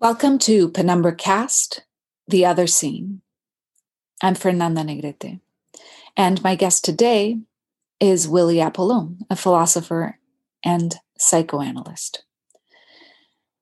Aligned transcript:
Welcome 0.00 0.38
to 0.38 0.70
Penumbra 0.70 1.14
Cast, 1.14 1.84
The 2.26 2.46
Other 2.46 2.66
Scene. 2.66 3.20
I'm 4.22 4.34
Fernanda 4.34 4.80
Negrete, 4.80 5.40
and 6.16 6.42
my 6.42 6.54
guest 6.54 6.86
today 6.86 7.40
is 8.00 8.26
Willie 8.26 8.62
Apollon, 8.62 9.18
a 9.28 9.36
philosopher 9.36 10.18
and 10.64 10.94
psychoanalyst. 11.18 12.24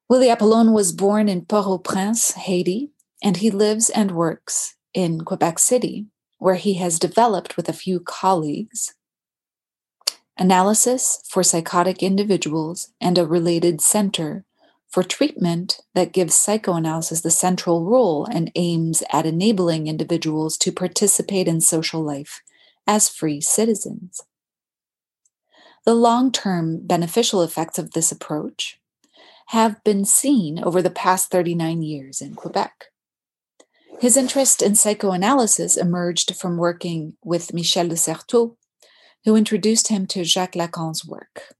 Willie 0.08 0.30
Apollon 0.30 0.72
was 0.72 0.92
born 0.92 1.28
in 1.28 1.44
Port-au-Prince, 1.44 2.34
Haiti, 2.34 2.92
and 3.20 3.38
he 3.38 3.50
lives 3.50 3.90
and 3.90 4.12
works 4.12 4.76
in 4.94 5.22
Quebec 5.22 5.58
City, 5.58 6.06
where 6.38 6.54
he 6.54 6.74
has 6.74 7.00
developed 7.00 7.56
with 7.56 7.68
a 7.68 7.72
few 7.72 7.98
colleagues 7.98 8.94
analysis 10.38 11.20
for 11.28 11.42
psychotic 11.42 12.00
individuals 12.00 12.92
and 13.00 13.18
a 13.18 13.26
related 13.26 13.80
center 13.80 14.44
for 14.88 15.02
treatment 15.02 15.80
that 15.94 16.12
gives 16.12 16.34
psychoanalysis 16.34 17.20
the 17.20 17.30
central 17.30 17.84
role 17.84 18.26
and 18.30 18.50
aims 18.54 19.02
at 19.12 19.26
enabling 19.26 19.86
individuals 19.86 20.56
to 20.58 20.72
participate 20.72 21.46
in 21.46 21.60
social 21.60 22.02
life 22.02 22.40
as 22.86 23.08
free 23.08 23.40
citizens. 23.40 24.22
The 25.84 25.94
long 25.94 26.32
term 26.32 26.86
beneficial 26.86 27.42
effects 27.42 27.78
of 27.78 27.92
this 27.92 28.10
approach 28.10 28.80
have 29.48 29.82
been 29.84 30.04
seen 30.04 30.62
over 30.62 30.82
the 30.82 30.90
past 30.90 31.30
39 31.30 31.82
years 31.82 32.20
in 32.20 32.34
Quebec. 32.34 32.86
His 34.00 34.16
interest 34.16 34.62
in 34.62 34.74
psychoanalysis 34.74 35.76
emerged 35.76 36.36
from 36.36 36.56
working 36.56 37.16
with 37.24 37.52
Michel 37.52 37.88
de 37.88 37.96
Certeau, 37.96 38.56
who 39.24 39.34
introduced 39.34 39.88
him 39.88 40.06
to 40.06 40.24
Jacques 40.24 40.52
Lacan's 40.52 41.04
work. 41.04 41.54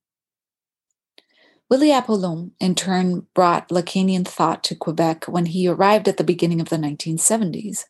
Willie 1.71 1.93
Apollon, 1.93 2.53
in 2.59 2.75
turn, 2.75 3.27
brought 3.35 3.69
Lacanian 3.69 4.27
thought 4.27 4.65
to 4.65 4.75
Quebec 4.75 5.27
when 5.27 5.47
he 5.47 5.69
arrived 5.69 6.09
at 6.09 6.17
the 6.17 6.25
beginning 6.25 6.61
of 6.61 6.71
the 6.71 6.77
1970s. 6.77 7.85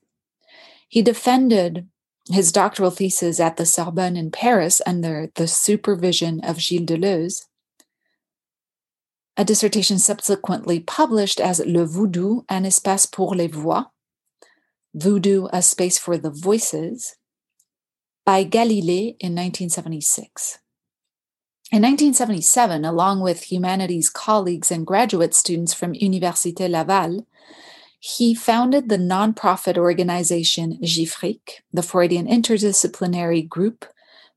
He 0.89 1.01
defended 1.01 1.87
his 2.31 2.51
doctoral 2.51 2.91
thesis 2.91 3.39
at 3.39 3.57
the 3.57 3.65
Sorbonne 3.65 4.17
in 4.17 4.31
Paris 4.31 4.83
under 4.85 5.31
the 5.37 5.47
supervision 5.47 6.41
of 6.41 6.61
Gilles 6.61 6.87
Deleuze, 6.87 7.47
a 9.37 9.45
dissertation 9.45 10.01
subsequently 10.01 10.81
published 10.81 11.41
as 11.41 11.61
Le 11.61 11.87
Voodoo, 11.87 12.43
un 12.49 12.65
espace 12.65 13.07
pour 13.07 13.37
les 13.37 13.47
voix, 13.47 13.85
Voodoo, 14.93 15.47
a 15.53 15.63
space 15.63 15.97
for 15.97 16.19
the 16.19 16.31
voices, 16.31 17.15
by 18.27 18.45
Galilée 18.45 19.17
in 19.21 19.35
1976. 19.37 20.59
In 21.71 21.83
1977, 21.83 22.87
along 22.87 23.21
with 23.21 23.53
humanities 23.53 24.09
colleagues 24.09 24.71
and 24.71 24.87
graduate 24.87 25.35
students 25.35 25.75
from 25.75 25.93
Université 25.93 26.67
Laval, 26.67 27.27
he 28.01 28.35
founded 28.35 28.89
the 28.89 28.97
nonprofit 28.97 29.77
organization 29.77 30.79
GIFRIC, 30.81 31.61
the 31.71 31.83
Freudian 31.83 32.27
Interdisciplinary 32.27 33.47
Group 33.47 33.85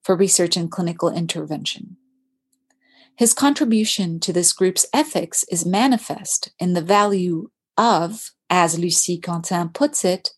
for 0.04 0.18
Research 0.18 0.58
and 0.58 0.70
Clinical 0.70 1.08
Intervention. 1.08 1.96
His 3.16 3.34
contribution 3.34 4.20
to 4.20 4.34
this 4.34 4.52
group's 4.52 4.86
ethics 4.94 5.46
is 5.50 5.66
manifest 5.66 6.52
in 6.60 6.74
the 6.74 6.82
value 6.82 7.50
of, 7.78 8.32
as 8.50 8.78
Lucie 8.78 9.18
Quentin 9.18 9.70
puts 9.70 10.04
it, 10.04 10.32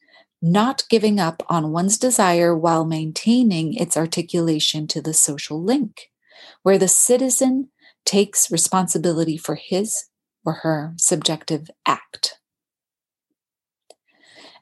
not 0.44 0.83
giving 0.91 1.19
up 1.19 1.41
on 1.49 1.71
one's 1.71 1.97
desire 1.97 2.55
while 2.55 2.86
maintaining 2.86 3.73
its 3.73 3.97
articulation 3.97 4.86
to 4.86 5.02
the 5.02 5.14
social 5.16 5.59
link 5.59 6.11
where 6.63 6.77
the 6.77 6.88
citizen 6.88 7.69
takes 8.05 8.52
responsibility 8.52 9.38
for 9.38 9.55
his 9.55 10.05
or 10.45 10.53
her 10.53 10.94
subjective 10.97 11.69
act. 11.86 12.39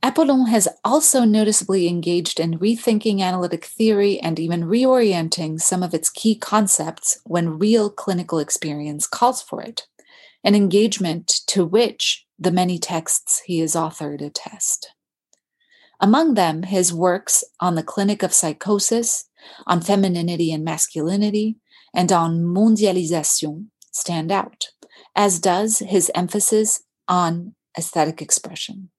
Apollon 0.03 0.47
has 0.47 0.67
also 0.83 1.23
noticeably 1.23 1.87
engaged 1.87 2.39
in 2.39 2.57
rethinking 2.57 3.21
analytic 3.21 3.65
theory 3.65 4.19
and 4.19 4.39
even 4.39 4.63
reorienting 4.63 5.61
some 5.61 5.83
of 5.83 5.93
its 5.93 6.09
key 6.09 6.33
concepts 6.33 7.19
when 7.23 7.59
real 7.59 7.89
clinical 7.89 8.39
experience 8.39 9.05
calls 9.05 9.43
for 9.43 9.61
it, 9.61 9.85
an 10.43 10.55
engagement 10.55 11.27
to 11.45 11.63
which 11.63 12.25
the 12.39 12.51
many 12.51 12.79
texts 12.79 13.43
he 13.45 13.59
has 13.59 13.75
authored 13.75 14.21
attest. 14.21 14.91
Among 15.99 16.33
them, 16.33 16.63
his 16.63 16.91
works 16.91 17.43
on 17.59 17.75
the 17.75 17.83
clinic 17.83 18.23
of 18.23 18.33
psychosis, 18.33 19.25
on 19.67 19.81
femininity 19.81 20.51
and 20.51 20.63
masculinity, 20.63 21.57
and 21.93 22.11
on 22.11 22.43
mondialisation 22.43 23.67
stand 23.91 24.31
out, 24.31 24.67
as 25.15 25.39
does 25.39 25.79
his 25.79 26.11
emphasis 26.15 26.83
on 27.07 27.55
aesthetic 27.77 28.21
expression. 28.21 28.89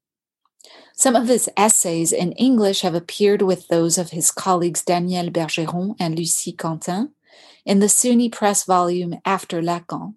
Some 0.94 1.16
of 1.16 1.28
his 1.28 1.48
essays 1.56 2.12
in 2.12 2.32
English 2.32 2.82
have 2.82 2.94
appeared 2.94 3.42
with 3.42 3.69
those 3.69 3.98
of 3.98 4.10
his 4.10 4.30
colleagues 4.30 4.82
Daniel 4.82 5.30
Bergeron 5.30 5.97
and 5.98 6.16
Lucie 6.16 6.53
Quentin 6.53 7.12
in 7.64 7.78
the 7.78 7.88
SUNY 7.88 8.30
Press 8.30 8.64
volume 8.64 9.14
After 9.24 9.62
Lacan, 9.62 10.14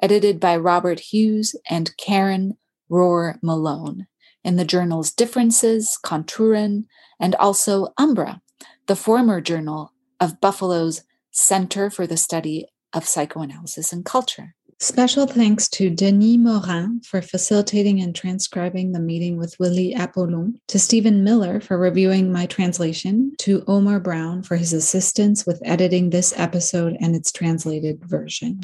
edited 0.00 0.40
by 0.40 0.56
Robert 0.56 1.00
Hughes 1.00 1.54
and 1.68 1.96
Karen 1.96 2.56
Rohr 2.90 3.38
Malone, 3.42 4.06
in 4.42 4.56
the 4.56 4.64
journals 4.64 5.10
Differences, 5.10 5.98
Contouren, 6.02 6.84
and 7.20 7.34
also 7.36 7.88
Umbra, 7.98 8.40
the 8.86 8.96
former 8.96 9.40
journal 9.40 9.92
of 10.20 10.40
Buffalo's 10.40 11.02
Center 11.36 11.90
for 11.90 12.06
the 12.06 12.16
Study 12.16 12.64
of 12.92 13.08
Psychoanalysis 13.08 13.92
and 13.92 14.04
Culture. 14.04 14.54
Special 14.78 15.26
thanks 15.26 15.68
to 15.70 15.90
Denis 15.90 16.38
Morin 16.38 17.00
for 17.00 17.20
facilitating 17.20 18.00
and 18.00 18.14
transcribing 18.14 18.92
the 18.92 19.00
meeting 19.00 19.36
with 19.36 19.58
Willie 19.58 19.94
Apollon, 19.94 20.60
to 20.68 20.78
Stephen 20.78 21.24
Miller 21.24 21.60
for 21.60 21.76
reviewing 21.76 22.30
my 22.30 22.46
translation, 22.46 23.32
to 23.38 23.64
Omar 23.66 23.98
Brown 23.98 24.44
for 24.44 24.54
his 24.54 24.72
assistance 24.72 25.44
with 25.44 25.60
editing 25.64 26.10
this 26.10 26.32
episode 26.36 26.96
and 27.00 27.16
its 27.16 27.32
translated 27.32 27.98
version. 28.04 28.60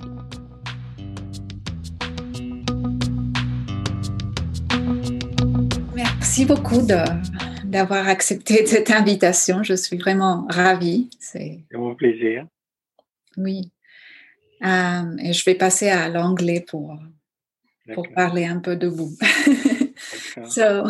Merci 5.92 6.44
beaucoup 6.44 6.86
de, 6.86 7.04
d'avoir 7.64 8.06
accepté 8.06 8.64
cette 8.64 8.92
invitation. 8.92 9.64
Je 9.64 9.74
suis 9.74 9.98
vraiment 9.98 10.46
ravie. 10.48 11.10
C'est 11.18 11.64
mon 11.72 11.96
plaisir. 11.96 12.46
Oui. 13.36 13.70
Um, 14.62 15.18
et 15.18 15.32
je 15.32 15.44
vais 15.44 15.54
passer 15.54 15.88
à 15.88 16.08
l'anglais 16.08 16.64
pour, 16.66 16.98
pour 17.94 18.06
parler 18.14 18.44
un 18.44 18.60
peu 18.60 18.76
de 18.76 18.88
vous. 18.88 19.16
so, 20.48 20.86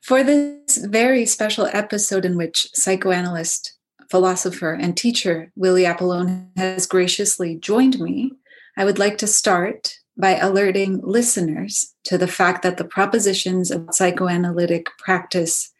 for 0.00 0.22
this 0.22 0.78
very 0.78 1.26
special 1.26 1.68
episode 1.72 2.24
in 2.24 2.36
which 2.36 2.68
psychoanalyst, 2.72 3.76
philosopher, 4.10 4.72
and 4.72 4.96
teacher 4.96 5.50
Willie 5.56 5.84
Apollone 5.84 6.50
has 6.56 6.86
graciously 6.86 7.56
joined 7.56 7.98
me, 7.98 8.32
I 8.76 8.84
would 8.84 8.98
like 8.98 9.18
to 9.18 9.26
start 9.26 9.98
by 10.16 10.36
alerting 10.36 11.00
listeners 11.02 11.94
to 12.04 12.18
the 12.18 12.28
fact 12.28 12.62
that 12.62 12.76
the 12.76 12.84
propositions 12.84 13.70
of 13.70 13.88
psychoanalytic 13.92 14.86
practice 14.98 15.71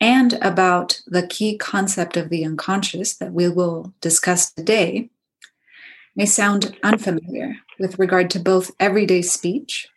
and 0.00 0.34
about 0.34 1.00
the 1.06 1.26
key 1.26 1.56
concept 1.56 2.16
of 2.16 2.28
the 2.28 2.44
unconscious 2.44 3.14
that 3.14 3.32
we 3.32 3.48
will 3.48 3.92
discuss 4.00 4.52
today 4.52 5.10
may 6.14 6.26
sound 6.26 6.76
unfamiliar 6.82 7.56
with 7.78 7.98
regard 7.98 8.30
to 8.30 8.40
both 8.40 8.70
everyday 8.80 9.22
speech 9.22 9.88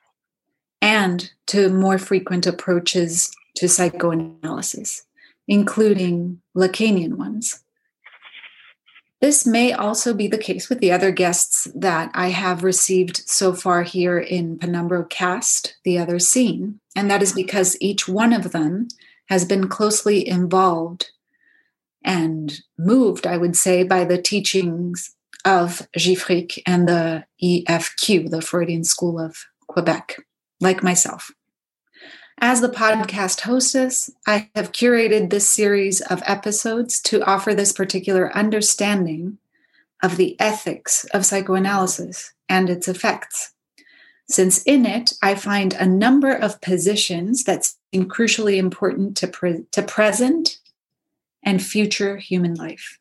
and 0.82 1.32
to 1.48 1.70
more 1.70 1.98
frequent 1.98 2.48
approaches 2.48 3.32
to 3.56 3.68
psychoanalysis, 3.68 5.06
including 5.48 6.42
Lacanian 6.56 7.16
ones. 7.16 7.64
This 9.20 9.46
may 9.46 9.72
also 9.72 10.16
be 10.16 10.28
the 10.28 10.38
case 10.40 10.68
with 10.68 10.80
the 10.80 10.92
other 10.92 11.12
guests 11.12 11.68
that 11.76 12.10
I 12.16 12.30
have 12.30 12.64
received 12.64 13.18
so 13.30 13.54
far 13.54 13.84
here 13.84 14.18
in 14.18 14.58
Penumbra 14.58 15.06
Cast, 15.06 15.78
The 15.84 16.00
Other 16.00 16.18
Scene, 16.18 16.80
and 16.96 17.10
that 17.12 17.22
is 17.22 17.32
because 17.32 17.78
each 17.80 18.08
one 18.08 18.34
of 18.34 18.52
them 18.52 18.88
has 19.32 19.46
been 19.46 19.70
closely 19.70 20.28
involved 20.28 21.12
and 22.04 22.60
moved, 22.78 23.26
I 23.26 23.38
would 23.38 23.56
say, 23.56 23.82
by 23.82 24.04
the 24.04 24.22
teachings 24.22 25.16
of 25.46 25.88
GIFRIC 25.98 26.62
and 26.66 26.86
the 26.86 27.24
EFQ, 27.42 28.30
the 28.30 28.42
Freudian 28.42 28.84
School 28.84 29.18
of 29.18 29.46
Quebec, 29.68 30.18
like 30.60 30.84
myself. 30.84 31.32
As 32.40 32.60
the 32.60 32.68
podcast 32.68 33.40
hostess, 33.42 34.12
I 34.28 34.50
have 34.54 34.74
curated 34.74 35.30
this 35.30 35.50
series 35.50 36.02
of 36.02 36.22
episodes 36.26 37.00
to 37.04 37.24
offer 37.24 37.56
this 37.56 37.72
particular 37.72 38.36
understanding 38.36 39.38
of 40.04 40.18
the 40.18 40.36
ethics 40.42 41.06
of 41.14 41.26
psychoanalysis 41.26 42.34
and 42.50 42.70
its 42.70 42.90
effects 42.90 43.54
since 44.32 44.64
in 44.64 44.86
it 44.86 45.14
I 45.22 45.36
find 45.36 45.74
a 45.74 45.86
number 45.86 46.32
of 46.32 46.62
positions 46.62 47.44
that 47.44 47.74
seem 47.94 48.08
crucially 48.08 48.58
important 48.58 49.18
to, 49.18 49.28
pre- 49.28 49.66
to 49.72 49.82
present 49.82 50.58
and 51.44 51.62
future 51.62 52.18
human 52.18 52.56
life. 52.56 52.98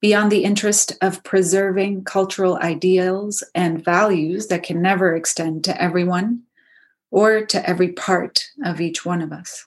Beyond 0.00 0.30
the 0.30 0.44
interest 0.44 0.92
of 1.02 1.24
preserving 1.24 2.04
cultural 2.04 2.56
ideals 2.58 3.42
and 3.54 3.84
values 3.84 4.46
that 4.46 4.62
can 4.62 4.80
never 4.80 5.16
extend 5.16 5.64
to 5.64 5.82
everyone, 5.82 6.42
or 7.10 7.44
to 7.46 7.68
every 7.68 7.88
part 7.88 8.44
of 8.64 8.80
each 8.80 9.04
one 9.04 9.22
of 9.22 9.32
us. 9.32 9.66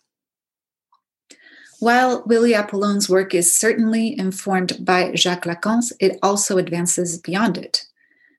While 1.79 2.23
Willie 2.27 2.53
Apollon's 2.53 3.09
work 3.09 3.33
is 3.33 3.53
certainly 3.53 4.17
informed 4.17 4.85
by 4.85 5.15
Jacques 5.15 5.45
Lacan's, 5.45 5.91
it 5.99 6.19
also 6.21 6.57
advances 6.59 7.17
beyond 7.17 7.57
it, 7.57 7.85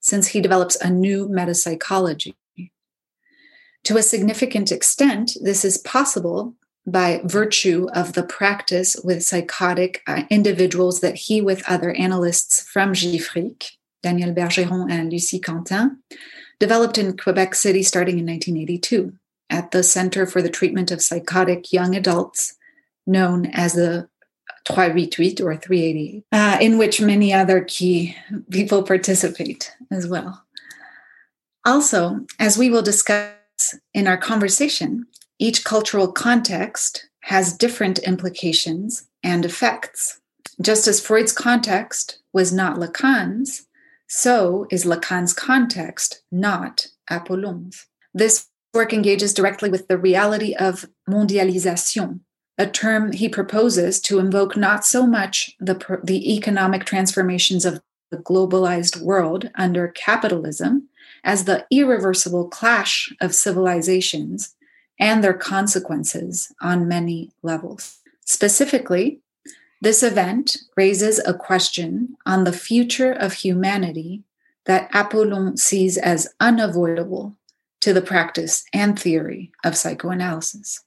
since 0.00 0.28
he 0.28 0.40
develops 0.40 0.76
a 0.76 0.88
new 0.88 1.28
metapsychology. 1.28 2.36
To 3.84 3.96
a 3.96 4.02
significant 4.02 4.70
extent, 4.70 5.36
this 5.42 5.64
is 5.64 5.78
possible 5.78 6.54
by 6.86 7.20
virtue 7.24 7.88
of 7.94 8.12
the 8.12 8.22
practice 8.22 8.96
with 9.04 9.22
psychotic 9.22 10.02
uh, 10.06 10.22
individuals 10.30 11.00
that 11.00 11.14
he, 11.14 11.40
with 11.40 11.68
other 11.68 11.92
analysts 11.92 12.62
from 12.62 12.92
GIFRIC, 12.92 13.72
Daniel 14.02 14.32
Bergeron 14.32 14.90
and 14.90 15.12
Lucie 15.12 15.40
Quentin, 15.40 16.02
developed 16.58 16.98
in 16.98 17.16
Quebec 17.16 17.54
City 17.54 17.82
starting 17.82 18.18
in 18.18 18.26
1982 18.26 19.12
at 19.50 19.70
the 19.70 19.82
Center 19.82 20.26
for 20.26 20.42
the 20.42 20.50
Treatment 20.50 20.90
of 20.90 21.02
Psychotic 21.02 21.72
Young 21.72 21.94
Adults, 21.94 22.56
known 23.06 23.46
as 23.46 23.74
the 23.74 24.08
388 24.66 25.40
or 25.40 25.56
388, 25.56 26.24
uh, 26.32 26.58
in 26.60 26.78
which 26.78 27.00
many 27.00 27.32
other 27.32 27.64
key 27.64 28.16
people 28.50 28.82
participate 28.82 29.74
as 29.90 30.06
well. 30.06 30.44
Also, 31.64 32.24
as 32.38 32.58
we 32.58 32.70
will 32.70 32.82
discuss 32.82 33.32
in 33.94 34.06
our 34.06 34.16
conversation, 34.16 35.06
each 35.38 35.64
cultural 35.64 36.10
context 36.10 37.08
has 37.22 37.56
different 37.56 37.98
implications 38.00 39.08
and 39.22 39.44
effects. 39.44 40.20
Just 40.60 40.86
as 40.86 41.00
Freud's 41.00 41.32
context 41.32 42.18
was 42.32 42.52
not 42.52 42.76
Lacan's, 42.76 43.66
so 44.06 44.66
is 44.70 44.84
Lacan's 44.84 45.32
context 45.32 46.22
not 46.30 46.86
Apollon's. 47.10 47.86
This 48.12 48.46
work 48.74 48.92
engages 48.92 49.34
directly 49.34 49.70
with 49.70 49.88
the 49.88 49.98
reality 49.98 50.54
of 50.54 50.86
mondialisation, 51.08 52.20
a 52.58 52.66
term 52.66 53.12
he 53.12 53.28
proposes 53.28 54.00
to 54.02 54.18
invoke 54.18 54.56
not 54.56 54.84
so 54.84 55.06
much 55.06 55.50
the, 55.58 56.00
the 56.04 56.34
economic 56.34 56.84
transformations 56.84 57.64
of 57.64 57.80
the 58.10 58.18
globalized 58.18 59.00
world 59.00 59.50
under 59.54 59.88
capitalism 59.88 60.88
as 61.24 61.44
the 61.44 61.66
irreversible 61.70 62.48
clash 62.48 63.12
of 63.20 63.34
civilizations 63.34 64.54
and 64.98 65.22
their 65.22 65.34
consequences 65.34 66.52
on 66.60 66.88
many 66.88 67.30
levels. 67.42 67.98
Specifically, 68.24 69.20
this 69.80 70.02
event 70.02 70.58
raises 70.76 71.18
a 71.26 71.34
question 71.34 72.16
on 72.24 72.44
the 72.44 72.52
future 72.52 73.12
of 73.12 73.32
humanity 73.32 74.22
that 74.64 74.88
Apollon 74.94 75.56
sees 75.56 75.98
as 75.98 76.32
unavoidable 76.38 77.36
to 77.80 77.92
the 77.92 78.00
practice 78.00 78.64
and 78.72 78.96
theory 78.98 79.50
of 79.64 79.76
psychoanalysis. 79.76 80.84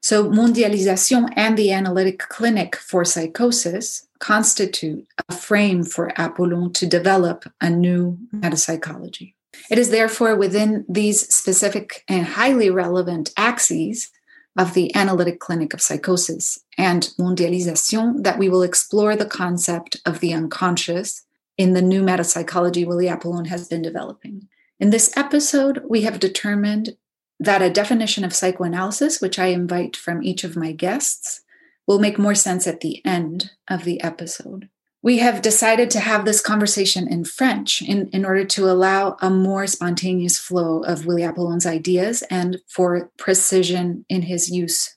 So, 0.00 0.30
mondialization 0.30 1.32
and 1.34 1.56
the 1.56 1.72
analytic 1.72 2.18
clinic 2.18 2.76
for 2.76 3.04
psychosis 3.04 4.06
constitute 4.20 5.06
a 5.28 5.34
frame 5.34 5.82
for 5.82 6.12
Apollon 6.16 6.72
to 6.74 6.86
develop 6.86 7.46
a 7.60 7.70
new 7.70 8.18
metapsychology. 8.32 9.33
It 9.70 9.78
is 9.78 9.90
therefore 9.90 10.36
within 10.36 10.84
these 10.88 11.32
specific 11.34 12.04
and 12.08 12.26
highly 12.26 12.70
relevant 12.70 13.32
axes 13.36 14.10
of 14.56 14.74
the 14.74 14.94
analytic 14.94 15.40
clinic 15.40 15.74
of 15.74 15.82
psychosis 15.82 16.58
and 16.78 17.10
mondialisation 17.18 18.22
that 18.22 18.38
we 18.38 18.48
will 18.48 18.62
explore 18.62 19.16
the 19.16 19.26
concept 19.26 20.00
of 20.06 20.20
the 20.20 20.32
unconscious 20.32 21.24
in 21.58 21.72
the 21.72 21.82
new 21.82 22.02
metapsychology 22.02 22.86
Willie 22.86 23.08
Apollon 23.08 23.46
has 23.46 23.68
been 23.68 23.82
developing. 23.82 24.48
In 24.78 24.90
this 24.90 25.16
episode, 25.16 25.82
we 25.88 26.02
have 26.02 26.20
determined 26.20 26.96
that 27.40 27.62
a 27.62 27.70
definition 27.70 28.24
of 28.24 28.34
psychoanalysis, 28.34 29.20
which 29.20 29.38
I 29.38 29.46
invite 29.46 29.96
from 29.96 30.22
each 30.22 30.44
of 30.44 30.56
my 30.56 30.72
guests, 30.72 31.42
will 31.86 31.98
make 31.98 32.18
more 32.18 32.34
sense 32.34 32.66
at 32.66 32.80
the 32.80 33.04
end 33.04 33.50
of 33.68 33.84
the 33.84 34.00
episode 34.02 34.68
we 35.04 35.18
have 35.18 35.42
decided 35.42 35.90
to 35.90 36.00
have 36.00 36.24
this 36.24 36.40
conversation 36.40 37.06
in 37.06 37.26
French 37.26 37.82
in, 37.82 38.08
in 38.08 38.24
order 38.24 38.42
to 38.42 38.70
allow 38.70 39.18
a 39.20 39.28
more 39.28 39.66
spontaneous 39.66 40.38
flow 40.38 40.82
of 40.84 41.04
Willie 41.04 41.22
Apollon's 41.22 41.66
ideas 41.66 42.22
and 42.30 42.58
for 42.68 43.10
precision 43.18 44.06
in 44.08 44.22
his 44.22 44.50
use 44.50 44.96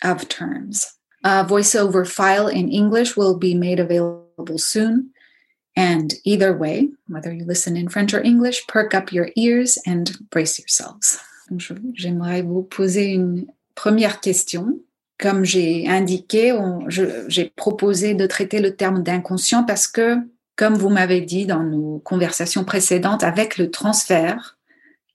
of 0.00 0.28
terms. 0.28 0.86
A 1.24 1.44
voiceover 1.44 2.08
file 2.08 2.46
in 2.46 2.70
English 2.70 3.16
will 3.16 3.36
be 3.36 3.52
made 3.52 3.80
available 3.80 4.58
soon. 4.58 5.10
And 5.74 6.14
either 6.24 6.56
way, 6.56 6.90
whether 7.08 7.32
you 7.32 7.44
listen 7.44 7.76
in 7.76 7.88
French 7.88 8.14
or 8.14 8.22
English, 8.22 8.64
perk 8.68 8.94
up 8.94 9.12
your 9.12 9.30
ears 9.34 9.76
and 9.84 10.16
brace 10.30 10.56
yourselves. 10.56 11.18
J'aimerais 11.50 12.46
vous 12.46 12.62
poser 12.62 13.12
une 13.12 13.48
première 13.74 14.20
question 14.20 14.78
comme 15.22 15.44
j'ai 15.44 15.88
indiqué, 15.88 16.52
j'ai 16.88 17.44
proposé 17.54 18.14
de 18.14 18.26
traiter 18.26 18.60
le 18.60 18.74
terme 18.74 19.04
d'inconscient 19.04 19.62
parce 19.62 19.86
que, 19.86 20.16
comme 20.56 20.74
vous 20.74 20.88
m'avez 20.88 21.20
dit 21.20 21.46
dans 21.46 21.62
nos 21.62 22.00
conversations 22.00 22.64
précédentes, 22.64 23.22
avec 23.22 23.56
le 23.56 23.70
transfert, 23.70 24.58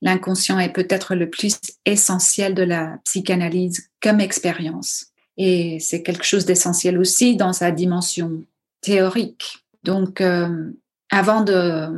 l'inconscient 0.00 0.58
est 0.58 0.72
peut-être 0.72 1.14
le 1.14 1.28
plus 1.28 1.58
essentiel 1.84 2.54
de 2.54 2.62
la 2.62 2.98
psychanalyse 3.04 3.90
comme 4.00 4.20
expérience. 4.20 5.08
Et 5.36 5.78
c'est 5.78 6.02
quelque 6.02 6.24
chose 6.24 6.46
d'essentiel 6.46 6.96
aussi 6.98 7.36
dans 7.36 7.52
sa 7.52 7.70
dimension 7.70 8.44
théorique. 8.80 9.58
Donc, 9.84 10.22
euh, 10.22 10.70
avant 11.10 11.44
euh, 11.46 11.92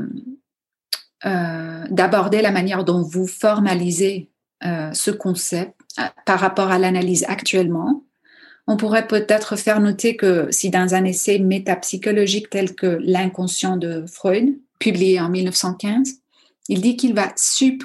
d'aborder 1.91 2.43
la 2.43 2.51
manière 2.51 2.85
dont 2.85 3.03
vous 3.03 3.29
formalisez 3.29 4.31
euh, 4.65 4.93
ce 4.93 5.13
concept, 5.13 5.80
par 6.25 6.41
rapport 6.41 6.71
à 6.71 6.79
l'analyse 6.79 7.25
actuellement, 7.29 8.05
on 8.67 8.77
pourrait 8.77 9.09
peut-être 9.09 9.57
faire 9.57 9.81
noter 9.81 10.17
que 10.17 10.49
si 10.51 10.71
dans 10.71 10.95
un 10.95 11.05
essai 11.05 11.39
métapsychologique 11.39 12.51
tel 12.51 12.75
que 12.75 12.99
L'inconscient 13.03 13.77
de 13.77 14.05
Freud, 14.07 14.59
publié 14.79 15.21
en 15.21 15.29
1915, 15.29 16.21
il 16.69 16.81
dit 16.81 16.97
qu'il 16.97 17.15
va 17.15 17.35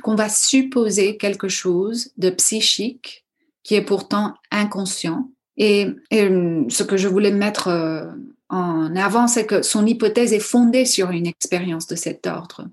qu'on 0.04 0.16
va 0.16 0.30
supposer 0.30 1.18
quelque 1.18 1.48
chose 1.48 2.12
de 2.18 2.30
psychique 2.30 3.26
qui 3.64 3.74
est 3.74 3.82
pourtant 3.82 4.36
inconscient. 4.52 5.32
Et, 5.58 5.88
ce 6.12 6.84
que 6.84 6.98
je 6.98 7.08
voulais 7.08 7.32
mettre 7.32 7.70
euh, 7.70 8.06
en 8.50 8.96
avant, 8.96 9.28
c'est 9.28 9.46
que 9.46 9.64
son 9.64 9.88
hypothèse 9.88 10.34
est 10.34 10.40
fondée 10.40 10.86
sur 10.86 11.10
une 11.10 11.26
expérience 11.26 11.88
de 11.88 11.96
cet 11.96 12.28
ordre. 12.28 12.68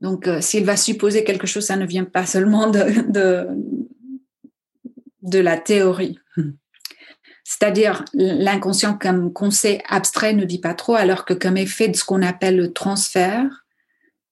Donc, 0.00 0.28
euh, 0.28 0.40
s'il 0.40 0.64
va 0.64 0.76
supposer 0.76 1.24
quelque 1.24 1.46
chose, 1.46 1.66
ça 1.66 1.76
ne 1.76 1.86
vient 1.86 2.04
pas 2.04 2.26
seulement 2.26 2.70
de 2.70 3.48
la 5.38 5.56
théorie. 5.56 6.18
C'est-à-dire 7.44 8.04
l'inconscient 8.14 8.96
comme 8.96 9.32
concept 9.32 9.84
abstrait 9.88 10.34
ne 10.34 10.44
dit 10.44 10.60
pas 10.60 10.74
trop, 10.74 10.94
alors 10.94 11.24
que 11.24 11.34
comme 11.34 11.56
effet 11.56 11.88
de 11.88 11.96
ce 11.96 12.04
qu'on 12.04 12.22
appelle 12.22 12.56
le 12.56 12.72
transfert, 12.72 13.64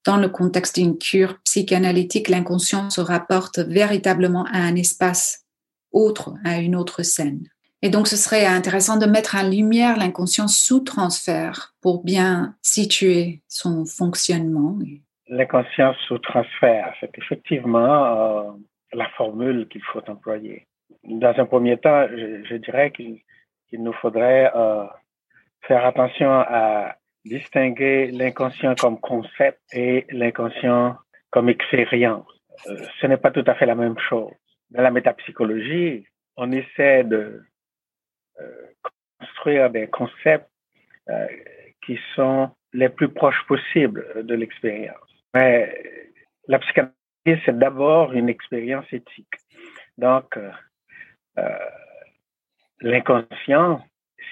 dans 0.06 0.16
le 0.16 0.28
contexte 0.28 0.76
d'une 0.76 0.96
cure 0.96 1.38
psychanalytique, 1.44 2.28
l'inconscient 2.28 2.90
se 2.90 3.00
rapporte 3.00 3.58
véritablement 3.58 4.44
à 4.52 4.58
un 4.58 4.76
espace 4.76 5.44
autre, 5.92 6.34
à 6.44 6.58
une 6.58 6.76
autre 6.76 7.02
scène. 7.02 7.48
Et 7.82 7.90
donc, 7.90 8.08
ce 8.08 8.16
serait 8.16 8.46
intéressant 8.46 8.98
de 8.98 9.06
mettre 9.06 9.36
en 9.36 9.48
lumière 9.48 9.96
l'inconscient 9.96 10.48
sous 10.48 10.80
transfert 10.80 11.74
pour 11.80 12.04
bien 12.04 12.54
situer 12.62 13.42
son 13.48 13.84
fonctionnement. 13.84 14.78
L'inconscient 15.28 15.94
sous 16.06 16.18
transfert, 16.18 16.94
c'est 17.00 17.16
effectivement 17.18 18.04
euh, 18.04 18.50
la 18.92 19.08
formule 19.10 19.68
qu'il 19.68 19.82
faut 19.92 20.02
employer 20.08 20.66
dans 21.04 21.34
un 21.38 21.46
premier 21.46 21.78
temps, 21.78 22.06
je, 22.08 22.56
dirais 22.56 22.90
qu'il 22.90 23.22
nous 23.72 23.92
faudrait 23.94 24.50
euh, 24.54 24.84
faire 25.62 25.84
attention 25.84 26.30
à 26.30 26.96
distinguer 27.24 28.10
l'inconscient 28.10 28.74
comme 28.74 28.98
concept 29.00 29.60
et 29.72 30.06
l'inconscient 30.10 30.96
comme 31.30 31.48
expérience. 31.48 32.26
Euh, 32.68 32.76
ce 33.00 33.06
n'est 33.06 33.16
pas 33.16 33.30
tout 33.30 33.44
à 33.46 33.54
fait 33.54 33.66
la 33.66 33.74
même 33.74 33.98
chose. 33.98 34.32
Dans 34.70 34.82
la 34.82 34.90
métapsychologie, 34.90 36.06
on 36.36 36.52
essaie 36.52 37.04
de 37.04 37.42
euh, 38.40 38.66
construire 39.18 39.70
des 39.70 39.88
concepts 39.88 40.48
qui 41.86 41.98
sont 42.14 42.50
les 42.74 42.90
plus 42.90 43.08
proches 43.08 43.42
possibles 43.46 44.26
de 44.26 44.34
l'expérience. 44.34 45.08
Mais 45.32 45.74
la 46.46 46.58
psychanalyse, 46.58 46.92
c'est 47.46 47.58
d'abord 47.58 48.12
une 48.12 48.28
expérience 48.28 48.84
éthique. 48.92 49.32
Donc, 49.96 50.38
l'inconscient, 52.80 53.82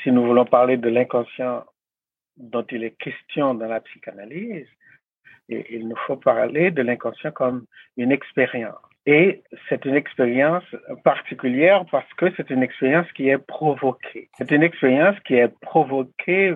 si 0.02 0.12
nous 0.12 0.24
voulons 0.24 0.44
parler 0.44 0.76
de 0.76 0.88
l'inconscient 0.88 1.64
dont 2.36 2.64
il 2.70 2.84
est 2.84 2.96
question 2.98 3.54
dans 3.54 3.66
la 3.66 3.80
psychanalyse, 3.80 4.68
il 5.48 5.88
nous 5.88 5.96
faut 6.06 6.16
parler 6.16 6.70
de 6.70 6.82
l'inconscient 6.82 7.32
comme 7.32 7.66
une 7.96 8.12
expérience. 8.12 8.76
Et 9.06 9.44
c'est 9.68 9.84
une 9.84 9.94
expérience 9.94 10.64
particulière 11.04 11.84
parce 11.90 12.12
que 12.14 12.26
c'est 12.36 12.50
une 12.50 12.62
expérience 12.62 13.10
qui 13.12 13.28
est 13.28 13.38
provoquée. 13.38 14.28
C'est 14.36 14.50
une 14.50 14.64
expérience 14.64 15.18
qui 15.20 15.34
est 15.34 15.56
provoquée 15.60 16.54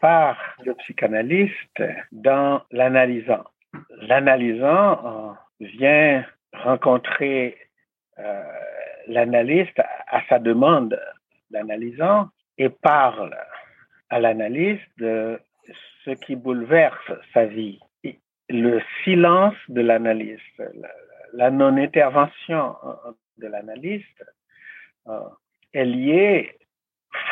par 0.00 0.38
le 0.64 0.74
psychanalyste 0.76 1.82
dans 2.10 2.62
l'analysant. 2.70 3.44
L'analysant 4.00 5.36
vient 5.60 6.24
rencontrer 6.54 7.58
l'analyste 9.06 9.80
à 10.08 10.22
sa 10.28 10.38
demande, 10.38 11.00
l'analysant, 11.50 12.28
et 12.58 12.68
parle 12.68 13.36
à 14.10 14.20
l'analyste 14.20 14.82
de 14.98 15.40
ce 16.04 16.10
qui 16.10 16.36
bouleverse 16.36 17.12
sa 17.32 17.46
vie. 17.46 17.80
Le 18.48 18.80
silence 19.04 19.54
de 19.68 19.80
l'analyste, 19.80 20.62
la, 21.32 21.50
non-intervention 21.50 22.74
de 23.38 23.46
l'analyste 23.46 24.24
euh, 25.06 25.20
est 25.72 25.84
liée 25.84 26.58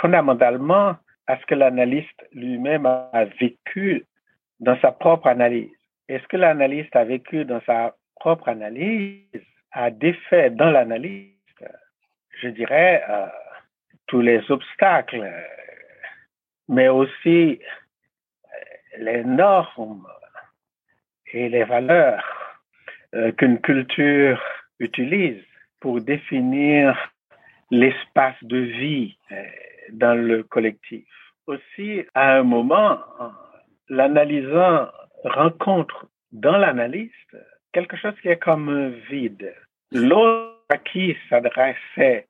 fondamentalement 0.00 0.96
à 1.26 1.38
ce 1.38 1.46
que 1.46 1.54
l'analyste 1.54 2.26
lui-même 2.32 2.86
a 2.86 3.24
vécu 3.40 4.06
dans 4.60 4.78
sa 4.80 4.92
propre 4.92 5.26
analyse. 5.26 5.70
Et 6.08 6.18
ce 6.18 6.26
que 6.28 6.36
l'analyste 6.36 6.94
a 6.96 7.04
vécu 7.04 7.44
dans 7.44 7.60
sa 7.66 7.94
propre 8.16 8.48
analyse 8.48 9.24
a 9.72 9.90
défait 9.90 10.50
dans 10.50 10.70
l'analyste, 10.70 11.37
je 12.40 12.48
dirais, 12.48 13.02
euh, 13.08 13.26
tous 14.06 14.20
les 14.20 14.50
obstacles, 14.50 15.24
mais 16.68 16.88
aussi 16.88 17.60
les 18.98 19.24
normes 19.24 20.06
et 21.32 21.48
les 21.48 21.64
valeurs 21.64 22.24
euh, 23.14 23.32
qu'une 23.32 23.60
culture 23.60 24.42
utilise 24.78 25.42
pour 25.80 26.00
définir 26.00 26.96
l'espace 27.70 28.42
de 28.42 28.58
vie 28.58 29.16
euh, 29.32 29.44
dans 29.92 30.14
le 30.14 30.42
collectif. 30.42 31.06
Aussi, 31.46 32.02
à 32.14 32.36
un 32.36 32.42
moment, 32.42 32.98
l'analysant 33.88 34.88
rencontre 35.24 36.06
dans 36.32 36.56
l'analyste 36.58 37.36
quelque 37.72 37.96
chose 37.96 38.14
qui 38.20 38.28
est 38.28 38.42
comme 38.42 38.68
un 38.68 38.88
vide. 39.10 39.54
L'autre 39.92 40.58
à 40.68 40.76
qui 40.76 41.16
s'adressait 41.30 41.76
euh, 41.96 42.27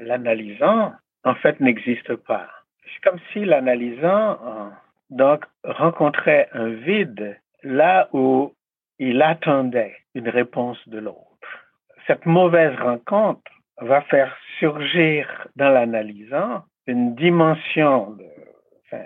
l'analysant, 0.00 0.92
en 1.24 1.34
fait, 1.34 1.60
n'existe 1.60 2.14
pas. 2.16 2.48
C'est 2.84 3.02
comme 3.08 3.20
si 3.32 3.44
l'analysant 3.44 4.72
donc 5.10 5.44
rencontrait 5.64 6.48
un 6.52 6.68
vide 6.68 7.38
là 7.62 8.08
où 8.12 8.54
il 8.98 9.22
attendait 9.22 9.96
une 10.14 10.28
réponse 10.28 10.78
de 10.88 10.98
l'autre. 10.98 11.22
Cette 12.06 12.26
mauvaise 12.26 12.76
rencontre 12.78 13.50
va 13.78 14.00
faire 14.02 14.36
surgir 14.58 15.48
dans 15.56 15.70
l'analysant 15.70 16.64
une 16.86 17.14
dimension 17.14 18.12
de, 18.12 18.96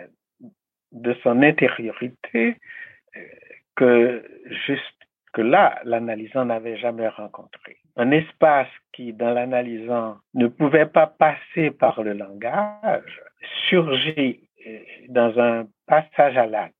de 0.92 1.14
son 1.22 1.42
intériorité 1.42 2.56
euh, 3.16 3.20
que 3.76 4.24
juste 4.66 4.99
que 5.32 5.42
là, 5.42 5.80
l'analysant 5.84 6.44
n'avait 6.44 6.76
jamais 6.76 7.08
rencontré. 7.08 7.76
Un 7.96 8.10
espace 8.10 8.68
qui, 8.92 9.12
dans 9.12 9.30
l'analysant, 9.30 10.18
ne 10.34 10.48
pouvait 10.48 10.86
pas 10.86 11.06
passer 11.06 11.70
par 11.70 12.02
le 12.02 12.12
langage, 12.12 13.22
surgit 13.68 14.40
euh, 14.66 14.78
dans 15.08 15.38
un 15.38 15.66
passage 15.86 16.36
à 16.36 16.46
l'acte 16.46 16.74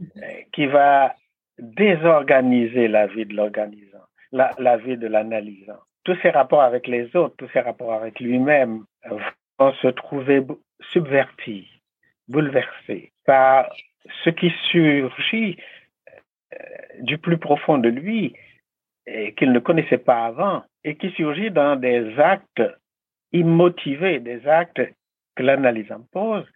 euh, 0.00 0.20
qui 0.52 0.66
va 0.66 1.14
désorganiser 1.58 2.88
la 2.88 3.06
vie 3.06 3.26
de 3.26 3.34
l'organisant, 3.34 4.04
la, 4.32 4.52
la, 4.58 4.76
vie 4.76 4.96
de 4.96 5.06
l'analysant. 5.06 5.78
Tous 6.04 6.16
ses 6.22 6.30
rapports 6.30 6.62
avec 6.62 6.86
les 6.86 7.14
autres, 7.16 7.34
tous 7.36 7.48
ses 7.52 7.60
rapports 7.60 7.94
avec 7.94 8.20
lui-même 8.20 8.84
vont 9.58 9.72
se 9.74 9.88
trouver 9.88 10.42
subvertis, 10.92 11.68
bouleversés 12.28 13.12
par 13.26 13.68
ce 14.24 14.30
qui 14.30 14.52
surgit 14.70 15.58
du 17.00 17.18
plus 17.18 17.38
profond 17.38 17.78
de 17.78 17.88
lui 17.88 18.34
qu'il 19.36 19.52
ne 19.52 19.58
connaissait 19.58 19.98
pas 19.98 20.24
avant 20.26 20.64
et 20.84 20.96
qui 20.96 21.10
surgit 21.12 21.50
dans 21.50 21.76
des 21.76 22.18
actes 22.18 22.62
immotivés, 23.32 24.20
des 24.20 24.46
actes 24.46 24.80
que 25.36 25.42
l'analysant 25.42 26.04
pose 26.12 26.46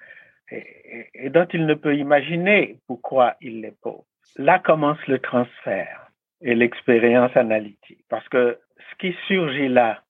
et, 0.51 1.31
dont 1.31 1.47
il 1.53 1.67
ne 1.67 1.75
peut 1.75 1.97
imaginer 1.97 2.79
pourquoi 2.87 3.37
il 3.41 3.61
les 3.61 3.73
pose. 3.83 4.05
Là 4.37 4.59
commence 4.59 5.05
le 5.07 5.19
transfert 5.19 6.09
et 6.41 6.55
l'expérience 6.55 7.37
analytique, 7.37 8.05
parce 8.09 8.29
que 8.29 8.59
ce 8.91 8.97
qui 8.99 9.17
surgit 9.27 9.69
là 9.69 10.03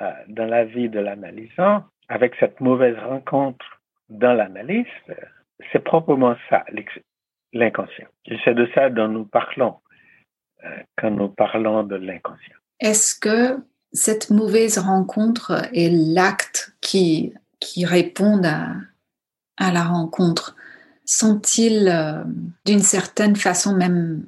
euh, 0.00 0.10
dans 0.28 0.46
la 0.46 0.64
vie 0.64 0.88
de 0.88 1.00
l'analysant, 1.00 1.84
avec 2.08 2.34
cette 2.38 2.60
mauvaise 2.60 2.98
rencontre 2.98 3.80
dans 4.08 4.34
l'analyste, 4.34 5.12
c'est 5.72 5.82
proprement 5.84 6.36
ça, 6.48 6.64
l'inconscient. 7.52 8.06
C'est 8.44 8.54
de 8.54 8.68
ça 8.74 8.90
dont 8.90 9.08
nous 9.08 9.24
parlons 9.24 9.76
euh, 10.64 10.68
quand 10.96 11.10
nous 11.10 11.28
parlons 11.28 11.82
de 11.82 11.96
l'inconscient. 11.96 12.56
Est-ce 12.80 13.18
que 13.18 13.58
cette 13.92 14.30
mauvaise 14.30 14.78
rencontre 14.78 15.62
est 15.74 15.90
l'acte 15.90 16.74
qui, 16.80 17.34
qui 17.58 17.84
répond 17.84 18.40
à, 18.44 18.74
à 19.56 19.72
la 19.72 19.84
rencontre? 19.84 20.56
Sont-ils 21.04 21.88
euh, 21.88 22.22
d'une 22.64 22.80
certaine 22.82 23.36
façon 23.36 23.74
même 23.74 24.24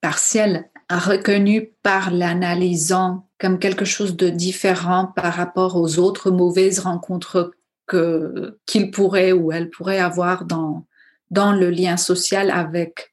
partielle 0.00 0.68
reconnus 0.90 1.68
par 1.82 2.10
l'analysant 2.10 3.26
comme 3.38 3.58
quelque 3.58 3.84
chose 3.84 4.16
de 4.16 4.28
différent 4.28 5.06
par 5.06 5.32
rapport 5.32 5.76
aux 5.76 5.98
autres 5.98 6.30
mauvaises 6.30 6.78
rencontres 6.78 7.52
que 7.86 8.58
qu'il 8.66 8.90
pourrait 8.90 9.32
ou 9.32 9.52
elle 9.52 9.70
pourrait 9.70 9.98
avoir 9.98 10.44
dans 10.44 10.84
dans 11.30 11.52
le 11.52 11.70
lien 11.70 11.96
social 11.96 12.50
avec 12.50 13.12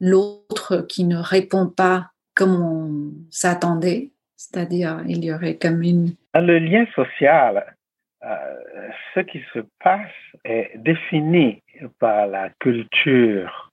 l'autre 0.00 0.84
qui 0.88 1.04
ne 1.04 1.16
répond 1.16 1.68
pas 1.68 2.10
comme 2.34 2.60
on 2.60 3.12
s'attendait, 3.30 4.10
c'est-à-dire 4.36 5.02
il 5.06 5.24
y 5.24 5.32
aurait 5.32 5.56
comme 5.56 5.82
une 5.82 6.14
le 6.34 6.58
lien 6.58 6.86
social 6.94 7.76
euh, 8.24 8.88
ce 9.14 9.20
qui 9.20 9.42
se 9.52 9.60
passe 9.82 10.10
est 10.44 10.72
défini 10.76 11.62
par 11.98 12.26
la 12.26 12.50
culture 12.58 13.72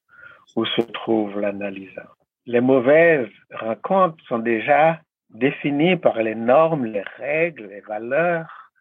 où 0.55 0.65
se 0.65 0.81
trouve 0.81 1.39
l'analysant. 1.39 2.09
Les 2.45 2.59
mauvaises 2.59 3.29
rencontres 3.51 4.21
sont 4.27 4.39
déjà 4.39 5.00
définies 5.29 5.95
par 5.95 6.21
les 6.21 6.35
normes, 6.35 6.85
les 6.85 7.03
règles, 7.17 7.67
les 7.67 7.79
valeurs 7.81 8.71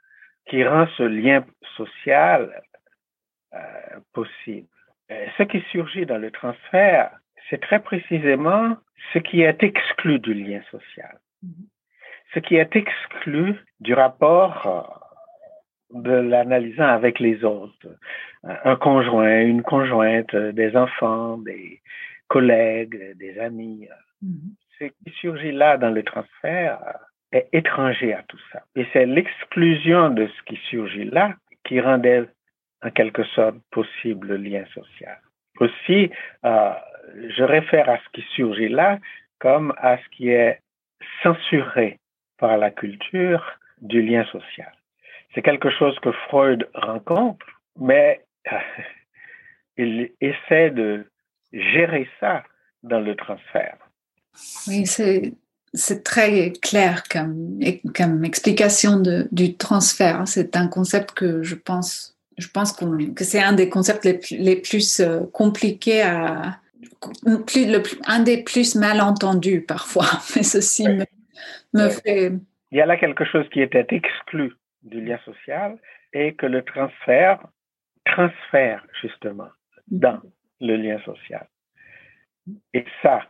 qui 0.49 0.65
rendent 0.65 0.89
ce 0.97 1.05
lien 1.05 1.45
social 1.77 2.63
euh, 3.55 3.59
possible. 4.13 4.67
Ce 5.37 5.43
qui 5.43 5.61
surgit 5.71 6.07
dans 6.07 6.19
le 6.19 6.31
transfert, 6.31 7.11
c'est 7.49 7.61
très 7.61 7.81
précisément 7.81 8.77
ce 9.13 9.19
qui 9.19 9.43
est 9.43 9.63
exclu 9.63 10.19
du 10.19 10.35
lien 10.35 10.61
social, 10.71 11.19
mm-hmm. 11.45 11.67
ce 12.35 12.39
qui 12.41 12.57
est 12.57 12.77
exclu 12.77 13.57
du 13.81 13.95
rapport 13.95 14.67
euh, 15.95 16.01
de 16.01 16.13
l'analysant 16.13 16.87
avec 16.87 17.19
les 17.19 17.45
autres. 17.45 17.89
Un 18.45 18.77
conjoint, 18.77 19.41
une 19.41 19.63
conjointe, 19.63 20.35
des 20.35 20.77
enfants, 20.77 21.39
des 21.39 21.81
collègues, 22.29 23.17
des 23.19 23.39
amis. 23.39 23.89
Mm-hmm. 24.25 24.55
Ce 24.79 24.85
qui 24.85 25.17
surgit 25.19 25.53
là 25.53 25.77
dans 25.77 25.91
le 25.91 26.03
transfert 26.03 26.79
est 27.33 27.49
étranger 27.53 28.15
à 28.15 28.23
tout 28.29 28.39
ça. 28.53 28.63
Et 28.77 28.87
c'est 28.93 29.07
l'exclusion 29.07 30.11
de 30.11 30.27
ce 30.27 30.43
qui 30.47 30.57
surgit 30.69 31.05
là 31.05 31.35
qui 31.65 31.81
rendait 31.81 32.27
en 32.83 32.91
quelque 32.91 33.25
sorte 33.35 33.57
possible 33.71 34.29
le 34.29 34.37
lien 34.37 34.65
social. 34.75 35.19
Aussi, 35.59 36.11
euh, 36.45 36.73
je 37.37 37.43
réfère 37.43 37.89
à 37.89 37.99
ce 37.99 38.09
qui 38.13 38.27
surgit 38.35 38.69
là 38.69 38.99
comme 39.39 39.75
à 39.79 39.99
ce 39.99 40.17
qui 40.17 40.29
est 40.29 40.61
censuré 41.23 41.99
par 42.39 42.57
la 42.57 42.71
culture 42.71 43.43
du 43.81 44.03
lien 44.03 44.25
social. 44.27 44.73
C'est 45.35 45.43
quelque 45.43 45.71
chose 45.71 45.99
que 46.01 46.13
Freud 46.29 46.69
rencontre, 46.75 47.47
mais 47.79 48.25
il 49.77 50.11
essaie 50.21 50.71
de 50.71 51.07
gérer 51.53 52.09
ça 52.19 52.45
dans 52.83 53.01
le 53.01 53.15
transfert. 53.15 53.77
Oui, 54.67 54.87
c'est, 54.87 55.35
très 56.05 56.53
clair 56.63 57.05
comme, 57.11 57.61
comme 57.95 58.25
explication 58.25 59.03
du 59.31 59.57
transfert. 59.57 60.27
C'est 60.27 60.57
un 60.57 60.69
concept 60.69 61.13
que 61.13 61.43
je 61.43 61.55
pense, 61.55 62.17
je 62.39 62.49
pense 62.49 62.73
que 62.73 63.25
c'est 63.25 63.43
un 63.43 63.53
des 63.53 63.69
concepts 63.69 64.05
les 64.05 64.19
plus, 64.19 64.37
les 64.37 64.57
plus 64.57 65.01
euh, 65.01 65.27
compliqués 65.33 66.03
à, 66.03 66.61
plus, 67.47 67.67
le, 67.67 67.83
un 68.07 68.23
des 68.23 68.43
plus 68.43 68.75
mal 68.77 69.01
entendus 69.01 69.63
parfois, 69.63 70.07
mais 70.37 70.43
ceci 70.43 70.89
me, 70.89 71.05
me 71.75 71.89
fait... 71.89 72.33
Il 72.73 72.79
y 72.79 72.81
a 72.81 72.87
là 72.87 72.97
quelque 72.97 73.25
chose 73.25 73.49
qui 73.53 73.61
était 73.61 73.87
exclu 73.91 74.53
du 74.83 75.01
lien 75.05 75.19
social 75.25 75.79
et 76.13 76.35
que 76.35 76.47
le 76.47 76.63
transfert 76.63 77.41
transfère 78.05 78.87
justement 79.03 79.49
dans 79.89 80.21
le 80.61 80.77
lien 80.77 80.99
social. 81.05 81.47
Et 82.73 82.85
ça, 83.03 83.23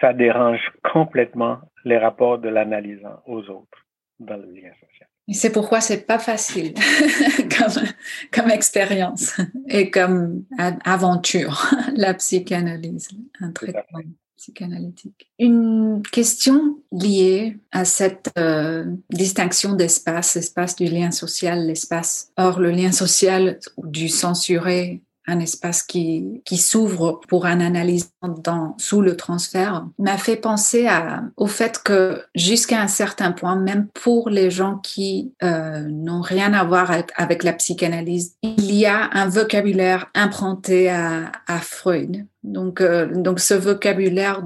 ça 0.00 0.12
dérange 0.12 0.60
complètement 0.82 1.60
les 1.84 1.98
rapports 1.98 2.38
de 2.38 2.48
l'analysant 2.48 3.22
aux 3.26 3.42
autres 3.48 3.86
dans 4.18 4.36
le 4.36 4.50
lien 4.50 4.72
social. 4.80 5.08
Et 5.28 5.34
c'est 5.34 5.50
pourquoi 5.50 5.80
c'est 5.80 6.06
pas 6.06 6.18
facile 6.18 6.74
comme, 7.58 7.84
comme 8.32 8.50
expérience 8.50 9.36
et 9.68 9.90
comme 9.90 10.44
aventure, 10.84 11.68
la 11.94 12.14
psychanalyse, 12.14 13.08
un 13.40 13.50
traitement. 13.50 14.00
psychanalytique. 14.36 15.28
Une 15.40 16.00
question 16.12 16.78
liée 16.92 17.58
à 17.72 17.84
cette 17.84 18.30
euh, 18.38 18.84
distinction 19.10 19.72
d'espace, 19.72 20.36
l'espace 20.36 20.76
du 20.76 20.84
lien 20.84 21.10
social, 21.10 21.66
l'espace 21.66 22.30
hors 22.36 22.60
le 22.60 22.70
lien 22.70 22.92
social 22.92 23.58
du 23.78 24.08
censuré 24.08 25.02
un 25.26 25.40
espace 25.40 25.82
qui, 25.82 26.42
qui 26.44 26.56
s'ouvre 26.56 27.20
pour 27.28 27.46
un 27.46 27.60
analyse 27.60 28.10
dans, 28.44 28.74
sous 28.78 29.00
le 29.00 29.16
transfert, 29.16 29.86
m'a 29.98 30.18
fait 30.18 30.36
penser 30.36 30.88
au 31.36 31.46
fait 31.46 31.82
que 31.82 32.22
jusqu'à 32.34 32.80
un 32.80 32.88
certain 32.88 33.32
point, 33.32 33.56
même 33.56 33.88
pour 33.88 34.30
les 34.30 34.50
gens 34.50 34.78
qui 34.78 35.34
euh, 35.42 35.80
n'ont 35.80 36.20
rien 36.20 36.52
à 36.52 36.64
voir 36.64 36.90
avec, 37.16 37.42
la 37.42 37.52
psychanalyse, 37.52 38.36
il 38.42 38.72
y 38.74 38.86
a 38.86 39.10
un 39.12 39.28
vocabulaire 39.28 40.06
impronté 40.14 40.88
à, 40.90 41.32
à 41.46 41.58
Freud. 41.58 42.26
Donc, 42.42 42.80
euh, 42.80 43.06
donc 43.14 43.40
ce 43.40 43.54
vocabulaire 43.54 44.42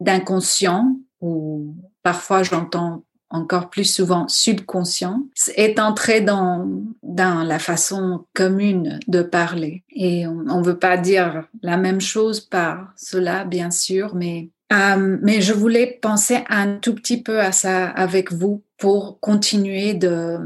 d'inconscient, 0.00 0.96
ou 1.20 1.74
parfois 2.02 2.42
j'entends 2.42 3.04
encore 3.32 3.70
plus 3.70 3.84
souvent 3.84 4.28
subconscient, 4.28 5.24
est 5.56 5.80
entré 5.80 6.20
dans, 6.20 6.68
la 7.02 7.58
façon 7.58 8.24
commune 8.34 9.00
de 9.08 9.22
parler. 9.22 9.82
Et 9.90 10.26
on 10.26 10.60
ne 10.60 10.64
veut 10.64 10.78
pas 10.78 10.96
dire 10.96 11.48
la 11.62 11.76
même 11.76 12.00
chose 12.00 12.40
par 12.40 12.92
cela, 12.96 13.44
bien 13.44 13.70
sûr, 13.70 14.14
mais, 14.14 14.50
euh, 14.72 15.18
mais 15.22 15.40
je 15.40 15.52
voulais 15.52 15.98
penser 16.00 16.44
un 16.48 16.76
tout 16.76 16.94
petit 16.94 17.22
peu 17.22 17.40
à 17.40 17.52
ça 17.52 17.88
avec 17.88 18.32
vous 18.32 18.62
pour 18.76 19.18
continuer 19.20 19.94
de, 19.94 20.38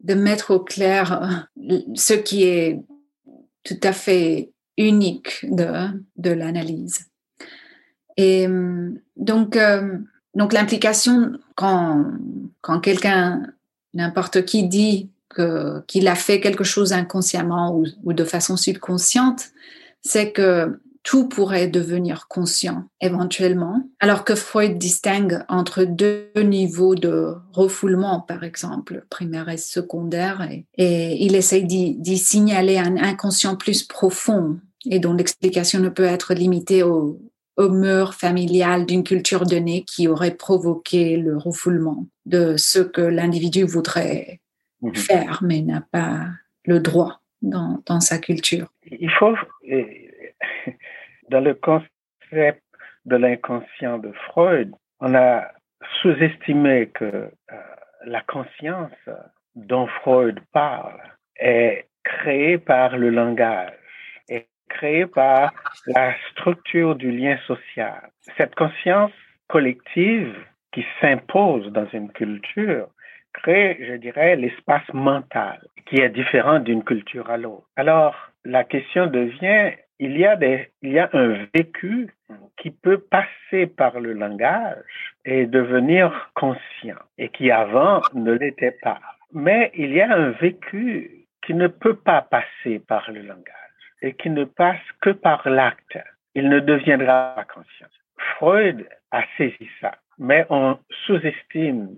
de 0.00 0.14
mettre 0.14 0.52
au 0.52 0.60
clair 0.60 1.44
euh, 1.70 1.78
ce 1.94 2.14
qui 2.14 2.44
est 2.44 2.80
tout 3.64 3.80
à 3.82 3.92
fait 3.92 4.50
unique 4.76 5.44
de, 5.50 5.66
de 6.16 6.30
l'analyse. 6.30 7.06
Et 8.16 8.46
euh, 8.46 8.90
donc, 10.34 10.52
l'implication, 10.52 11.32
quand, 11.54 12.04
quelqu'un, 12.82 13.42
n'importe 13.94 14.44
qui 14.44 14.66
dit 14.66 15.10
qu'il 15.34 16.08
a 16.08 16.14
fait 16.14 16.40
quelque 16.40 16.64
chose 16.64 16.92
inconsciemment 16.92 17.78
ou, 18.02 18.12
de 18.12 18.24
façon 18.24 18.56
subconsciente, 18.56 19.50
c'est 20.02 20.32
que 20.32 20.78
tout 21.02 21.28
pourrait 21.28 21.66
devenir 21.66 22.28
conscient 22.28 22.84
éventuellement, 23.00 23.82
alors 23.98 24.24
que 24.24 24.36
Freud 24.36 24.78
distingue 24.78 25.42
entre 25.48 25.82
deux 25.82 26.30
niveaux 26.36 26.94
de 26.94 27.34
refoulement, 27.52 28.20
par 28.20 28.44
exemple, 28.44 29.04
primaire 29.10 29.48
et 29.48 29.56
secondaire, 29.56 30.48
et, 30.48 30.64
et 30.76 31.24
il 31.24 31.34
essaye 31.34 31.64
d'y 31.64 32.18
signaler 32.18 32.78
un 32.78 32.96
inconscient 32.96 33.56
plus 33.56 33.82
profond 33.82 34.60
et 34.86 35.00
dont 35.00 35.12
l'explication 35.12 35.80
ne 35.80 35.88
peut 35.88 36.04
être 36.04 36.34
limitée 36.34 36.84
au, 36.84 37.20
au 37.56 37.68
mur 37.68 38.14
familial 38.14 38.86
d'une 38.86 39.04
culture 39.04 39.44
donnée 39.44 39.84
qui 39.84 40.08
aurait 40.08 40.34
provoqué 40.34 41.16
le 41.16 41.36
refoulement 41.36 42.06
de 42.24 42.56
ce 42.56 42.78
que 42.78 43.02
l'individu 43.02 43.64
voudrait 43.64 44.40
mhm. 44.80 44.94
faire, 44.94 45.40
mais 45.42 45.60
n'a 45.60 45.82
pas 45.92 46.26
le 46.64 46.80
droit 46.80 47.20
dans, 47.42 47.82
dans, 47.86 48.00
sa 48.00 48.18
culture. 48.18 48.68
Il 48.86 49.10
faut, 49.10 49.34
dans 51.28 51.40
le 51.40 51.54
concept 51.54 52.62
de 53.04 53.16
l'inconscient 53.16 53.98
de 53.98 54.12
Freud, 54.28 54.72
on 55.00 55.14
a 55.14 55.48
sous-estimé 56.00 56.90
que 56.94 57.04
euh, 57.04 57.30
la 58.04 58.20
conscience 58.22 58.92
dont 59.56 59.86
Freud 59.86 60.38
parle 60.52 61.00
est 61.36 61.88
créée 62.04 62.58
par 62.58 62.96
le 62.96 63.10
langage 63.10 63.72
créé 64.72 65.06
par 65.06 65.52
la 65.86 66.14
structure 66.30 66.94
du 66.94 67.10
lien 67.10 67.36
social. 67.46 68.10
Cette 68.36 68.54
conscience 68.54 69.12
collective 69.48 70.34
qui 70.72 70.84
s'impose 71.00 71.70
dans 71.72 71.86
une 71.92 72.10
culture 72.10 72.88
crée, 73.32 73.78
je 73.88 73.94
dirais, 73.94 74.36
l'espace 74.36 74.88
mental 74.92 75.60
qui 75.86 76.00
est 76.00 76.08
différent 76.08 76.58
d'une 76.58 76.84
culture 76.84 77.30
à 77.30 77.36
l'autre. 77.36 77.66
Alors, 77.76 78.14
la 78.44 78.64
question 78.64 79.06
devient, 79.06 79.72
il 79.98 80.16
y, 80.18 80.26
a 80.26 80.36
des, 80.36 80.68
il 80.82 80.92
y 80.92 80.98
a 80.98 81.08
un 81.12 81.46
vécu 81.54 82.12
qui 82.56 82.70
peut 82.70 82.98
passer 82.98 83.66
par 83.66 84.00
le 84.00 84.12
langage 84.12 85.14
et 85.24 85.46
devenir 85.46 86.30
conscient 86.34 87.02
et 87.18 87.28
qui 87.28 87.50
avant 87.50 88.00
ne 88.14 88.32
l'était 88.32 88.76
pas. 88.82 89.00
Mais 89.32 89.70
il 89.74 89.92
y 89.92 90.00
a 90.00 90.12
un 90.12 90.30
vécu 90.30 91.26
qui 91.44 91.54
ne 91.54 91.68
peut 91.68 91.96
pas 91.96 92.22
passer 92.22 92.78
par 92.78 93.10
le 93.10 93.22
langage 93.22 93.62
et 94.02 94.14
qui 94.14 94.28
ne 94.28 94.44
passe 94.44 94.82
que 95.00 95.10
par 95.10 95.48
l'acte. 95.48 95.98
Il 96.34 96.48
ne 96.48 96.60
deviendra 96.60 97.34
pas 97.36 97.44
conscient. 97.44 97.86
Freud 98.36 98.86
a 99.10 99.22
saisi 99.36 99.68
ça, 99.80 99.96
mais 100.18 100.44
on 100.50 100.78
sous-estime 101.06 101.96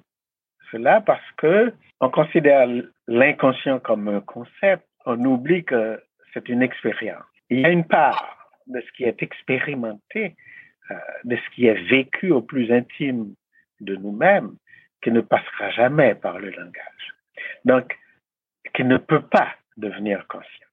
cela 0.70 1.00
parce 1.00 1.30
que 1.36 1.72
on 2.00 2.10
considère 2.10 2.68
l'inconscient 3.08 3.80
comme 3.80 4.08
un 4.08 4.20
concept. 4.20 4.84
On 5.06 5.22
oublie 5.24 5.64
que 5.64 6.02
c'est 6.32 6.48
une 6.48 6.62
expérience. 6.62 7.24
Il 7.50 7.60
y 7.60 7.64
a 7.64 7.70
une 7.70 7.86
part 7.86 8.50
de 8.66 8.80
ce 8.80 8.92
qui 8.92 9.04
est 9.04 9.22
expérimenté, 9.22 10.34
euh, 10.90 10.94
de 11.24 11.36
ce 11.36 11.54
qui 11.54 11.66
est 11.66 11.80
vécu 11.88 12.30
au 12.30 12.42
plus 12.42 12.72
intime 12.72 13.34
de 13.80 13.96
nous-mêmes, 13.96 14.56
qui 15.02 15.10
ne 15.10 15.20
passera 15.20 15.70
jamais 15.70 16.14
par 16.14 16.38
le 16.38 16.50
langage. 16.50 17.14
Donc, 17.64 17.96
qui 18.74 18.84
ne 18.84 18.96
peut 18.96 19.22
pas 19.22 19.54
devenir 19.76 20.26
conscient 20.28 20.63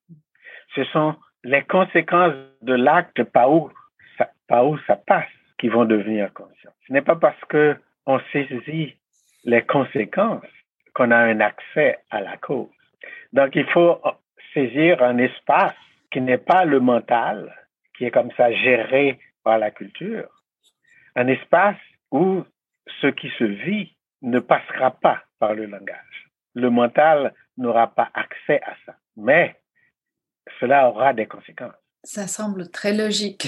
ce 0.75 0.83
sont 0.85 1.15
les 1.43 1.63
conséquences 1.63 2.33
de 2.61 2.73
l'acte 2.73 3.23
par 3.23 3.51
où 3.51 3.71
ça, 4.17 4.95
passe 5.07 5.25
qui 5.57 5.69
vont 5.69 5.85
devenir 5.85 6.31
conscients. 6.33 6.71
Ce 6.87 6.93
n'est 6.93 7.01
pas 7.01 7.15
parce 7.15 7.39
que 7.49 7.75
on 8.05 8.19
saisit 8.31 8.95
les 9.43 9.61
conséquences 9.63 10.43
qu'on 10.93 11.11
a 11.11 11.17
un 11.17 11.39
accès 11.39 11.99
à 12.09 12.21
la 12.21 12.37
cause. 12.37 12.69
Donc, 13.33 13.55
il 13.55 13.65
faut 13.67 14.01
saisir 14.53 15.01
un 15.01 15.17
espace 15.17 15.75
qui 16.11 16.21
n'est 16.21 16.37
pas 16.37 16.65
le 16.65 16.79
mental, 16.79 17.55
qui 17.97 18.05
est 18.05 18.11
comme 18.11 18.31
ça 18.31 18.51
géré 18.51 19.19
par 19.43 19.57
la 19.57 19.71
culture, 19.71 20.29
un 21.15 21.27
espace 21.27 21.77
où 22.11 22.43
ce 23.01 23.07
qui 23.07 23.29
se 23.37 23.43
vit 23.43 23.95
ne 24.21 24.39
passera 24.39 24.91
pas 24.91 25.23
par 25.39 25.53
le 25.53 25.65
langage. 25.65 26.29
Le 26.53 26.69
mental 26.69 27.33
n'aura 27.57 27.87
pas 27.87 28.09
accès 28.13 28.61
à 28.63 28.75
ça. 28.85 28.95
Mais 29.15 29.55
cela 30.59 30.89
aura 30.89 31.13
des 31.13 31.25
conséquences. 31.25 31.73
Ça 32.03 32.27
semble 32.27 32.69
très 32.69 32.93
logique. 32.93 33.47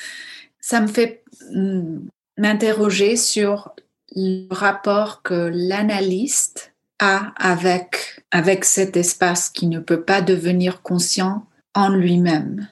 Ça 0.60 0.80
me 0.80 0.86
fait 0.86 1.22
hmm, 1.50 2.08
m'interroger 2.36 3.16
sur 3.16 3.74
le 4.14 4.52
rapport 4.52 5.22
que 5.22 5.50
l'analyste 5.52 6.74
a 6.98 7.32
avec, 7.36 8.22
avec 8.30 8.64
cet 8.64 8.96
espace 8.96 9.50
qui 9.50 9.66
ne 9.66 9.78
peut 9.78 10.02
pas 10.02 10.20
devenir 10.20 10.82
conscient 10.82 11.46
en 11.74 11.88
lui-même. 11.88 12.68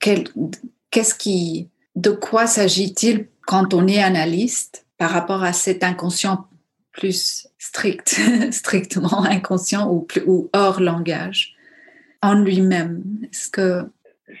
Qu'est-ce 0.00 1.14
qui, 1.14 1.68
de 1.94 2.10
quoi 2.10 2.46
s'agit-il 2.46 3.28
quand 3.46 3.74
on 3.74 3.86
est 3.86 4.02
analyste 4.02 4.86
par 4.98 5.10
rapport 5.10 5.42
à 5.44 5.52
cet 5.52 5.84
inconscient 5.84 6.48
plus 6.92 7.48
strict, 7.58 8.20
strictement 8.50 9.24
inconscient 9.24 9.88
ou, 9.88 10.06
ou 10.26 10.50
hors 10.52 10.80
langage? 10.80 11.54
En 12.22 12.34
lui-même? 12.34 13.02
Est-ce 13.24 13.50
que 13.50 13.90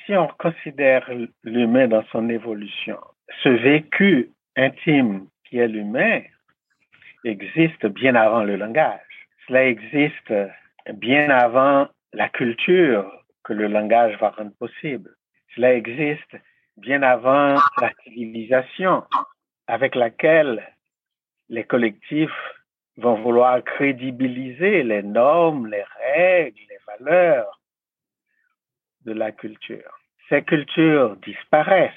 si 0.06 0.16
on 0.16 0.28
considère 0.38 1.08
l'humain 1.44 1.88
dans 1.88 2.04
son 2.12 2.28
évolution, 2.28 2.98
ce 3.42 3.48
vécu 3.48 4.30
intime 4.56 5.26
qui 5.44 5.58
est 5.58 5.68
l'humain 5.68 6.22
existe 7.24 7.86
bien 7.86 8.14
avant 8.14 8.42
le 8.42 8.56
langage. 8.56 9.00
Cela 9.46 9.66
existe 9.66 10.32
bien 10.94 11.30
avant 11.30 11.88
la 12.12 12.28
culture 12.28 13.10
que 13.44 13.52
le 13.52 13.66
langage 13.66 14.16
va 14.18 14.30
rendre 14.30 14.54
possible. 14.58 15.14
Cela 15.54 15.74
existe 15.74 16.36
bien 16.76 17.02
avant 17.02 17.56
la 17.80 17.92
civilisation 18.02 19.04
avec 19.66 19.94
laquelle 19.94 20.62
les 21.48 21.64
collectifs 21.64 22.30
vont 22.96 23.20
vouloir 23.22 23.62
crédibiliser 23.64 24.82
les 24.82 25.02
normes, 25.02 25.66
les 25.66 25.84
règles, 26.00 26.60
les 26.68 26.78
valeurs 26.86 27.61
de 29.04 29.12
la 29.12 29.32
culture. 29.32 29.98
Ces 30.28 30.42
cultures 30.42 31.16
disparaissent, 31.16 31.92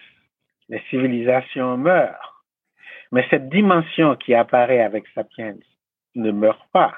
les 0.70 0.82
civilisations 0.89 1.78
meurent, 1.78 2.44
mais 3.12 3.26
cette 3.30 3.50
dimension 3.50 4.15
qui 4.15 4.34
apparaît 4.34 4.82
avec 4.82 5.06
Sapiens 5.13 5.56
ne 6.15 6.32
meurt 6.32 6.68
pas, 6.72 6.94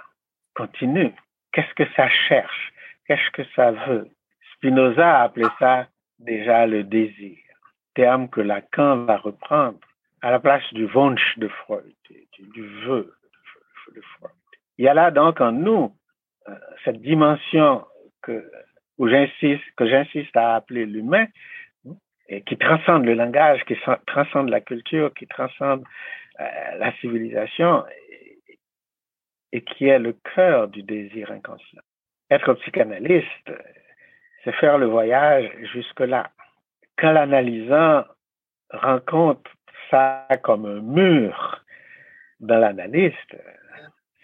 continue. 0.56 1.14
Qu'est-ce 1.52 1.74
que 1.74 1.92
ça 1.96 2.08
cherche? 2.08 2.74
Qu'est-ce 3.08 3.32
que 3.32 3.44
ça 3.56 3.72
veut? 3.72 4.10
Spinoza 4.54 5.20
a 5.20 5.24
appelé 5.24 5.46
ça 5.60 5.88
déjà 6.20 6.66
le 6.66 6.84
désir, 6.84 7.38
terme 7.94 8.30
que 8.30 8.42
Lacan 8.42 9.06
va 9.06 9.18
reprendre 9.18 9.80
à 10.22 10.32
la 10.32 10.40
place 10.40 10.64
du 10.74 10.86
Wunsch 10.86 11.38
de 11.38 11.48
Freud, 11.48 11.94
du, 12.10 12.68
vœu 12.86 13.14
de 13.94 14.02
Freud. 14.02 14.32
Il 14.78 14.86
y 14.86 14.88
a 14.88 14.94
là 14.94 15.12
donc 15.12 15.40
en 15.42 15.52
nous 15.52 15.96
euh, 16.48 16.56
cette 16.84 17.02
dimension 17.02 17.86
que 18.22 18.50
j'insiste, 19.00 19.64
que 19.76 19.88
j'insiste 19.88 20.36
à 20.36 20.56
appeler 20.56 20.86
l'humain, 20.86 21.28
et 22.30 22.42
qui 22.42 22.58
transcende 22.58 23.06
le 23.06 23.14
langage, 23.14 23.64
qui 23.66 23.76
transcende 24.06 24.50
la 24.50 24.62
culture, 24.62 25.14
qui 25.14 25.28
transcende 25.28 25.84
euh, 26.40 26.78
la 26.78 26.92
civilisation 26.98 27.84
et 29.54 29.62
qui 29.62 29.88
est 29.88 30.00
le 30.00 30.14
cœur 30.36 30.68
du 30.68 30.84
désir 30.84 31.32
inconscient. 31.32 31.82
Être 32.30 32.54
psychanalyste, 32.56 33.52
c'est 34.44 34.52
faire 34.56 34.78
le 34.78 34.88
voyage 34.88 35.50
jusque-là. 35.74 36.30
Quand 36.98 37.14
l'analysant 37.14 38.04
rencontre 38.72 39.50
ça 39.90 40.28
comme 40.44 40.66
un 40.66 40.82
mur 40.82 41.64
dans 42.42 42.58
l'analyste, 42.58 43.38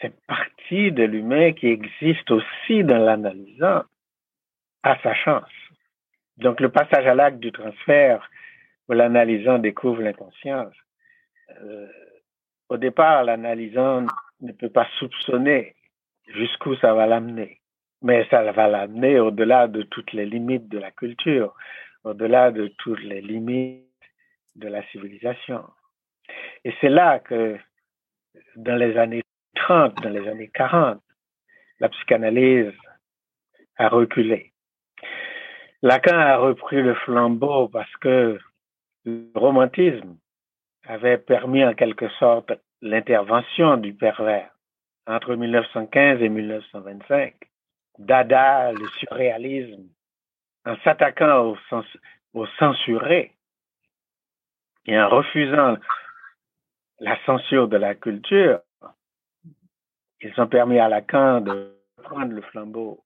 c'est 0.02 0.14
partie 0.28 0.92
de 0.92 1.04
l'humain 1.04 1.54
qui 1.54 1.68
existe 1.68 2.30
aussi 2.30 2.84
dans 2.84 3.00
l'analysant 3.00 3.84
à 4.84 4.98
sa 5.02 5.14
chance. 5.14 5.50
Donc 6.38 6.60
le 6.60 6.70
passage 6.70 7.06
à 7.08 7.14
l'acte 7.14 7.40
du 7.40 7.52
transfert 7.52 8.30
où 8.88 8.94
l'analysant 8.94 9.60
découvre 9.60 10.02
l'inconscience, 10.02 10.74
euh, 11.62 11.88
au 12.70 12.78
départ, 12.78 13.24
l'analysant 13.24 14.06
ne 14.42 14.52
peut 14.52 14.70
pas 14.70 14.88
soupçonner 15.00 15.76
jusqu'où 16.28 16.76
ça 16.78 16.94
va 16.94 17.06
l'amener. 17.06 17.60
Mais 18.02 18.28
ça 18.30 18.52
va 18.52 18.68
l'amener 18.68 19.20
au-delà 19.20 19.68
de 19.68 19.84
toutes 19.84 20.12
les 20.12 20.26
limites 20.26 20.68
de 20.68 20.80
la 20.80 20.92
culture, 20.92 21.54
au-delà 22.04 22.52
de 22.52 22.68
toutes 22.80 23.02
les 23.02 23.22
limites 23.22 23.88
de 24.56 24.68
la 24.68 24.84
civilisation. 24.88 25.64
Et 26.66 26.74
c'est 26.82 26.90
là 26.90 27.20
que, 27.20 27.58
dans 28.56 28.76
les 28.76 28.98
années 28.98 29.24
30, 29.56 30.02
dans 30.02 30.10
les 30.10 30.28
années 30.28 30.52
40, 30.54 31.02
la 31.80 31.90
psychanalyse 31.90 32.74
a 33.78 33.90
reculé. 33.90 34.53
Lacan 35.84 36.18
a 36.18 36.38
repris 36.38 36.82
le 36.82 36.96
flambeau 36.96 37.68
parce 37.68 37.94
que 37.98 38.40
le 39.04 39.32
romantisme 39.36 40.18
avait 40.86 41.18
permis 41.18 41.66
en 41.66 41.74
quelque 41.74 42.08
sorte 42.20 42.54
l'intervention 42.82 43.76
du 43.76 43.94
pervers 43.94 44.50
entre 45.08 45.36
1915 45.36 46.22
et 46.22 46.30
1925. 46.30 47.36
Dada, 48.00 48.72
le 48.72 48.88
surréalisme, 48.98 49.90
en 50.66 50.78
s'attaquant 50.86 51.54
au, 52.34 52.46
censuré 52.58 53.34
et 54.86 54.98
en 54.98 55.10
refusant 55.10 55.76
la 57.00 57.18
censure 57.26 57.68
de 57.68 57.76
la 57.76 57.94
culture, 57.94 58.62
ils 60.22 60.34
ont 60.40 60.48
permis 60.48 60.80
à 60.80 60.88
Lacan 60.88 61.42
de 61.42 61.76
prendre 62.02 62.32
le 62.32 62.42
flambeau. 62.42 63.04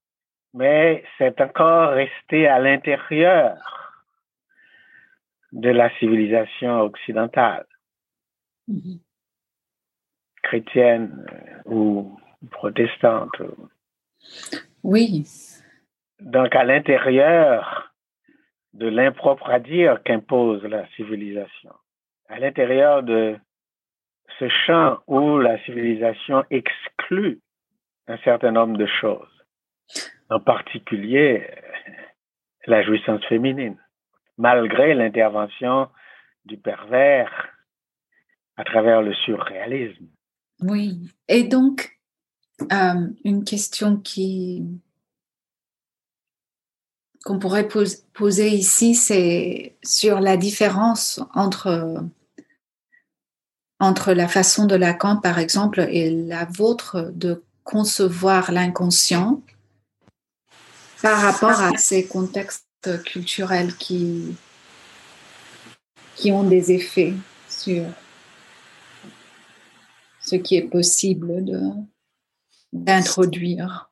Mais 0.54 1.04
c'est 1.18 1.40
encore 1.40 1.90
resté 1.90 2.46
à 2.46 2.58
l'intérieur 2.58 3.56
de 5.52 5.70
la 5.70 5.90
civilisation 5.98 6.80
occidentale. 6.80 7.66
Mm-hmm. 8.68 9.00
chrétienne 10.42 11.26
euh, 11.32 11.74
ou 11.74 12.18
protestante. 12.50 13.40
Oui. 14.82 15.26
Donc 16.20 16.54
à 16.54 16.64
l'intérieur 16.64 17.94
de 18.74 18.88
l'impropre 18.88 19.48
à 19.48 19.58
dire 19.58 20.02
qu'impose 20.04 20.62
la 20.64 20.86
civilisation, 20.96 21.72
à 22.28 22.38
l'intérieur 22.38 23.02
de 23.02 23.36
ce 24.38 24.48
champ 24.66 24.98
où 25.06 25.38
la 25.38 25.58
civilisation 25.64 26.44
exclut 26.50 27.40
un 28.06 28.18
certain 28.18 28.52
nombre 28.52 28.76
de 28.76 28.86
choses, 28.86 29.37
en 30.30 30.40
particulier 30.40 31.46
la 32.66 32.82
jouissance 32.82 33.24
féminine, 33.28 33.76
malgré 34.36 34.94
l'intervention 34.94 35.88
du 36.44 36.58
pervers 36.58 37.48
à 38.56 38.64
travers 38.64 39.02
le 39.02 39.14
surréalisme. 39.14 40.06
Oui, 40.60 41.10
et 41.28 41.44
donc, 41.44 41.98
euh, 42.72 43.08
une 43.24 43.44
question 43.44 43.96
qui 43.96 44.64
qu'on 47.24 47.38
pourrait 47.38 47.68
poser 48.14 48.48
ici, 48.48 48.94
c'est 48.94 49.76
sur 49.82 50.20
la 50.20 50.36
différence 50.36 51.20
entre, 51.34 52.02
entre 53.80 54.12
la 54.12 54.28
façon 54.28 54.66
de 54.66 54.76
Lacan, 54.76 55.20
par 55.20 55.38
exemple, 55.38 55.80
et 55.90 56.10
la 56.10 56.46
vôtre 56.46 57.10
de 57.12 57.42
concevoir 57.64 58.50
l'inconscient 58.50 59.42
par 61.02 61.20
rapport 61.20 61.60
à 61.60 61.76
ces 61.76 62.06
contextes 62.06 62.64
culturels 63.04 63.74
qui, 63.76 64.34
qui 66.16 66.32
ont 66.32 66.44
des 66.44 66.72
effets 66.72 67.14
sur 67.48 67.84
ce 70.20 70.36
qui 70.36 70.56
est 70.56 70.68
possible 70.68 71.44
d'introduire. 72.72 73.90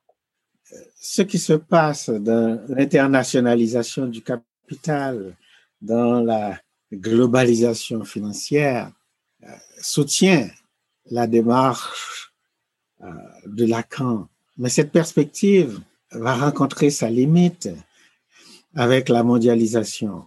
Ce 0.99 1.21
qui 1.21 1.39
se 1.39 1.53
passe 1.53 2.09
dans 2.09 2.63
l'internationalisation 2.67 4.07
du 4.07 4.21
capital, 4.21 5.35
dans 5.81 6.21
la 6.21 6.59
globalisation 6.93 8.03
financière, 8.03 8.91
euh, 9.43 9.47
soutient 9.81 10.49
la 11.09 11.27
démarche 11.27 12.33
euh, 13.01 13.07
de 13.45 13.65
Lacan. 13.65 14.27
Mais 14.57 14.69
cette 14.69 14.91
perspective 14.91 15.79
va 16.11 16.35
rencontrer 16.35 16.89
sa 16.89 17.09
limite 17.09 17.69
avec 18.75 19.09
la 19.09 19.23
mondialisation. 19.23 20.25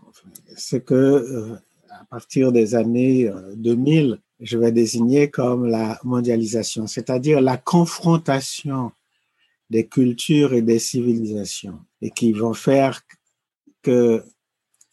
Ce 0.56 0.76
que, 0.76 0.94
euh, 0.94 1.56
à 1.90 2.04
partir 2.04 2.52
des 2.52 2.74
années 2.74 3.30
2000, 3.56 4.18
je 4.40 4.58
vais 4.58 4.72
désigner 4.72 5.30
comme 5.30 5.66
la 5.66 6.00
mondialisation, 6.02 6.86
c'est-à-dire 6.86 7.40
la 7.40 7.56
confrontation 7.56 8.92
des 9.68 9.86
cultures 9.86 10.52
et 10.52 10.62
des 10.62 10.78
civilisations, 10.78 11.78
et 12.02 12.10
qui 12.10 12.32
vont 12.32 12.54
faire 12.54 13.02
que 13.82 14.24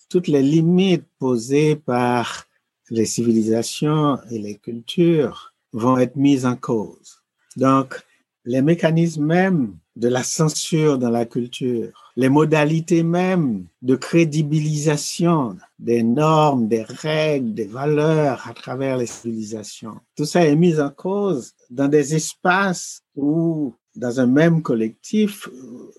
toutes 0.10 0.28
les 0.28 0.44
limites 0.44 1.06
posées 1.20 1.76
par 1.76 2.46
les 2.90 3.06
civilisations 3.06 4.20
et 4.32 4.40
les 4.40 4.56
cultures 4.56 5.54
vont 5.74 5.98
être 5.98 6.16
mises 6.16 6.46
en 6.46 6.56
cause. 6.56 7.24
Donc, 7.56 8.02
les 8.48 8.62
mécanismes 8.62 9.26
même 9.26 9.76
de 9.98 10.08
la 10.08 10.24
censure 10.24 10.98
dans 10.98 11.10
la 11.10 11.26
culture, 11.26 12.14
les 12.16 12.30
modalités 12.30 13.04
même 13.04 13.66
de 13.82 13.98
crédibilisation 13.98 15.58
des 15.80 16.02
normes, 16.02 16.70
des 16.70 16.84
règles, 16.84 17.54
des 17.54 17.66
valeurs 17.66 18.48
à 18.48 18.54
travers 18.54 18.96
les 18.96 19.06
civilisations. 19.06 19.98
Tout 20.16 20.24
ça 20.24 20.46
est 20.46 20.56
mis 20.56 20.80
en 20.80 20.90
cause 20.90 21.56
dans 21.70 21.90
des 21.90 22.16
espaces 22.16 23.02
où, 23.18 23.74
dans 23.96 24.22
un 24.22 24.28
même 24.28 24.62
collectif, 24.62 25.50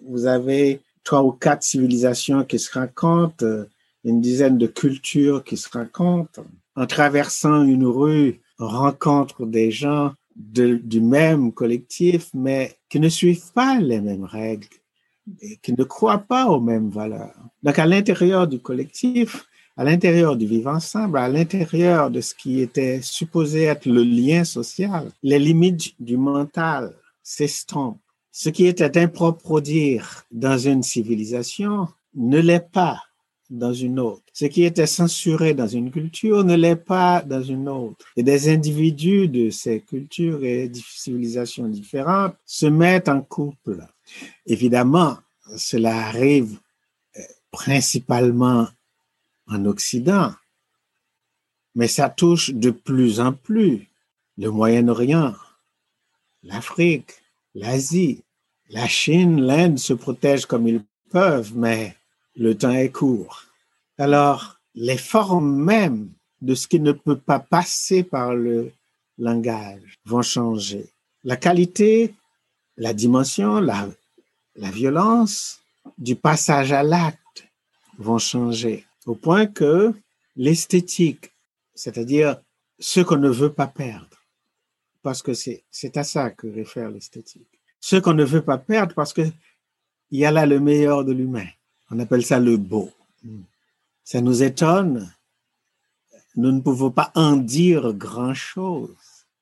vous 0.07 0.25
avez 0.25 0.81
trois 1.05 1.23
ou 1.23 1.33
quatre 1.33 1.63
civilisations 1.63 2.45
qui 2.45 2.59
se 2.59 2.73
rencontrent, 2.73 3.69
une 4.05 4.23
dizaine 4.23 4.57
de 4.57 4.67
cultures 4.67 5.45
qui 5.45 5.59
se 5.59 5.69
rencontrent. 5.69 6.45
En 6.77 6.87
traversant 6.87 7.63
une 7.65 7.85
rue, 7.85 8.41
on 8.59 8.69
rencontre 8.69 9.45
des 9.45 9.71
gens 9.71 10.15
du 10.39 11.01
même 11.01 11.53
collectif, 11.53 12.31
mais 12.33 12.77
qui 12.89 13.01
ne 13.01 13.09
suivent 13.09 13.53
pas 13.53 13.81
les 13.81 14.01
mêmes 14.01 14.25
règles 14.25 14.69
qui 15.63 15.73
ne 15.73 15.85
croient 15.85 16.25
pas 16.27 16.47
aux 16.47 16.61
mêmes 16.61 16.91
valeurs. 16.91 17.35
Donc, 17.63 17.79
à 17.79 17.87
l'intérieur 17.87 18.47
du 18.47 18.61
collectif, 18.61 19.47
à 19.77 19.85
l'intérieur 19.85 20.37
du 20.37 20.47
vivre 20.47 20.71
ensemble, 20.71 21.19
à 21.19 21.29
l'intérieur 21.29 22.11
de 22.11 22.21
ce 22.21 22.35
qui 22.35 22.61
était 22.61 23.01
supposé 23.03 23.65
être 23.65 23.87
le 23.87 24.03
lien 24.03 24.45
social, 24.45 25.11
les 25.23 25.39
limites 25.39 25.95
du 26.01 26.17
mental 26.17 26.95
s'estompent. 27.23 28.01
Ce 28.33 28.49
qui 28.49 28.67
était 28.67 28.99
impropre 28.99 29.61
dire 29.61 30.25
dans 30.31 30.59
une 30.59 30.83
civilisation 30.83 31.89
ne 32.15 32.39
l'est 32.41 32.71
pas 32.71 33.01
dans 33.51 33.73
une 33.73 33.99
autre. 33.99 34.23
Ce 34.33 34.45
qui 34.45 34.65
était 34.65 34.87
censuré 34.87 35.55
dans 35.55 35.67
une 35.67 35.91
culture 35.91 36.45
ne 36.45 36.55
l'est 36.55 36.77
pas 36.77 37.23
dans 37.23 37.43
une 37.43 37.69
autre. 37.69 38.05
Et 38.17 38.23
des 38.23 38.49
individus 38.49 39.29
de 39.29 39.51
ces 39.51 39.81
cultures 39.81 40.45
et 40.45 40.71
civilisations 40.75 41.69
différentes 41.69 42.35
se 42.45 42.67
mettent 42.67 43.09
en 43.09 43.23
couple. 43.23 43.87
Évidemment, 44.47 45.19
cela 45.57 45.97
arrive 46.07 46.59
euh, 47.17 47.23
principalement 47.51 48.69
en 49.47 49.65
Occident, 49.65 50.33
mais 51.75 51.89
ça 51.89 52.11
touche 52.11 52.51
de 52.51 52.71
plus 52.71 53.21
en 53.21 53.33
plus 53.33 53.89
le 54.37 54.51
Moyen-Orient, 54.51 55.35
l'Afrique, 56.43 57.13
l'Asie, 57.55 58.23
la 58.71 58.87
Chine, 58.87 59.41
l'Inde 59.41 59.79
se 59.79 59.95
protègent 59.95 60.47
comme 60.47 60.69
ils 60.69 60.85
peuvent, 61.11 61.53
mais 61.57 61.98
le 62.39 62.57
temps 62.57 62.73
est 62.73 62.91
court. 62.91 63.45
Alors, 63.99 64.59
les 64.75 64.97
formes 64.97 65.63
mêmes 65.63 66.11
de 66.41 66.55
ce 66.55 66.69
qui 66.69 66.79
ne 66.79 66.93
peut 66.93 67.19
pas 67.19 67.41
passer 67.41 68.05
par 68.05 68.35
le 68.35 68.73
langage 69.19 69.99
vont 70.07 70.23
changer. 70.23 70.89
La 71.25 71.37
qualité, 71.37 72.15
la 72.77 72.95
dimension, 72.95 73.61
la, 73.61 73.89
la 74.55 74.71
violence 74.71 75.61
du 75.99 76.15
passage 76.15 76.71
à 76.73 76.85
l'acte 76.85 77.49
vont 77.99 78.19
changer. 78.19 78.85
au 79.07 79.15
point 79.15 79.47
que 79.47 79.93
l'esthétique, 80.37 81.33
c'est-à-dire 81.75 82.41
ce 82.79 83.01
qu'on 83.01 83.17
ne 83.17 83.31
veut 83.31 83.53
pas 83.53 83.67
perdre, 83.67 84.19
parce 85.03 85.23
que 85.23 85.33
c'est 85.33 85.97
à 85.97 86.05
ça 86.05 86.31
que 86.31 86.47
réfère 86.47 86.91
l'esthétique. 86.91 87.49
Ce 87.81 87.97
qu'on 87.97 88.15
ne 88.15 88.25
veut 88.25 88.43
pas 88.43 88.59
perdre 88.59 88.95
parce 88.95 89.13
que 89.13 89.23
il 90.11 90.21
y 90.21 90.27
a 90.27 90.31
là 90.31 90.47
le 90.47 90.61
meilleur 90.61 91.05
de 91.05 91.13
l'humain. 91.13 91.49
On 91.91 91.99
appelle 91.99 92.25
ça 92.25 92.39
le 92.39 92.57
beau. 92.57 92.91
Ça 94.05 94.21
nous 94.21 94.43
étonne. 94.43 95.13
Nous 96.37 96.53
ne 96.53 96.61
pouvons 96.61 96.91
pas 96.91 97.11
en 97.15 97.37
dire 97.37 97.93
grand-chose. 97.95 98.95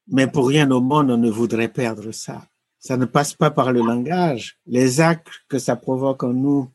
Mais 0.09 0.27
pour 0.27 0.49
rien 0.49 0.71
au 0.71 0.81
monde, 0.81 1.11
on 1.11 1.17
ne 1.17 1.31
voudrait 1.31 1.69
perdre 1.69 2.13
ça. 2.13 2.49
Ça 2.79 2.97
ne 2.97 3.05
passe 3.05 3.35
pas 3.35 3.51
par 3.51 3.73
le 3.73 3.81
langage. 3.81 4.59
Les 4.67 5.01
actes 5.01 5.29
que 5.49 5.59
ça 5.59 5.75
provoque 5.75 6.23
en 6.23 6.33
nous 6.33 6.71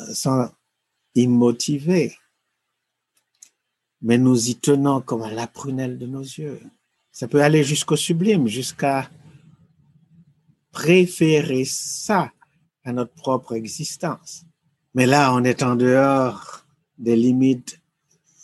euh, 0.00 0.14
sont 0.14 0.50
immotivés. 1.14 2.14
Mais 4.02 4.18
nous 4.18 4.50
y 4.50 4.56
tenons 4.56 5.00
comme 5.00 5.22
à 5.22 5.30
la 5.30 5.46
prunelle 5.46 5.98
de 5.98 6.06
nos 6.06 6.20
yeux. 6.20 6.60
Ça 7.10 7.28
peut 7.28 7.42
aller 7.42 7.64
jusqu'au 7.64 7.96
sublime, 7.96 8.48
jusqu'à 8.48 9.10
préférer 10.70 11.64
ça 11.64 12.32
à 12.84 12.92
notre 12.92 13.14
propre 13.14 13.54
existence. 13.54 14.44
Mais 14.94 15.06
là, 15.06 15.34
on 15.34 15.42
est 15.44 15.62
en 15.62 15.74
dehors 15.74 16.64
des 16.98 17.16
limites 17.16 17.80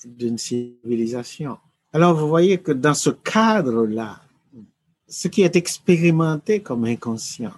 d'une 0.04 0.38
civilisation. 0.38 1.58
Alors, 1.92 2.14
vous 2.14 2.28
voyez 2.28 2.58
que 2.58 2.72
dans 2.72 2.94
ce 2.94 3.10
cadre-là, 3.10 4.20
ce 5.06 5.28
qui 5.28 5.42
est 5.42 5.56
expérimenté 5.56 6.60
comme 6.60 6.84
inconscient 6.84 7.54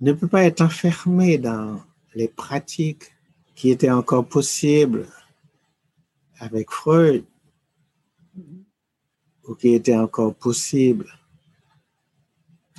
ne 0.00 0.12
peut 0.12 0.28
pas 0.28 0.44
être 0.44 0.62
enfermé 0.62 1.38
dans 1.38 1.80
les 2.14 2.28
pratiques 2.28 3.12
qui 3.54 3.70
étaient 3.70 3.90
encore 3.90 4.26
possibles 4.26 5.06
avec 6.38 6.70
Freud 6.70 7.24
ou 9.44 9.54
qui 9.54 9.74
étaient 9.74 9.96
encore 9.96 10.34
possibles 10.34 11.06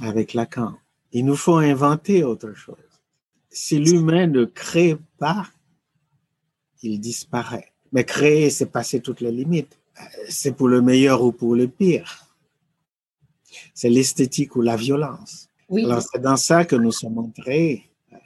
avec 0.01 0.33
Lacan. 0.33 0.77
Il 1.11 1.25
nous 1.25 1.35
faut 1.35 1.57
inventer 1.57 2.23
autre 2.23 2.53
chose. 2.53 2.92
Si 3.53 3.77
l'humain 3.77 4.25
ne 4.25 4.45
crée 4.45 4.97
pas, 5.19 5.47
il 6.81 6.99
disparaît. 6.99 7.71
Mais 7.91 8.03
créer, 8.03 8.49
c'est 8.49 8.65
passer 8.65 8.99
toutes 8.99 9.21
les 9.21 9.31
limites. 9.31 9.77
C'est 10.27 10.53
pour 10.53 10.67
le 10.67 10.81
meilleur 10.81 11.23
ou 11.23 11.31
pour 11.31 11.55
le 11.55 11.67
pire. 11.67 12.27
C'est 13.75 13.89
l'esthétique 13.89 14.55
ou 14.55 14.61
la 14.61 14.75
violence. 14.75 15.49
Alors, 15.69 16.01
c'est 16.01 16.19
dans 16.19 16.35
ça 16.35 16.65
que 16.65 16.75
nous 16.75 16.91
sommes 16.91 17.19
entrés 17.19 17.83
euh, 18.11 18.17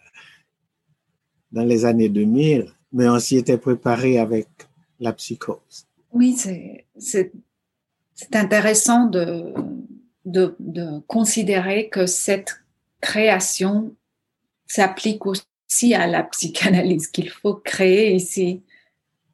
dans 1.51 1.63
les 1.63 1.83
années 1.83 2.09
2000, 2.09 2.71
mais 2.93 3.09
on 3.09 3.19
s'y 3.19 3.35
était 3.37 3.57
préparé 3.57 4.19
avec 4.19 4.47
la 4.99 5.11
psychose. 5.13 5.85
Oui, 6.13 6.35
c'est 6.37 7.31
intéressant 8.33 9.05
de, 9.05 9.53
de, 10.25 10.55
de, 10.59 10.99
considérer 11.07 11.89
que 11.89 12.05
cette 12.05 12.63
création 13.01 13.93
s'applique 14.67 15.25
aussi 15.25 15.93
à 15.93 16.07
la 16.07 16.23
psychanalyse, 16.23 17.07
qu'il 17.07 17.29
faut 17.29 17.55
créer 17.55 18.13
ici 18.15 18.63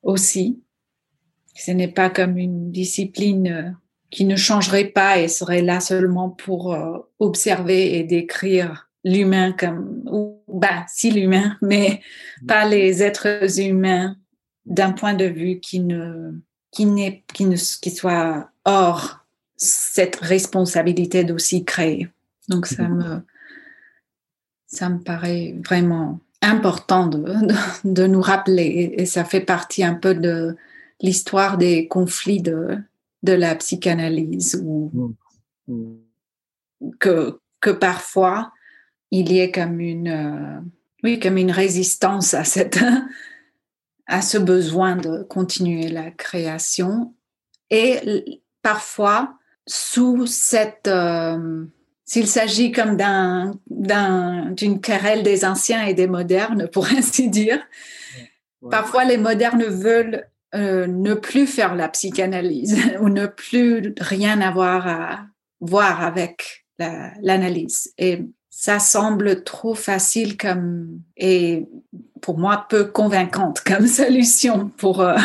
aussi. 0.02 0.60
Ce 1.56 1.72
n'est 1.72 1.88
pas 1.88 2.10
comme 2.10 2.38
une 2.38 2.72
discipline 2.72 3.48
euh, 3.48 3.69
qui 4.10 4.26
ne 4.26 4.36
changerait 4.36 4.86
pas 4.89 5.19
et 5.19 5.28
serait 5.28 5.62
là 5.62 5.80
seulement 5.80 6.30
pour 6.30 6.74
euh, 6.74 6.98
observer 7.19 7.98
et 7.98 8.04
décrire 8.04 8.89
l'humain 9.04 9.52
comme, 9.52 10.04
ou 10.12 10.41
bah, 10.48 10.86
si 10.88 11.12
l'humain, 11.12 11.58
mais 11.62 12.02
pas 12.48 12.67
les 12.67 13.04
êtres 13.04 13.60
humains 13.60 14.15
d'un 14.65 14.91
point 14.91 15.13
de 15.13 15.26
vue 15.26 15.60
qui 15.60 15.80
ne, 15.80 16.32
qui 16.72 16.86
n'est, 16.86 17.24
qui 17.34 17.46
ne, 17.46 17.56
qui 17.56 17.91
soit 17.91 18.50
hors 18.65 19.26
cette 19.58 20.17
responsabilité 20.17 21.24
d'aussi 21.24 21.63
créer. 21.63 22.08
Donc 22.50 22.65
ça 22.65 22.84
mhm. 22.84 22.98
me, 22.98 23.22
ça 24.74 24.90
me 24.90 25.00
paraît 25.00 25.56
vraiment 25.66 26.20
important 26.42 27.08
de, 27.08 27.24
de, 27.86 28.08
nous 28.08 28.22
rappeler 28.22 28.96
et 28.98 29.06
ça 29.06 29.24
fait 29.24 29.42
partie 29.42 29.84
un 29.84 29.94
peu 29.94 30.14
de 30.16 30.58
l'histoire 31.00 31.58
des 31.58 31.88
conflits 31.88 32.42
de, 32.42 32.78
de 33.22 33.34
la 33.34 33.56
psychanalyse 33.56 34.62
ou 34.66 35.16
mm. 35.68 35.74
Mm. 35.74 36.92
que, 37.00 37.40
que 37.62 37.70
parfois 37.70 38.52
il 39.12 39.32
y 39.32 39.40
ait 39.40 39.52
comme 39.52 39.80
une, 39.80 40.08
euh, 40.08 40.60
oui, 41.04 41.20
comme 41.20 41.38
une 41.38 41.52
résistance 41.52 42.34
à, 42.34 42.44
cette, 42.44 42.84
à 44.08 44.22
ce 44.22 44.40
besoin 44.40 44.96
de 44.96 45.24
continuer 45.24 45.88
la 45.88 46.10
création 46.10 47.14
et 47.70 48.42
parfois 48.64 49.38
sous 49.68 50.26
cette 50.26 50.88
euh, 50.88 51.66
s'il 52.06 52.28
s'agit 52.28 52.72
comme 52.72 52.98
d'un, 52.98 53.54
d'une 53.70 54.82
querelle 54.82 55.24
des 55.24 55.46
anciens 55.46 55.86
et 55.86 55.94
des 55.94 56.08
modernes, 56.08 56.68
pour 56.68 56.86
ainsi 56.98 57.30
dire. 57.30 57.60
Parfois, 58.70 59.04
les 59.04 59.18
modernes 59.18 59.66
veulent 59.66 60.28
euh, 60.56 60.88
ne 60.88 61.13
plus 61.16 61.48
faire 61.48 61.76
la 61.76 61.89
psychanalyse 61.89 62.78
ou 63.02 63.10
ne 63.10 63.26
plus 63.26 63.94
rien 64.00 64.42
avoir 64.42 64.88
à 64.88 65.26
voir 65.60 66.04
avec 66.04 66.66
l'analyse. 66.78 67.94
et 67.98 68.22
ça 68.56 68.78
semble 68.78 69.44
trop 69.44 69.74
facile 69.74 70.38
comme 70.38 71.02
et 71.18 71.66
pour 72.22 72.38
moi 72.38 72.68
peu 72.70 72.86
convaincante 72.86 73.62
comme 73.66 73.88
solution 73.88 74.70
pour 74.78 75.02
euh, 75.02 75.18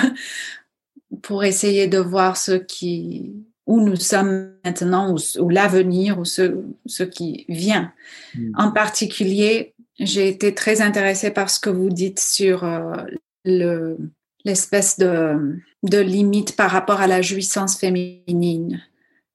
pour 1.23 1.45
essayer 1.45 1.88
de 1.88 1.99
voir 1.99 2.37
ce 2.37 2.53
qui 2.53 3.35
où 3.68 3.81
nous 3.81 3.96
sommes 3.96 4.54
maintenant, 4.64 5.14
ou, 5.38 5.48
l'avenir, 5.50 6.18
ou 6.18 6.24
ce, 6.24 6.64
ce 6.87 7.04
qui 7.04 7.44
vient. 7.48 7.92
Hmm. 8.35 8.52
En 8.57 8.72
particulier, 8.72 9.74
j'ai 10.00 10.26
été 10.26 10.54
très 10.54 10.81
intéressée 10.81 11.31
par 11.31 11.50
ce 11.50 11.61
que 11.61 11.68
vous 11.68 11.90
dites 11.90 12.18
sur 12.18 12.64
euh, 12.64 12.96
le, 13.44 13.98
l'espèce 14.44 14.98
de, 14.98 15.59
de 15.83 15.98
limite 15.98 16.57
par 16.57 16.70
rapport 16.70 17.02
à 17.02 17.07
la 17.07 17.20
jouissance 17.20 17.78
féminine 17.78 18.81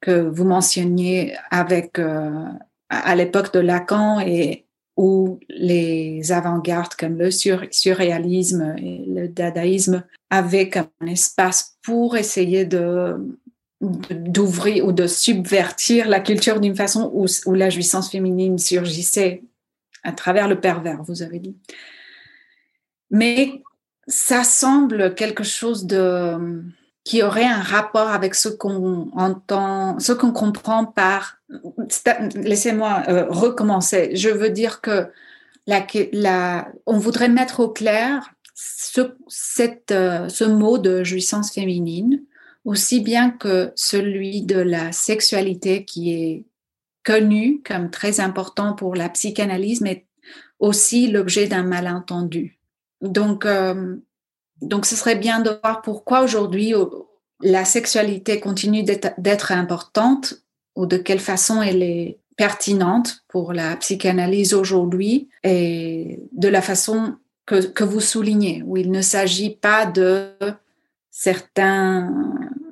que 0.01 0.27
vous 0.27 0.45
mentionniez 0.45 1.35
avec 1.51 1.99
euh, 1.99 2.47
à 2.89 3.15
l'époque 3.15 3.53
de 3.53 3.59
Lacan 3.59 4.19
et 4.19 4.65
où 4.97 5.39
les 5.49 6.31
avant-gardes 6.31 6.93
comme 6.95 7.17
le 7.17 7.29
surréalisme 7.31 8.75
et 8.77 9.05
le 9.07 9.27
dadaïsme 9.27 10.03
avaient 10.29 10.69
comme 10.69 10.87
un 11.01 11.07
espace 11.07 11.77
pour 11.83 12.17
essayer 12.17 12.65
de 12.65 13.15
d'ouvrir 14.09 14.85
ou 14.85 14.91
de 14.91 15.07
subvertir 15.07 16.07
la 16.07 16.19
culture 16.19 16.59
d'une 16.59 16.75
façon 16.75 17.11
où, 17.13 17.53
la 17.53 17.69
jouissance 17.69 18.09
féminine 18.09 18.57
surgissait 18.57 19.43
à 20.03 20.11
travers 20.11 20.47
le 20.47 20.59
pervers, 20.59 21.01
vous 21.03 21.21
avez 21.21 21.39
dit. 21.39 21.55
Mais 23.11 23.61
ça 24.07 24.43
semble 24.43 25.15
quelque 25.15 25.43
chose 25.43 25.85
de 25.85 26.63
qui 27.03 27.21
aurait 27.21 27.45
un 27.45 27.61
rapport 27.61 28.09
avec 28.09 28.33
ce 28.33 28.47
qu'on 28.47 29.09
entend, 29.11 29.99
ce 29.99 30.13
qu'on 30.13 30.31
comprend 30.31 30.85
par. 30.85 31.37
Laissez-moi 32.35 33.03
euh, 33.09 33.25
recommencer. 33.29 34.15
Je 34.15 34.29
veux 34.29 34.49
dire 34.49 34.79
que 34.79 35.09
la, 35.67 36.67
on 36.85 36.97
voudrait 36.97 37.29
mettre 37.29 37.59
au 37.59 37.69
clair 37.69 38.31
ce, 38.55 39.01
euh, 39.91 40.29
ce 40.29 40.43
mot 40.45 40.77
de 40.77 41.03
jouissance 41.03 41.51
féminine 41.51 42.23
aussi 42.65 43.01
bien 43.01 43.29
que 43.29 43.71
celui 43.75 44.43
de 44.43 44.57
la 44.57 44.91
sexualité 44.91 45.85
qui 45.85 46.13
est 46.13 46.45
connu 47.03 47.61
comme 47.65 47.89
très 47.89 48.19
important 48.19 48.73
pour 48.73 48.95
la 48.95 49.09
psychanalyse, 49.09 49.81
mais 49.81 50.05
aussi 50.59 51.07
l'objet 51.07 51.47
d'un 51.47 51.63
malentendu. 51.63 52.59
Donc, 53.01 53.45
euh, 53.45 53.97
donc, 54.61 54.85
ce 54.85 54.95
serait 54.95 55.17
bien 55.17 55.41
de 55.41 55.51
voir 55.61 55.81
pourquoi 55.81 56.21
aujourd'hui 56.21 56.73
la 57.41 57.65
sexualité 57.65 58.39
continue 58.39 58.83
d'être 58.83 59.51
importante 59.51 60.35
ou 60.75 60.85
de 60.85 60.97
quelle 60.97 61.19
façon 61.19 61.61
elle 61.61 61.83
est 61.83 62.19
pertinente 62.37 63.25
pour 63.27 63.51
la 63.51 63.75
psychanalyse 63.75 64.53
aujourd'hui 64.53 65.29
et 65.43 66.19
de 66.31 66.47
la 66.47 66.61
façon 66.61 67.17
que, 67.45 67.65
que 67.65 67.83
vous 67.83 67.99
soulignez, 67.99 68.63
où 68.65 68.77
il 68.77 68.89
ne 68.89 69.01
s'agit 69.01 69.55
pas 69.55 69.85
de 69.85 70.29
certains 71.15 72.11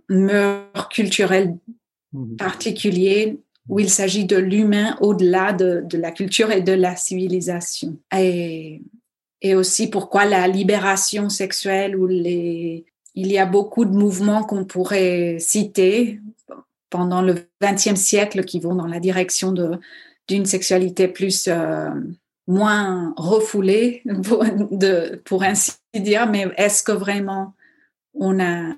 mœurs 0.10 0.90
culturels 0.90 1.56
mhm. 2.12 2.36
particuliers 2.36 3.40
où 3.70 3.80
il 3.80 3.90
s'agit 3.90 4.26
de 4.26 4.36
l'humain 4.36 4.98
au-delà 5.00 5.54
de, 5.54 5.84
de, 5.86 5.98
la 5.98 6.12
culture 6.12 6.52
et 6.52 6.62
de 6.62 6.74
la 6.74 6.96
civilisation. 6.96 7.96
Et, 8.18 8.82
et 9.42 9.56
aussi 9.56 9.90
pourquoi 9.90 10.26
la 10.26 10.48
libération 10.48 11.30
sexuelle 11.30 11.96
ou 11.96 12.08
les... 12.08 12.84
Il 13.14 13.32
y 13.32 13.38
a 13.38 13.46
beaucoup 13.46 13.86
de 13.86 13.96
mouvements 13.96 14.44
qu'on 14.44 14.66
pourrait 14.66 15.38
citer 15.40 16.20
pendant 16.90 17.22
le 17.22 17.36
XXe 17.62 17.96
siècle 17.96 18.44
qui 18.44 18.60
vont 18.60 18.76
dans 18.76 18.88
la 18.88 19.00
direction 19.00 19.52
de 19.52 19.80
d'une 20.28 20.46
sexualité 20.46 21.08
plus 21.08 21.48
euh, 21.48 21.90
moins 22.48 23.14
refoulée, 23.18 24.02
pour, 24.24 24.46
de, 24.46 25.22
pour 25.26 25.44
ainsi 25.44 25.74
dire. 25.94 26.28
Mais 26.28 26.48
est-ce 26.58 26.84
que 26.84 26.94
vraiment 26.94 27.54
on 28.13 28.39
a 28.39 28.76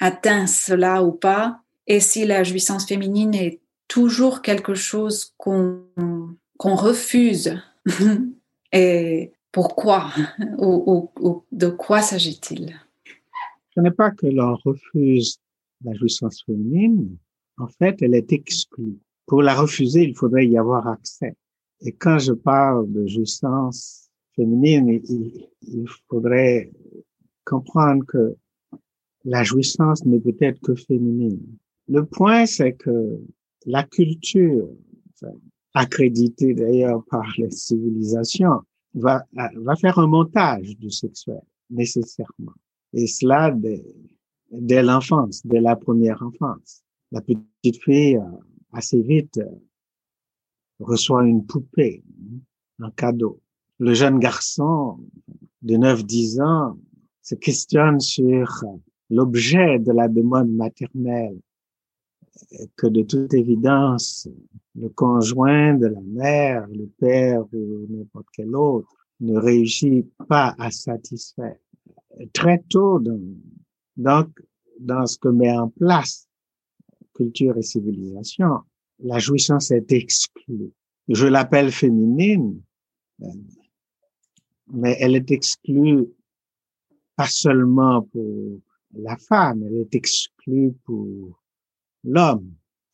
atteint 0.00 0.46
cela 0.46 1.02
ou 1.02 1.12
pas, 1.12 1.60
et 1.86 2.00
si 2.00 2.24
la 2.24 2.44
jouissance 2.44 2.86
féminine 2.86 3.34
est 3.34 3.60
toujours 3.88 4.42
quelque 4.42 4.74
chose 4.74 5.34
qu'on 5.36 5.86
refuse. 6.58 7.60
et 8.72 9.32
pourquoi 9.52 10.10
ou, 10.58 11.10
De 11.52 11.68
quoi 11.68 12.02
s'agit-il? 12.02 12.74
Ce 13.74 13.80
n'est 13.80 13.90
pas 13.90 14.10
que 14.10 14.26
l'on 14.26 14.56
refuse 14.56 15.38
la 15.84 15.94
jouissance 15.94 16.42
féminine, 16.44 17.16
en 17.58 17.68
fait, 17.68 18.00
elle 18.02 18.14
est 18.14 18.32
exclue. 18.32 18.98
Pour 19.26 19.42
la 19.42 19.54
refuser, 19.54 20.02
il 20.02 20.16
faudrait 20.16 20.46
y 20.46 20.58
avoir 20.58 20.86
accès. 20.88 21.36
Et 21.80 21.92
quand 21.92 22.18
je 22.18 22.32
parle 22.32 22.90
de 22.90 23.06
jouissance 23.06 24.08
féminine, 24.34 24.88
il, 24.88 25.48
il 25.62 25.86
faudrait 26.08 26.70
comprendre 27.44 28.04
que 28.06 28.36
la 29.24 29.42
jouissance 29.42 30.04
ne 30.04 30.18
peut 30.18 30.36
être 30.40 30.60
que 30.60 30.74
féminine. 30.74 31.40
Le 31.88 32.04
point, 32.04 32.46
c'est 32.46 32.74
que 32.74 33.20
la 33.66 33.82
culture, 33.82 34.68
accréditée 35.74 36.54
d'ailleurs 36.54 37.04
par 37.10 37.26
les 37.38 37.50
civilisations, 37.50 38.60
va, 38.94 39.24
va 39.56 39.76
faire 39.76 39.98
un 39.98 40.06
montage 40.06 40.76
du 40.78 40.90
sexuel, 40.90 41.42
nécessairement. 41.70 42.52
Et 42.92 43.06
cela 43.06 43.50
dès, 43.50 43.84
dès 44.50 44.82
l'enfance, 44.82 45.44
dès 45.44 45.60
la 45.60 45.76
première 45.76 46.22
enfance. 46.22 46.82
La 47.10 47.20
petite 47.20 47.82
fille, 47.82 48.16
euh, 48.16 48.22
assez 48.72 49.00
vite, 49.02 49.38
euh, 49.38 49.50
reçoit 50.78 51.24
une 51.24 51.44
poupée, 51.44 52.02
un 52.80 52.90
cadeau. 52.90 53.40
Le 53.78 53.94
jeune 53.94 54.18
garçon 54.18 54.98
de 55.62 55.74
9-10 55.74 56.42
ans 56.42 56.78
se 57.22 57.34
questionne 57.34 58.00
sur 58.00 58.62
l'objet 59.10 59.78
de 59.78 59.92
la 59.92 60.08
demande 60.08 60.50
maternelle 60.50 61.38
que 62.76 62.86
de 62.86 63.02
toute 63.02 63.32
évidence, 63.34 64.28
le 64.74 64.88
conjoint 64.88 65.74
de 65.74 65.86
la 65.86 66.00
mère, 66.00 66.66
le 66.68 66.86
père 66.98 67.44
ou 67.52 67.86
n'importe 67.88 68.26
quel 68.32 68.54
autre 68.56 68.88
ne 69.20 69.38
réussit 69.38 70.06
pas 70.28 70.54
à 70.58 70.70
satisfaire. 70.70 71.56
Très 72.32 72.62
tôt, 72.68 73.00
donc, 73.96 74.30
dans 74.80 75.06
ce 75.06 75.18
que 75.18 75.28
met 75.28 75.56
en 75.56 75.68
place 75.68 76.28
culture 77.14 77.56
et 77.56 77.62
civilisation, 77.62 78.60
la 78.98 79.18
jouissance 79.18 79.70
est 79.70 79.92
exclue. 79.92 80.72
Je 81.08 81.26
l'appelle 81.26 81.70
féminine, 81.70 82.60
mais 84.72 84.96
elle 84.98 85.14
est 85.14 85.30
exclue 85.30 86.06
pas 87.16 87.28
seulement 87.28 88.02
pour 88.02 88.60
la 88.96 89.16
femme, 89.16 89.62
elle 89.64 89.76
est 89.76 89.94
exclue 89.94 90.74
pour 90.84 91.40
l'homme. 92.04 92.52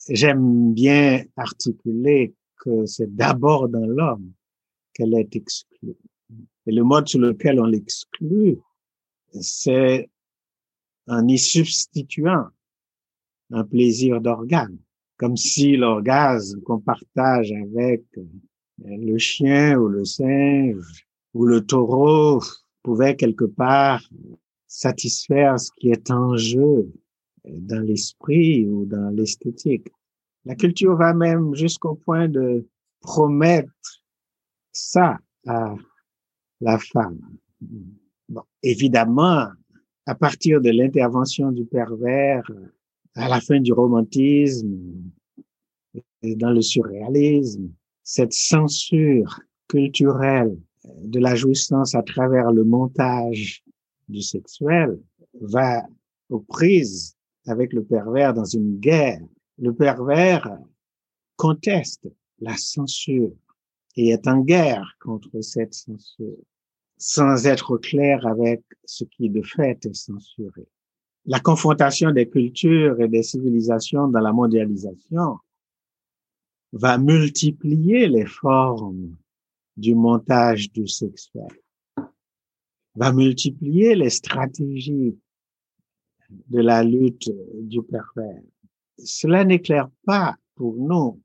J'aime 0.09 0.73
bien 0.73 1.25
articuler 1.37 2.35
que 2.57 2.87
c'est 2.87 3.15
d'abord 3.15 3.69
dans 3.69 3.87
l'homme 3.87 4.33
qu'elle 4.95 5.15
est 5.15 5.35
exclue. 5.37 5.97
Et 6.67 6.73
le 6.73 6.83
mode 6.85 7.09
sur 7.09 7.21
lequel 7.21 7.61
on 7.61 7.67
l'exclut, 7.67 8.59
c'est 9.41 10.09
en 11.07 11.27
y 11.27 11.39
substituant 11.39 12.49
un 13.51 13.65
plaisir 13.65 14.21
d'organe, 14.21 14.79
comme 15.17 15.37
si 15.37 15.77
l'orgasme 15.77 16.61
qu'on 16.63 16.81
partage 16.81 17.53
avec 17.53 18.05
le 18.85 19.19
chien 19.19 19.77
ou 19.77 19.89
le 19.89 20.05
singe 20.05 21.07
ou 21.35 21.47
le 21.47 21.65
taureau 21.65 22.41
pouvait 22.83 23.17
quelque 23.17 23.45
part 23.45 24.03
satisfaire 24.71 25.59
ce 25.59 25.71
qui 25.77 25.91
est 25.91 26.11
en 26.13 26.37
jeu 26.37 26.89
dans 27.45 27.81
l'esprit 27.81 28.67
ou 28.69 28.87
dans 28.87 29.11
l'esthétique. 29.11 29.89
La 30.45 30.55
culture 30.55 30.97
va 30.97 31.13
même 31.13 31.55
jusqu'au 31.57 31.97
point 31.97 32.29
de 32.29 32.65
promettre 33.01 33.73
ça 34.71 35.19
à 35.47 35.75
la 36.61 36.79
femme. 36.79 37.19
Bon, 38.29 38.43
évidemment, 38.63 39.49
à 40.07 40.15
partir 40.15 40.61
de 40.61 40.71
l'intervention 40.71 41.51
du 41.51 41.65
pervers, 41.65 42.49
à 43.17 43.29
la 43.29 43.41
fin 43.41 43.61
du 43.61 43.73
romantisme 43.73 44.79
et 46.23 46.37
dans 46.37 46.53
le 46.53 46.63
surréalisme, 46.63 47.73
cette 48.05 48.33
censure 48.33 49.41
culturelle 49.67 50.57
de 50.85 51.19
la 51.19 51.35
jouissance 51.35 51.97
à 51.97 52.03
travers 52.03 52.53
le 52.53 52.63
montage 52.63 53.65
sexuel 54.19 54.99
va 55.41 55.83
aux 56.29 56.41
prises 56.41 57.17
avec 57.47 57.73
le 57.73 57.85
pervers 57.85 58.35
dans 58.35 58.45
une 58.45 58.79
guerre. 58.79 59.21
Le 59.59 59.75
pervers 59.75 60.59
conteste 61.37 62.09
la 62.41 62.57
censure 62.57 63.33
et 63.97 64.09
est 64.09 64.27
en 64.27 64.41
guerre 64.41 64.97
contre 65.01 65.41
cette 65.41 65.75
censure 65.75 66.39
sans 67.01 67.47
être 67.47 67.79
clair 67.79 68.27
avec 68.27 68.63
ce 68.85 69.05
qui 69.05 69.31
de 69.31 69.43
fait 69.43 69.85
est 69.87 69.95
censuré. 69.95 70.67
La 71.25 71.41
confrontation 71.41 72.13
des 72.13 72.29
cultures 72.29 73.01
et 73.01 73.09
des 73.09 73.23
civilisations 73.23 74.09
dans 74.09 74.21
la 74.21 74.33
mondialisation 74.33 75.39
va 76.73 76.99
multiplier 76.99 78.07
les 78.07 78.27
formes 78.27 79.17
du 79.77 79.95
montage 79.95 80.71
du 80.73 80.87
sexuel, 80.87 81.49
va 82.95 83.13
multiplier 83.13 83.95
les 83.95 84.11
stratégies 84.11 85.17
de 86.49 86.61
la 86.61 86.83
lutte 86.83 87.31
du 87.61 87.83
pervers. 87.83 88.43
Cela 88.99 89.45
n'éclaire 89.45 89.91
pas 90.05 90.37
pour 90.55 90.75
nous 90.77 91.21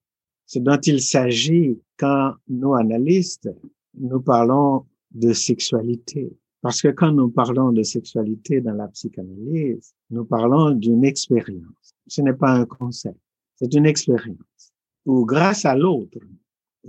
ce 0.45 0.59
dont 0.59 0.79
il 0.79 1.01
s'agit 1.01 1.79
quand 1.97 2.35
nous, 2.47 2.75
analystes, 2.75 3.49
nous 3.95 4.21
parlons 4.21 4.85
de 5.11 5.33
sexualité. 5.33 6.31
Parce 6.61 6.81
que 6.81 6.89
quand 6.89 7.11
nous 7.11 7.29
parlons 7.29 7.71
de 7.71 7.83
sexualité 7.83 8.61
dans 8.61 8.73
la 8.73 8.87
psychanalyse, 8.89 9.93
nous 10.09 10.25
parlons 10.25 10.71
d'une 10.71 11.03
expérience. 11.03 11.95
Ce 12.07 12.21
n'est 12.21 12.33
pas 12.33 12.51
un 12.53 12.65
concept, 12.65 13.19
c'est 13.55 13.73
une 13.73 13.85
expérience 13.85 14.73
où 15.05 15.25
grâce 15.25 15.65
à 15.65 15.75
l'autre, 15.75 16.19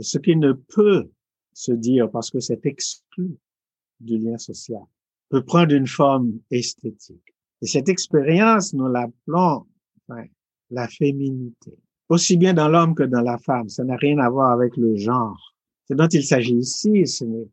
ce 0.00 0.18
qui 0.18 0.36
ne 0.36 0.52
peut 0.52 1.10
se 1.52 1.72
dire 1.72 2.10
parce 2.10 2.30
que 2.30 2.40
c'est 2.40 2.64
exclu 2.66 3.36
du 4.00 4.18
lien 4.18 4.38
social, 4.38 4.82
peut 5.28 5.42
prendre 5.42 5.74
une 5.74 5.87
forme 5.87 6.38
esthétique. 6.50 7.35
Et 7.62 7.66
cette 7.66 7.88
expérience, 7.88 8.72
nous 8.74 8.88
l'appelons 8.88 9.66
la 10.70 10.88
féminité. 10.88 11.76
Aussi 12.09 12.37
bien 12.37 12.54
dans 12.54 12.68
l'homme 12.68 12.94
que 12.94 13.02
dans 13.02 13.22
la 13.22 13.38
femme. 13.38 13.68
Ça 13.68 13.85
n'a 13.85 13.96
rien 13.96 14.18
à 14.18 14.30
voir 14.30 14.52
avec 14.52 14.76
le 14.76 14.96
genre. 14.96 15.54
Ce 15.88 15.94
dont 15.94 16.09
il 16.09 16.24
s'agit 16.24 16.56
ici, 16.56 17.06
ce 17.06 17.24
n'est, 17.24 17.48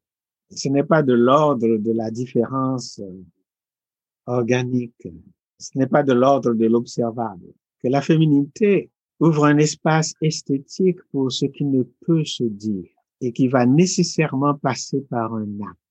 ce 0.49 0.69
n'est 0.69 0.83
pas 0.83 1.03
de 1.03 1.13
l'ordre 1.13 1.77
de 1.77 1.91
la 1.91 2.11
différence 2.11 2.99
euh, 2.99 3.23
organique. 4.25 5.07
Ce 5.59 5.77
n'est 5.77 5.87
pas 5.87 6.03
de 6.03 6.13
l'ordre 6.13 6.53
de 6.53 6.65
l'observable. 6.65 7.53
Que 7.81 7.87
la 7.87 8.01
féminité 8.01 8.91
ouvre 9.19 9.45
un 9.45 9.57
espace 9.57 10.13
esthétique 10.21 11.01
pour 11.11 11.31
ce 11.31 11.45
qui 11.45 11.65
ne 11.65 11.83
peut 12.05 12.25
se 12.25 12.43
dire 12.43 12.89
et 13.21 13.31
qui 13.31 13.47
va 13.47 13.65
nécessairement 13.65 14.55
passer 14.55 15.01
par 15.09 15.33
un 15.33 15.61
acte. 15.61 15.82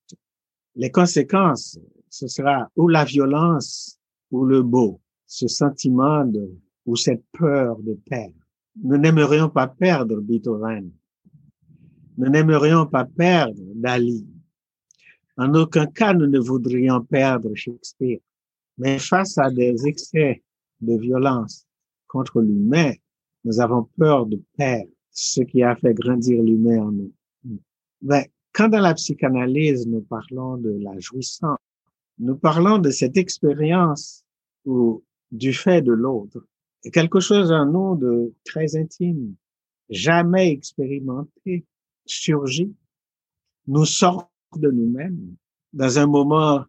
Les 0.75 0.91
conséquences, 0.91 1.79
ce 2.09 2.29
sera 2.29 2.71
ou 2.77 2.89
la 2.89 3.05
violence 3.05 3.99
ou 4.31 4.45
le 4.45 4.63
beau, 4.63 5.01
ce 5.27 5.47
sentiment 5.47 6.25
de, 6.25 6.51
ou 6.87 6.97
cette 6.97 7.25
peur 7.33 7.77
de 7.79 7.95
perdre. 8.07 8.35
Nous 8.83 8.97
n'aimerions 8.97 9.51
pas 9.51 9.69
perdre 9.69 10.21
Beethoven. 10.21 10.91
Nous 12.17 12.29
n'aimerions 12.29 12.87
pas 12.87 13.05
perdre 13.05 13.61
Dali. 13.75 14.27
En 15.37 15.55
aucun 15.55 15.87
cas, 15.87 16.15
nous 16.15 16.27
ne 16.27 16.39
voudrions 16.39 17.03
perdre 17.03 17.55
Shakespeare. 17.55 18.21
Mais 18.79 18.99
face 18.99 19.37
à 19.39 19.51
des 19.51 19.87
excès 19.87 20.43
de 20.81 20.97
violence 20.97 21.67
contre 22.07 22.41
l'humain, 22.41 22.93
nous 23.45 23.61
avons 23.61 23.89
peur 23.99 24.27
de 24.27 24.41
perdre 24.57 24.91
ce 25.11 25.43
qui 25.43 25.63
a 25.63 25.77
fait 25.77 25.95
grandir 25.95 26.43
l'humain 26.43 26.83
en 26.83 26.93
nous. 26.93 27.13
Quand 28.53 28.69
dans 28.69 28.81
la 28.81 28.95
psychanalyse, 28.95 29.87
nous 29.87 30.03
parlons 30.03 30.57
de 30.57 30.79
la 30.83 30.99
jouissance, 30.99 31.59
nous 32.19 32.37
parlons 32.37 32.79
de 32.79 32.91
cette 32.91 33.17
expérience 33.17 34.25
ou 34.65 35.03
du 35.31 35.53
fait 35.53 35.83
de 35.83 35.93
l'autre, 35.93 36.47
quelque 36.93 37.21
chose 37.21 37.51
en 37.51 37.67
nous 37.67 37.97
de 37.97 38.35
très 38.45 38.77
intime, 38.77 39.35
jamais 39.89 40.51
expérimenté, 40.51 41.65
surgit, 42.05 42.75
nous 43.67 43.87
sort 43.87 44.31
de 44.57 44.71
nous-mêmes 44.71 45.37
dans 45.73 45.99
un 45.99 46.07
moment 46.07 46.65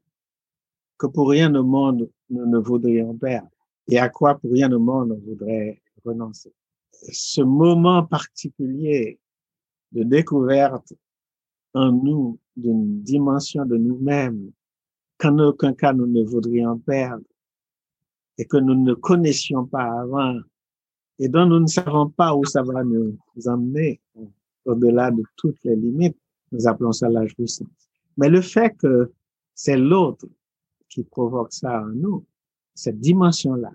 que 0.98 1.08
pour 1.08 1.30
rien 1.30 1.54
au 1.56 1.64
monde 1.64 2.10
nous 2.30 2.46
ne 2.46 2.58
voudrions 2.58 3.18
perdre 3.18 3.50
et 3.90 4.00
à 4.00 4.10
quoi 4.10 4.36
pour 4.36 4.52
rien 4.52 4.72
au 4.72 4.80
monde 4.80 5.12
on 5.12 5.30
voudrait 5.30 5.82
renoncer. 6.06 6.54
Ce 6.92 7.42
moment 7.42 8.06
particulier 8.06 9.20
de 9.92 10.04
découverte 10.04 10.94
en 11.74 11.92
nous 11.92 12.40
d'une 12.56 13.02
dimension 13.02 13.66
de 13.66 13.78
nous-mêmes 13.78 14.52
qu'en 15.18 15.38
aucun 15.40 15.74
cas 15.74 15.94
nous 15.94 16.08
ne 16.08 16.24
voudrions 16.24 16.78
perdre 16.80 17.26
et 18.38 18.46
que 18.46 18.58
nous 18.58 18.76
ne 18.76 18.94
connaissions 18.94 19.66
pas 19.66 20.02
avant 20.02 20.40
et 21.20 21.28
dont 21.28 21.46
nous 21.46 21.60
ne 21.60 21.68
savons 21.68 22.10
pas 22.10 22.36
où 22.36 22.46
ça 22.46 22.64
va 22.64 22.84
nous 22.84 23.18
emmener 23.46 24.02
au-delà 24.66 25.12
de 25.12 25.24
toutes 25.36 25.64
les 25.64 25.76
limites, 25.76 26.18
nous 26.52 26.68
appelons 26.68 26.92
ça 26.92 27.10
la 27.10 27.26
jouissance. 27.26 27.68
Mais 28.18 28.30
le 28.30 28.42
fait 28.42 28.76
que 28.78 29.12
c'est 29.54 29.78
l'autre 29.78 30.28
qui 30.90 31.04
provoque 31.04 31.54
ça 31.54 31.82
en 31.82 31.88
nous, 31.88 32.26
cette 32.74 33.00
dimension-là, 33.00 33.72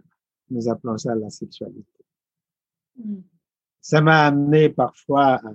nous 0.51 0.69
appelons 0.69 0.99
ça 0.99 1.15
la 1.15 1.31
sexualité. 1.31 2.05
Mm. 2.97 3.21
Ça 3.81 4.01
m'a 4.01 4.27
amené 4.27 4.69
parfois 4.71 5.35
à 5.35 5.53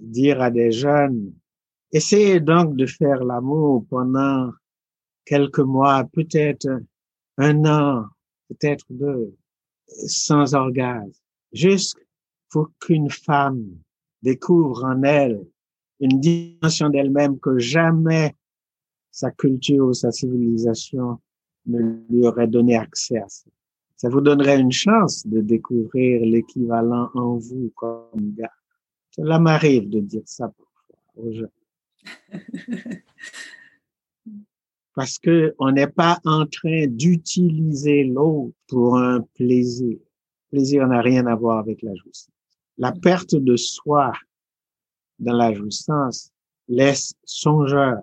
dire 0.00 0.40
à 0.40 0.50
des 0.50 0.72
jeunes, 0.72 1.32
essayez 1.92 2.40
donc 2.40 2.76
de 2.76 2.86
faire 2.86 3.24
l'amour 3.24 3.84
pendant 3.88 4.50
quelques 5.24 5.60
mois, 5.60 6.04
peut-être 6.12 6.68
un 7.38 7.64
an, 7.64 8.06
peut-être 8.48 8.86
deux, 8.90 9.34
sans 10.06 10.54
orgasme, 10.54 11.12
juste 11.52 11.96
pour 12.50 12.70
qu'une 12.80 13.10
femme 13.10 13.64
découvre 14.22 14.84
en 14.84 15.02
elle 15.02 15.40
une 16.00 16.20
dimension 16.20 16.88
d'elle-même 16.88 17.38
que 17.38 17.58
jamais 17.58 18.34
sa 19.10 19.30
culture 19.30 19.86
ou 19.86 19.94
sa 19.94 20.10
civilisation 20.10 21.18
ne 21.66 21.78
lui 22.08 22.26
aurait 22.26 22.48
donné 22.48 22.76
accès 22.76 23.18
à 23.18 23.28
ça. 23.28 23.50
Ça 23.96 24.08
vous 24.08 24.22
donnerait 24.22 24.58
une 24.58 24.72
chance 24.72 25.26
de 25.26 25.40
découvrir 25.40 26.22
l'équivalent 26.24 27.10
en 27.14 27.36
vous 27.36 27.70
comme 27.76 28.34
gars. 28.34 28.50
Cela 29.10 29.38
m'arrive 29.38 29.88
de 29.88 30.00
dire 30.00 30.22
ça 30.24 30.52
aux 31.16 31.32
gens. 31.32 31.52
Parce 34.94 35.18
que 35.18 35.54
on 35.58 35.72
n'est 35.72 35.86
pas 35.86 36.20
en 36.24 36.46
train 36.46 36.86
d'utiliser 36.86 38.04
l'autre 38.04 38.54
pour 38.68 38.96
un 38.98 39.20
plaisir. 39.34 39.98
Le 40.52 40.58
plaisir 40.58 40.86
n'a 40.86 41.00
rien 41.00 41.26
à 41.26 41.34
voir 41.34 41.58
avec 41.58 41.82
la 41.82 41.94
jouissance. 41.94 42.30
La 42.78 42.92
perte 42.92 43.34
de 43.34 43.56
soi 43.56 44.12
dans 45.18 45.36
la 45.36 45.52
jouissance 45.52 46.32
laisse 46.68 47.12
songeur 47.24 47.98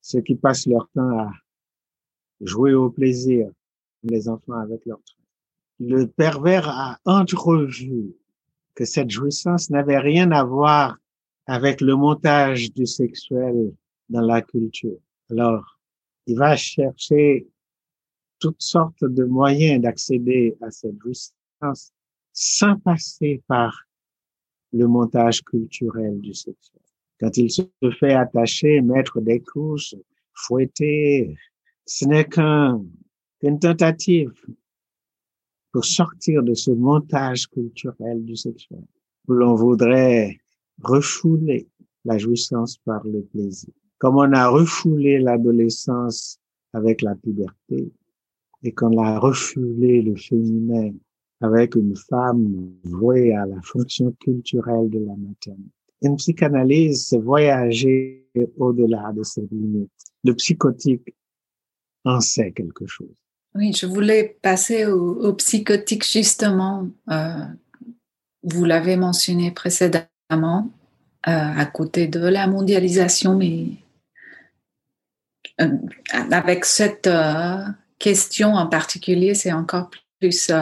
ceux 0.00 0.20
qui 0.20 0.34
passent 0.34 0.66
leur 0.66 0.88
temps 0.94 1.18
à 1.18 1.32
jouer 2.40 2.72
au 2.74 2.90
plaisir, 2.90 3.50
les 4.02 4.28
enfants 4.28 4.58
avec 4.58 4.84
leur 4.86 5.02
train. 5.02 5.16
Le 5.78 6.06
pervers 6.06 6.68
a 6.68 6.98
entrevu 7.04 8.14
que 8.80 8.86
cette 8.86 9.10
jouissance 9.10 9.68
n'avait 9.68 9.98
rien 9.98 10.32
à 10.32 10.42
voir 10.42 10.96
avec 11.44 11.82
le 11.82 11.96
montage 11.96 12.72
du 12.72 12.86
sexuel 12.86 13.74
dans 14.08 14.22
la 14.22 14.40
culture. 14.40 14.96
Alors, 15.30 15.78
il 16.26 16.38
va 16.38 16.56
chercher 16.56 17.46
toutes 18.38 18.62
sortes 18.62 19.04
de 19.04 19.24
moyens 19.24 19.82
d'accéder 19.82 20.56
à 20.62 20.70
cette 20.70 20.98
jouissance 20.98 21.92
sans 22.32 22.78
passer 22.78 23.42
par 23.46 23.84
le 24.72 24.86
montage 24.86 25.42
culturel 25.42 26.18
du 26.18 26.32
sexuel. 26.32 26.80
Quand 27.20 27.36
il 27.36 27.50
se 27.50 27.64
fait 27.98 28.14
attacher, 28.14 28.80
mettre 28.80 29.20
des 29.20 29.40
couches, 29.40 29.94
fouetter, 30.32 31.36
ce 31.84 32.06
n'est 32.06 32.24
qu'une 32.24 33.58
tentative 33.58 34.32
pour 35.72 35.84
sortir 35.84 36.42
de 36.42 36.54
ce 36.54 36.70
montage 36.70 37.46
culturel 37.46 38.24
du 38.24 38.36
sexuel, 38.36 38.84
où 39.28 39.32
l'on 39.32 39.54
voudrait 39.54 40.38
refouler 40.82 41.68
la 42.04 42.18
jouissance 42.18 42.78
par 42.78 43.06
le 43.06 43.22
plaisir. 43.22 43.72
Comme 43.98 44.16
on 44.16 44.32
a 44.32 44.48
refoulé 44.48 45.18
l'adolescence 45.18 46.38
avec 46.72 47.02
la 47.02 47.14
puberté 47.14 47.92
et 48.62 48.72
qu'on 48.72 48.96
a 48.98 49.18
refoulé 49.18 50.02
le 50.02 50.16
féminin 50.16 50.92
avec 51.40 51.74
une 51.74 51.96
femme 51.96 52.74
vouée 52.84 53.34
à 53.34 53.46
la 53.46 53.60
fonction 53.62 54.12
culturelle 54.20 54.90
de 54.90 54.98
la 54.98 55.16
maternité. 55.16 55.70
Une 56.02 56.16
psychanalyse, 56.16 57.06
c'est 57.06 57.18
voyager 57.18 58.26
au-delà 58.56 59.12
de 59.12 59.22
ces 59.22 59.46
limites. 59.50 59.90
Le 60.24 60.34
psychotique 60.34 61.14
en 62.04 62.20
sait 62.20 62.52
quelque 62.52 62.86
chose. 62.86 63.14
Oui, 63.54 63.72
je 63.72 63.86
voulais 63.86 64.36
passer 64.42 64.86
au, 64.86 65.32
psychotique 65.34 66.06
justement. 66.06 66.88
Euh, 67.10 67.44
vous 68.42 68.64
l'avez 68.64 68.96
mentionné 68.96 69.50
précédemment, 69.50 70.70
euh, 71.26 71.30
à 71.56 71.66
côté 71.66 72.06
de 72.06 72.20
la 72.20 72.46
mondialisation, 72.46 73.36
mais 73.36 73.66
euh, 75.60 75.68
avec 76.12 76.64
cette 76.64 77.10
question 77.98 78.54
en 78.54 78.66
particulier, 78.68 79.34
c'est 79.34 79.52
encore 79.52 79.90
plus 80.20 80.52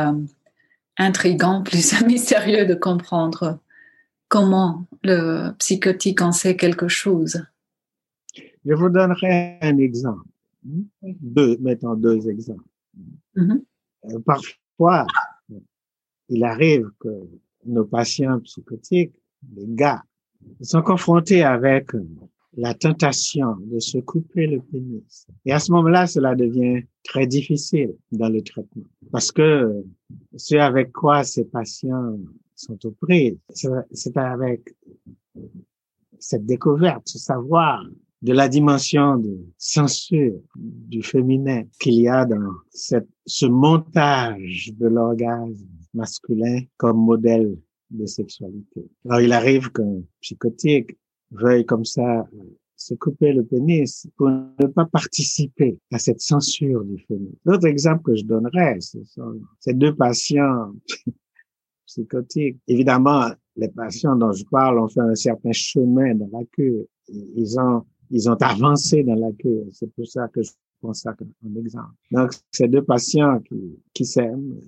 intrigant, 0.97 1.63
plus 1.65 2.01
mystérieux 2.03 2.65
de 2.65 2.75
comprendre 2.75 3.59
comment 4.29 4.87
le 5.05 5.53
psychotique 5.59 6.23
en 6.23 6.33
sait 6.33 6.57
quelque 6.57 6.89
chose. 6.89 7.45
Je 8.65 8.75
vous 8.75 8.89
donnerai 8.89 9.59
un 9.61 9.79
exemple. 9.79 10.25
Deux, 11.03 11.57
mettons 11.61 11.95
deux 11.95 12.29
exemples. 12.29 12.65
Mm-hmm. 13.37 13.63
Euh, 14.05 14.19
parfois, 14.25 15.07
il 16.29 16.45
arrive 16.45 16.91
que 17.01 17.09
nos 17.65 17.85
patients 17.85 18.41
psychotiques, 18.41 19.15
les 19.55 19.67
gars, 19.67 20.03
sont 20.61 20.83
confrontés 20.83 21.43
avec 21.43 21.91
la 22.57 22.75
tentation 22.75 23.57
de 23.61 23.79
se 23.79 23.99
couper 23.99 24.47
le 24.47 24.61
pénis. 24.61 25.27
Et 25.45 25.53
à 25.53 25.59
ce 25.59 25.71
moment-là, 25.73 26.07
cela 26.07 26.35
devient 26.35 26.83
très 27.05 27.27
difficile 27.27 27.95
dans 28.11 28.29
le 28.29 28.43
traitement 28.43 28.89
parce 29.13 29.31
que 29.33 29.85
ce 30.37 30.57
avec 30.57 30.93
quoi 30.93 31.25
ces 31.25 31.45
patients 31.45 32.19
sont 32.55 32.79
au 32.85 32.91
prises, 32.91 33.39
c'est 33.93 34.17
avec 34.17 34.75
cette 36.19 36.47
découverte, 36.47 37.07
ce 37.07 37.19
savoir 37.19 37.85
de 38.21 38.33
la 38.33 38.49
dimension 38.49 39.17
de 39.17 39.39
censure 39.57 40.41
du 40.57 41.03
féminin 41.03 41.63
qu'il 41.79 41.95
y 41.95 42.09
a 42.09 42.25
dans 42.25 42.53
cette, 42.71 43.09
ce 43.27 43.47
montage 43.47 44.73
de 44.77 44.89
l'orgasme 44.89 45.67
masculin 45.95 46.61
comme 46.77 46.99
modèle 46.99 47.57
de 47.91 48.07
sexualité. 48.07 48.87
Alors 49.05 49.21
il 49.21 49.33
arrive 49.33 49.71
qu'un 49.71 50.03
psychotique 50.21 50.97
veuille 51.31 51.65
comme 51.65 51.85
ça 51.85 52.27
se 52.77 52.95
couper 52.95 53.33
le 53.33 53.45
pénis 53.45 54.07
pour 54.17 54.29
ne 54.29 54.67
pas 54.67 54.87
participer 54.87 55.79
à 55.93 55.99
cette 55.99 56.21
censure 56.21 56.85
du 56.85 56.99
féminin. 57.07 57.33
L'autre 57.45 57.67
exemple 57.67 58.03
que 58.05 58.17
je 58.17 58.25
donnerais, 58.25 58.81
ce 58.81 59.03
sont 59.05 59.41
ces 59.59 59.75
deux 59.75 59.95
patients 59.95 60.73
psychotiques. 61.87 62.59
Évidemment, 62.69 63.31
les 63.57 63.69
patients 63.69 64.15
dont 64.15 64.33
je 64.33 64.45
parle 64.45 64.79
ont 64.79 64.89
fait 64.89 65.01
un 65.01 65.15
certain 65.17 65.53
chemin 65.53 66.15
dans 66.15 66.29
la 66.33 66.45
cure. 66.53 66.85
Ils 67.09 67.59
ont 67.59 67.85
ils 68.11 68.29
ont 68.29 68.37
avancé 68.41 69.03
dans 69.03 69.15
la 69.15 69.33
cure. 69.33 69.65
C'est 69.73 69.93
pour 69.93 70.07
ça 70.07 70.29
que 70.29 70.43
je 70.43 70.51
prends 70.81 70.95
ça 70.95 71.13
comme 71.15 71.33
exemple. 71.57 71.93
Donc, 72.11 72.33
c'est 72.51 72.69
deux 72.69 72.83
patients 72.83 73.41
qui, 73.95 74.05
s'aiment 74.05 74.61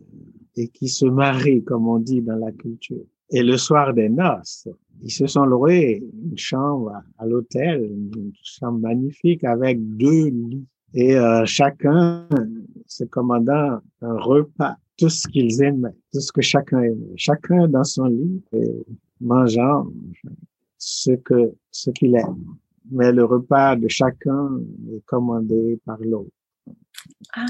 et 0.57 0.69
qui 0.69 0.89
se 0.89 1.07
marient, 1.07 1.65
comme 1.65 1.89
on 1.89 1.99
dit 1.99 2.21
dans 2.21 2.37
la 2.37 2.53
culture. 2.53 3.05
Et 3.31 3.43
le 3.43 3.57
soir 3.57 3.95
des 3.95 4.09
noces, 4.09 4.69
ils 5.03 5.13
se 5.13 5.27
sont 5.27 5.45
loués 5.45 6.03
une 6.31 6.37
chambre 6.37 6.93
à, 7.19 7.27
l'hôtel, 7.27 7.85
une 7.85 8.33
chambre 8.43 8.81
magnifique 8.81 9.45
avec 9.45 9.79
deux 9.97 10.29
lits. 10.29 10.67
Et 10.93 11.17
euh, 11.17 11.45
chacun 11.45 12.27
se 12.87 13.05
commandant 13.05 13.79
un 14.03 14.19
repas, 14.19 14.77
tout 14.99 15.09
ce 15.09 15.29
qu'ils 15.29 15.63
aimaient, 15.63 15.95
tout 16.13 16.19
ce 16.19 16.33
que 16.33 16.43
chacun 16.43 16.81
aimait. 16.83 17.15
Chacun 17.15 17.69
dans 17.69 17.85
son 17.85 18.07
lit 18.07 18.43
et 18.53 18.85
mangeant 19.21 19.87
ce 20.77 21.13
que 21.13 21.55
ce 21.71 21.91
qu'il 21.91 22.17
aime 22.17 22.57
mais 22.91 23.13
le 23.13 23.25
repas 23.25 23.77
de 23.77 23.89
chacun 23.89 24.61
est 24.93 25.05
commandé 25.07 25.81
par 25.85 25.99
l'autre. 26.01 26.31
Ah. 27.35 27.47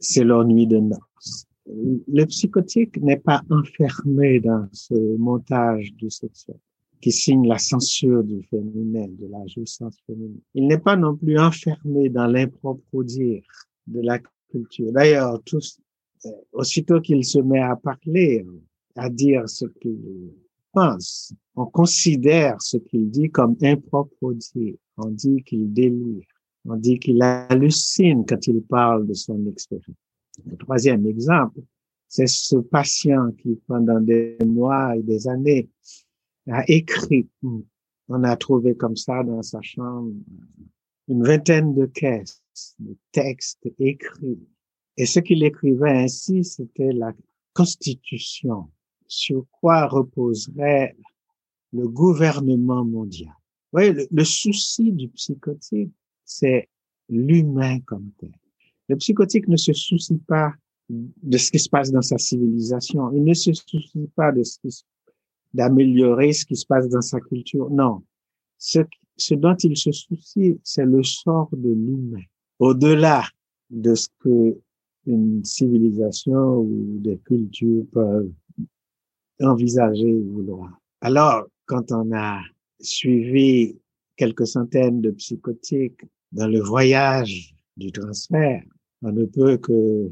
C'est 0.00 0.24
leur 0.24 0.44
nuit 0.44 0.66
de 0.66 0.78
noces. 0.78 1.46
Le 1.66 2.24
psychotique 2.24 2.96
n'est 3.02 3.18
pas 3.18 3.42
enfermé 3.50 4.40
dans 4.40 4.68
ce 4.72 5.16
montage 5.16 5.92
du 5.94 6.10
sexuel 6.10 6.56
qui 7.00 7.12
signe 7.12 7.46
la 7.46 7.58
censure 7.58 8.24
du 8.24 8.42
féminin, 8.44 9.06
de 9.08 9.26
la 9.28 9.46
jouissance 9.46 9.96
féminine. 10.06 10.40
Il 10.54 10.66
n'est 10.66 10.78
pas 10.78 10.96
non 10.96 11.16
plus 11.16 11.38
enfermé 11.38 12.08
dans 12.08 12.26
l'impropre 12.26 13.04
dire 13.04 13.42
de 13.86 14.00
la 14.00 14.18
culture. 14.50 14.92
D'ailleurs, 14.92 15.40
tous, 15.44 15.78
euh, 16.26 16.30
aussitôt 16.52 17.00
qu'il 17.00 17.24
se 17.24 17.38
met 17.38 17.60
à 17.60 17.76
parler, 17.76 18.44
à 18.96 19.08
dire 19.08 19.48
ce 19.48 19.66
qu'il 19.80 20.32
pense, 20.72 21.32
on 21.54 21.66
considère 21.66 22.60
ce 22.60 22.76
qu'il 22.76 23.10
dit 23.10 23.30
comme 23.30 23.56
impropre. 23.62 24.14
On 24.22 25.10
dit 25.10 25.42
qu'il 25.44 25.72
délire. 25.72 26.26
On 26.64 26.76
dit 26.76 26.98
qu'il 26.98 27.22
hallucine 27.22 28.24
quand 28.26 28.46
il 28.46 28.62
parle 28.62 29.06
de 29.06 29.14
son 29.14 29.46
expérience. 29.46 29.96
Le 30.44 30.56
troisième 30.56 31.06
exemple, 31.06 31.60
c'est 32.08 32.28
ce 32.28 32.56
patient 32.56 33.32
qui, 33.32 33.60
pendant 33.66 34.00
des 34.00 34.36
mois 34.44 34.96
et 34.96 35.02
des 35.02 35.28
années, 35.28 35.68
a 36.48 36.64
écrit. 36.68 37.28
On 38.08 38.24
a 38.24 38.36
trouvé 38.36 38.74
comme 38.74 38.96
ça 38.96 39.22
dans 39.22 39.42
sa 39.42 39.60
chambre 39.62 40.12
une 41.08 41.24
vingtaine 41.24 41.74
de 41.74 41.86
caisses 41.86 42.42
de 42.78 42.96
textes 43.12 43.66
écrits. 43.78 44.38
Et 44.96 45.06
ce 45.06 45.20
qu'il 45.20 45.42
écrivait 45.44 46.04
ainsi, 46.04 46.44
c'était 46.44 46.92
la 46.92 47.12
constitution 47.54 48.68
sur 49.08 49.46
quoi 49.50 49.86
reposerait 49.86 50.94
le 51.72 51.88
gouvernement 51.88 52.84
mondial. 52.84 53.32
Vous 53.72 53.80
voyez, 53.80 54.08
le, 54.10 54.24
souci 54.24 54.92
du 54.92 55.08
psychotique, 55.08 55.92
c'est 56.24 56.68
l'humain 57.08 57.80
comme 57.80 58.10
tel. 58.18 58.32
Le 58.88 58.96
psychotique 58.96 59.48
ne 59.48 59.56
se 59.56 59.72
soucie 59.72 60.18
pas 60.26 60.52
de 60.88 61.36
ce 61.36 61.50
qui 61.50 61.58
se 61.58 61.68
passe 61.68 61.90
dans 61.90 62.02
sa 62.02 62.16
civilisation. 62.16 63.12
Il 63.12 63.24
ne 63.24 63.34
se 63.34 63.52
soucie 63.52 64.08
pas 64.14 64.32
de 64.32 64.42
ce 64.42 64.58
d'améliorer 65.54 66.32
ce 66.32 66.44
qui 66.44 66.56
se 66.56 66.66
passe 66.66 66.88
dans 66.88 67.00
sa 67.00 67.20
culture. 67.20 67.70
Non. 67.70 68.02
Ce, 68.58 68.80
ce 69.16 69.34
dont 69.34 69.56
il 69.56 69.76
se 69.76 69.92
soucie, 69.92 70.58
c'est 70.62 70.84
le 70.84 71.02
sort 71.02 71.48
de 71.52 71.70
l'humain. 71.70 72.22
Au-delà 72.58 73.24
de 73.70 73.94
ce 73.94 74.08
que 74.18 74.58
une 75.06 75.42
civilisation 75.44 76.58
ou 76.58 76.98
des 76.98 77.18
cultures 77.18 77.84
peuvent 77.92 78.30
envisager 79.40 80.12
ou 80.12 80.32
vouloir. 80.32 80.78
Alors, 81.00 81.46
quand 81.66 81.92
on 81.92 82.12
a 82.12 82.40
suivi 82.80 83.76
quelques 84.16 84.46
centaines 84.46 85.00
de 85.00 85.10
psychotiques 85.12 86.04
dans 86.32 86.48
le 86.48 86.60
voyage 86.60 87.54
du 87.76 87.92
transfert, 87.92 88.62
on 89.02 89.12
ne 89.12 89.24
peut 89.24 89.56
que 89.58 90.10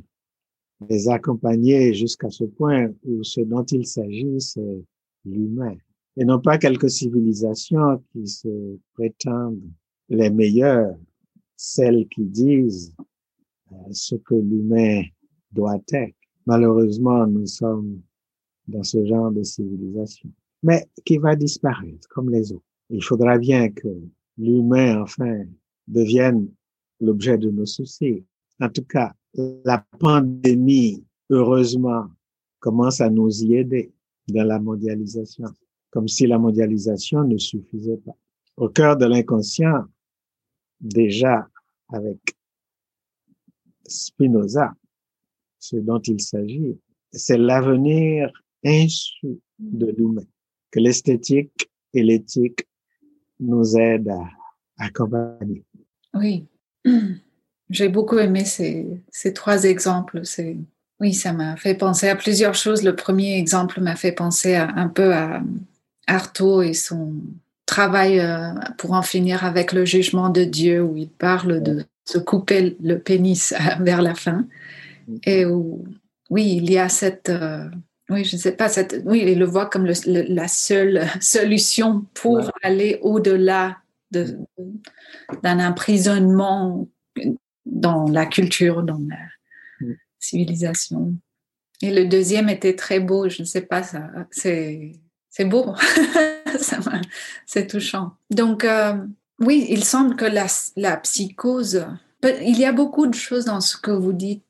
les 0.89 1.09
accompagner 1.09 1.95
jusqu'à 1.95 2.31
ce 2.31 2.45
point 2.45 2.93
où 3.05 3.25
ce 3.25 3.41
dont 3.41 3.65
il 3.65 3.87
s'agit, 3.87 4.41
c'est 4.41 4.85
l'humain. 5.25 5.77
Et 6.17 6.25
non 6.25 6.41
pas 6.41 6.59
quelques 6.59 6.91
civilisations 6.91 8.03
qui 8.13 8.27
se 8.27 8.79
prétendent 8.95 9.71
les 10.09 10.31
meilleures, 10.31 10.97
celles 11.57 12.07
qui 12.09 12.25
disent 12.25 12.95
euh, 13.73 13.77
ce 13.91 14.15
que 14.17 14.35
l'humain 14.35 15.03
doit 15.53 15.81
être. 15.93 16.15
Malheureusement, 16.47 17.27
nous 17.27 17.47
sommes 17.47 18.01
dans 18.67 18.83
ce 18.83 19.05
genre 19.05 19.31
de 19.31 19.43
civilisation, 19.43 20.31
mais 20.63 20.87
qui 21.05 21.19
va 21.19 21.37
disparaître 21.37 22.09
comme 22.09 22.31
les 22.31 22.53
autres. 22.53 22.65
Il 22.91 23.03
faudra 23.03 23.39
bien 23.39 23.71
que 23.71 23.89
l'humain, 24.39 25.03
enfin, 25.03 25.45
devienne 25.87 26.49
l'objet 27.01 27.39
de 27.39 27.51
nos 27.51 27.67
soucis. 27.67 28.25
En 28.61 28.69
tout 28.69 28.85
cas, 28.85 29.13
la 29.65 29.85
pandémie, 29.99 31.05
heureusement, 31.31 32.07
commence 32.59 33.01
à 33.01 33.11
nous 33.11 33.45
y 33.45 33.57
aider 33.57 33.93
dans 34.29 34.45
la 34.45 34.59
mondialisation, 34.59 35.49
comme 35.91 36.09
si 36.09 36.27
la 36.27 36.39
mondialisation 36.39 37.25
ne 37.25 37.39
suffisait 37.39 37.99
pas. 37.99 38.17
Au 38.57 38.69
cœur 38.69 38.97
de 38.97 39.07
l'inconscient, 39.07 39.85
déjà 40.81 41.49
avec 41.89 42.19
Spinoza, 43.87 44.75
ce 45.59 45.77
dont 45.77 46.01
il 46.01 46.21
s'agit, 46.21 46.79
c'est 47.13 47.39
l'avenir 47.39 48.31
insu 48.67 49.39
de 49.59 49.95
l'humain, 49.97 50.27
que 50.71 50.81
l'esthétique 50.81 51.71
et 51.95 52.03
l'éthique 52.03 52.67
nous 53.41 53.77
aident 53.77 54.11
à 54.79 54.87
accompagner. 54.87 55.65
Oui, 56.15 56.47
j'ai 57.71 57.89
beaucoup 57.89 58.19
aimé 58.19 58.45
ces, 58.45 58.87
ces 59.11 59.33
trois 59.33 59.65
exemples. 59.65 60.25
C'est 60.25 60.57
oui, 60.99 61.13
ça 61.13 61.33
m'a 61.33 61.57
fait 61.57 61.75
penser 61.75 62.09
à 62.09 62.17
plusieurs 62.17 62.55
choses. 62.55 62.83
Le 62.83 62.97
premier 62.97 63.39
exemple 63.39 63.81
m'a 63.81 63.97
fait 63.97 64.13
penser 64.13 64.55
un 64.55 64.89
peu 64.89 65.13
à 65.13 65.43
Artaud 66.07 66.63
et 66.63 66.73
son 66.73 67.15
travail 67.67 68.21
euh, 68.21 68.53
pour 68.79 68.93
en 68.93 69.03
finir 69.03 69.45
avec 69.45 69.73
le 69.73 69.85
jugement 69.85 70.31
de 70.31 70.45
Dieu, 70.45 70.83
où 70.83 70.97
il 70.97 71.11
parle 71.11 71.63
de 71.63 71.85
se 72.05 72.19
couper 72.19 72.77
le 72.81 72.99
pénis 72.99 73.53
vers 73.81 74.01
la 74.01 74.15
fin. 74.15 74.47
Mm. 75.07 75.17
Et 75.25 75.45
où, 75.45 75.85
oui, 76.31 76.55
il 76.57 76.71
y 76.71 76.79
a 76.79 76.89
cette. 76.89 77.31
Oui, 78.09 78.25
je 78.25 78.37
ne 78.37 78.41
sais 78.41 78.53
pas, 78.53 78.69
cette, 78.69 79.03
oui, 79.05 79.25
il 79.27 79.39
le 79.39 79.47
voit 79.47 79.67
comme 79.67 79.87
la 79.87 80.49
seule 80.49 81.07
solution 81.21 82.05
pour 82.15 82.51
aller 82.63 82.99
au-delà 83.03 83.79
d'un 84.13 85.67
emprisonnement 85.69 86.89
dans 87.65 88.09
la 88.09 88.27
culture, 88.27 88.83
dans 88.83 89.01
la, 89.09 89.17
civilisation. 90.19 91.15
Et 91.83 91.93
le 91.93 92.07
deuxième 92.07 92.49
était 92.49 92.75
très 92.75 93.01
beau, 93.01 93.29
je 93.29 93.43
ne 93.43 93.47
sais 93.47 93.61
pas, 93.61 93.83
ça, 93.83 94.09
c'est, 94.31 94.93
c'est 95.29 95.45
beau, 95.45 95.75
c'est 97.47 97.67
touchant. 97.67 98.13
Donc, 98.31 98.65
euh, 98.65 98.95
oui, 99.41 99.67
il 99.69 99.85
semble 99.85 100.17
que 100.17 100.25
la, 100.25 100.47
la 100.77 100.97
psychose, 100.97 101.87
il 102.25 102.59
y 102.59 102.65
a 102.65 102.73
beaucoup 102.73 103.07
de 103.07 103.15
choses 103.15 103.45
dans 103.45 103.61
ce 103.61 103.77
que 103.77 103.91
vous 103.91 104.13
dites 104.13 104.46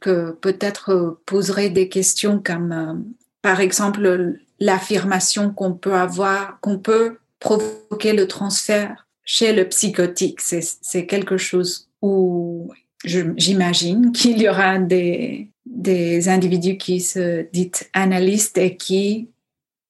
que 0.00 0.32
peut-être 0.32 1.18
poseraient 1.26 1.70
des 1.70 1.88
questions 1.88 2.40
comme, 2.44 2.72
euh, 2.72 2.94
par 3.42 3.60
exemple, 3.60 4.38
l'affirmation 4.60 5.50
qu'on 5.50 5.74
peut 5.74 5.94
avoir, 5.94 6.58
qu'on 6.60 6.78
peut 6.78 7.18
provoquer 7.40 8.12
le 8.12 8.26
transfert 8.26 9.06
chez 9.24 9.52
le 9.52 9.68
psychotique. 9.68 10.40
C'est, 10.40 11.06
quelque 11.06 11.36
chose 11.36 11.88
où 12.02 12.72
j'imagine 13.04 14.12
qu'il 14.12 14.40
y 14.40 14.48
aura 14.48 14.78
des, 14.78 15.50
des 15.66 16.28
individus 16.28 16.78
qui 16.78 17.00
se 17.00 17.42
disent 17.52 17.88
analystes 17.92 18.58
et 18.58 18.76
qui 18.76 19.28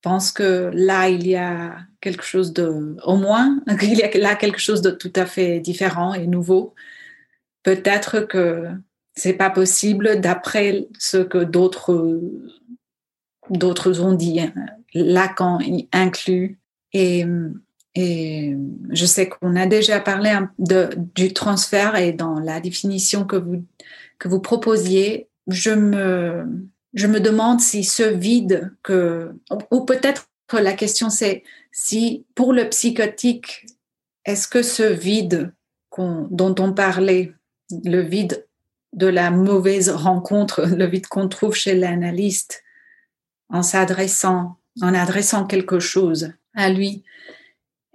pensent 0.03 0.33
que 0.33 0.71
là, 0.75 1.09
il 1.09 1.27
y 1.27 1.37
a 1.37 1.77
quelque 2.01 2.25
chose 2.25 2.53
de, 2.53 2.97
au 3.05 3.17
moins, 3.17 3.61
il 3.83 3.95
y 3.95 4.03
a 4.03 4.19
là 4.19 4.35
quelque 4.35 4.61
chose 4.61 4.83
de 4.83 4.91
tout 4.91 5.13
à 5.15 5.27
fait 5.27 5.61
différent 5.61 6.15
et 6.15 6.27
nouveau. 6.27 6.75
Peut-être 7.63 8.21
que 8.21 8.69
c'est 9.19 9.35
pas 9.35 9.51
possible 9.51 10.21
d'après 10.21 10.87
ce 10.99 11.19
que 11.19 11.43
d'autres, 11.45 12.21
d'autres 13.51 14.01
ont 14.01 14.15
dit. 14.15 14.41
Lacan 14.95 15.59
inclut 15.93 16.59
et 16.93 17.27
je 17.95 19.07
sais 19.07 19.29
qu'on 19.29 19.57
a 19.57 19.67
déjà 19.67 20.01
parlé 20.01 20.39
de, 20.59 20.91
du 21.15 21.33
transfert 21.33 21.97
et 21.97 22.13
dans 22.13 22.39
la 22.39 22.61
définition 22.61 23.25
que 23.25 23.37
vous, 23.37 23.65
que 24.19 24.29
vous 24.29 24.41
proposiez, 24.41 25.29
je 25.49 25.71
me, 25.71 26.47
je 26.95 27.07
me 27.07 27.21
demande 27.21 27.61
si 27.61 27.85
ce 27.85 28.05
vide 28.05 28.73
que, 28.83 29.33
ou 29.71 29.81
peut-être 29.85 30.29
la 30.53 30.73
question 30.73 31.11
c'est 31.11 31.43
si 31.73 32.25
pour 32.35 32.53
le 32.53 32.69
psychotique, 32.69 33.67
est-ce 34.25 34.49
que 34.49 34.63
ce 34.63 34.83
vide 34.83 35.53
dont 35.99 36.55
on 36.59 36.73
parlait, 36.73 37.33
le 37.71 38.01
vide 38.01 38.48
de 38.99 39.07
la 39.07 39.31
mauvaise 39.31 39.89
rencontre, 39.89 40.63
le 40.67 40.87
vide 40.87 41.07
qu'on 41.07 41.29
trouve 41.29 41.55
chez 41.55 41.75
l'analyste 41.75 42.63
en 43.49 43.63
s'adressant, 43.63 44.57
en 44.83 44.93
adressant 44.93 45.47
quelque 45.47 45.79
chose 45.79 46.33
à 46.55 46.71
lui, 46.71 47.05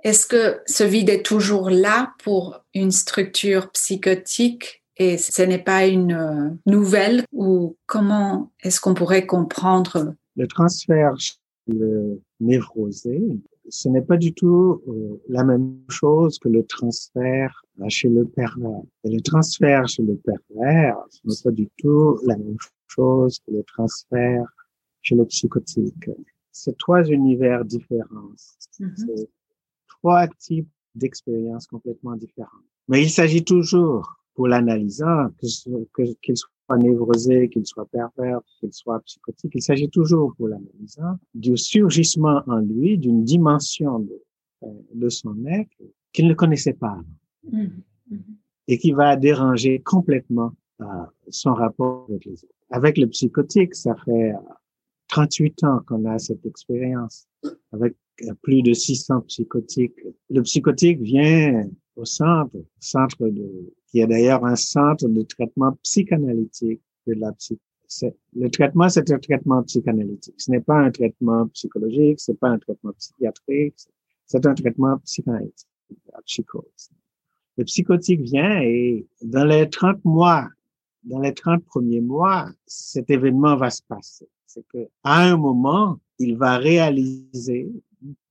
est-ce 0.03 0.25
que 0.25 0.61
ce 0.65 0.83
vide 0.83 1.09
est 1.09 1.23
toujours 1.23 1.69
là 1.69 2.13
pour 2.23 2.61
une 2.73 2.91
structure 2.91 3.71
psychotique 3.71 4.83
et 4.97 5.17
ce 5.17 5.41
n'est 5.41 5.63
pas 5.63 5.85
une 5.85 6.13
euh, 6.13 6.49
nouvelle 6.65 7.23
ou 7.31 7.77
comment 7.85 8.51
est-ce 8.61 8.79
qu'on 8.79 8.93
pourrait 8.93 9.25
comprendre? 9.25 10.13
Le 10.35 10.47
transfert 10.47 11.15
chez 11.19 11.35
le 11.67 12.21
névrosé, 12.39 13.21
ce 13.69 13.87
n'est 13.87 14.01
pas 14.01 14.17
du 14.17 14.33
tout 14.33 14.81
euh, 14.87 15.21
la 15.29 15.43
même 15.43 15.77
chose 15.89 16.37
que 16.39 16.49
le 16.49 16.65
transfert 16.65 17.62
chez 17.89 18.09
le 18.09 18.25
pervers. 18.25 18.81
Et 19.03 19.09
le 19.09 19.21
transfert 19.21 19.87
chez 19.87 20.03
le 20.03 20.15
pervers, 20.15 20.97
ce 21.09 21.21
n'est 21.25 21.35
pas 21.43 21.51
du 21.51 21.69
tout 21.77 22.19
la 22.25 22.37
même 22.37 22.57
chose 22.87 23.39
que 23.39 23.51
le 23.51 23.63
transfert 23.63 24.45
chez 25.01 25.15
le 25.15 25.25
psychotique. 25.25 26.09
C'est 26.51 26.77
trois 26.77 27.03
univers 27.03 27.65
différents. 27.65 28.31
Mm-hmm 28.79 29.27
trois 30.03 30.27
types 30.27 30.69
d'expériences 30.95 31.65
complètement 31.67 32.15
différentes. 32.15 32.67
Mais 32.87 33.01
il 33.01 33.09
s'agit 33.09 33.43
toujours, 33.43 34.17
pour 34.35 34.47
l'analysant, 34.47 35.29
qu'il 35.39 35.49
soit 36.35 36.77
névrosé, 36.77 37.49
qu'il 37.49 37.65
soit 37.65 37.85
pervers, 37.85 38.41
qu'il 38.59 38.73
soit 38.73 38.99
psychotique, 39.01 39.53
il 39.55 39.61
s'agit 39.61 39.89
toujours 39.89 40.33
pour 40.35 40.49
l'analysant 40.49 41.17
du 41.33 41.55
surgissement 41.55 42.41
en 42.47 42.57
lui 42.57 42.97
d'une 42.97 43.23
dimension 43.23 43.99
de, 43.99 44.21
euh, 44.63 44.67
de 44.93 45.09
son 45.09 45.35
être 45.45 45.71
qu'il 46.11 46.27
ne 46.27 46.33
connaissait 46.33 46.73
pas 46.73 46.99
mmh. 47.51 47.67
Mmh. 48.09 48.17
et 48.67 48.77
qui 48.77 48.91
va 48.91 49.15
déranger 49.15 49.79
complètement 49.79 50.53
euh, 50.81 50.85
son 51.29 51.53
rapport 51.53 52.05
avec 52.09 52.25
les 52.25 52.43
autres. 52.43 52.53
Avec 52.69 52.97
le 52.97 53.07
psychotique, 53.07 53.75
ça 53.75 53.95
fait 54.05 54.33
38 55.09 55.63
ans 55.63 55.79
qu'on 55.87 56.05
a 56.05 56.17
cette 56.17 56.45
expérience. 56.45 57.27
Avec 57.71 57.95
plus 58.41 58.61
de 58.61 58.73
600 58.73 59.21
psychotiques. 59.21 59.99
Le 60.29 60.41
psychotique 60.41 60.99
vient 61.01 61.69
au 61.95 62.05
centre, 62.05 62.57
qui 63.87 63.99
est 63.99 64.07
d'ailleurs 64.07 64.45
un 64.45 64.55
centre 64.55 65.07
de 65.07 65.21
traitement 65.23 65.73
psychanalytique 65.83 66.81
de 67.07 67.13
la 67.13 67.31
psy. 67.33 67.59
Le 68.33 68.49
traitement, 68.49 68.89
c'est 68.89 69.11
un 69.11 69.19
traitement 69.19 69.61
psychanalytique. 69.63 70.33
Ce 70.37 70.49
n'est 70.49 70.61
pas 70.61 70.79
un 70.79 70.89
traitement 70.89 71.47
psychologique, 71.49 72.19
c'est 72.19 72.39
pas 72.39 72.49
un 72.49 72.57
traitement 72.57 72.93
psychiatrique, 72.93 73.75
c'est 74.25 74.45
un 74.45 74.55
traitement 74.55 74.97
psychanalytique, 74.99 75.67
la 76.11 76.21
psychose. 76.23 76.89
Le 77.57 77.63
psychotique 77.65 78.21
vient 78.21 78.61
et 78.61 79.05
dans 79.21 79.45
les 79.45 79.69
30 79.69 80.03
mois, 80.05 80.47
dans 81.03 81.19
les 81.19 81.33
30 81.33 81.63
premiers 81.65 82.01
mois, 82.01 82.49
cet 82.65 83.09
événement 83.09 83.55
va 83.55 83.69
se 83.69 83.81
passer. 83.87 84.27
C'est 84.45 84.65
que 84.67 84.87
à 85.03 85.23
un 85.23 85.37
moment, 85.37 85.99
il 86.19 86.37
va 86.37 86.57
réaliser 86.57 87.71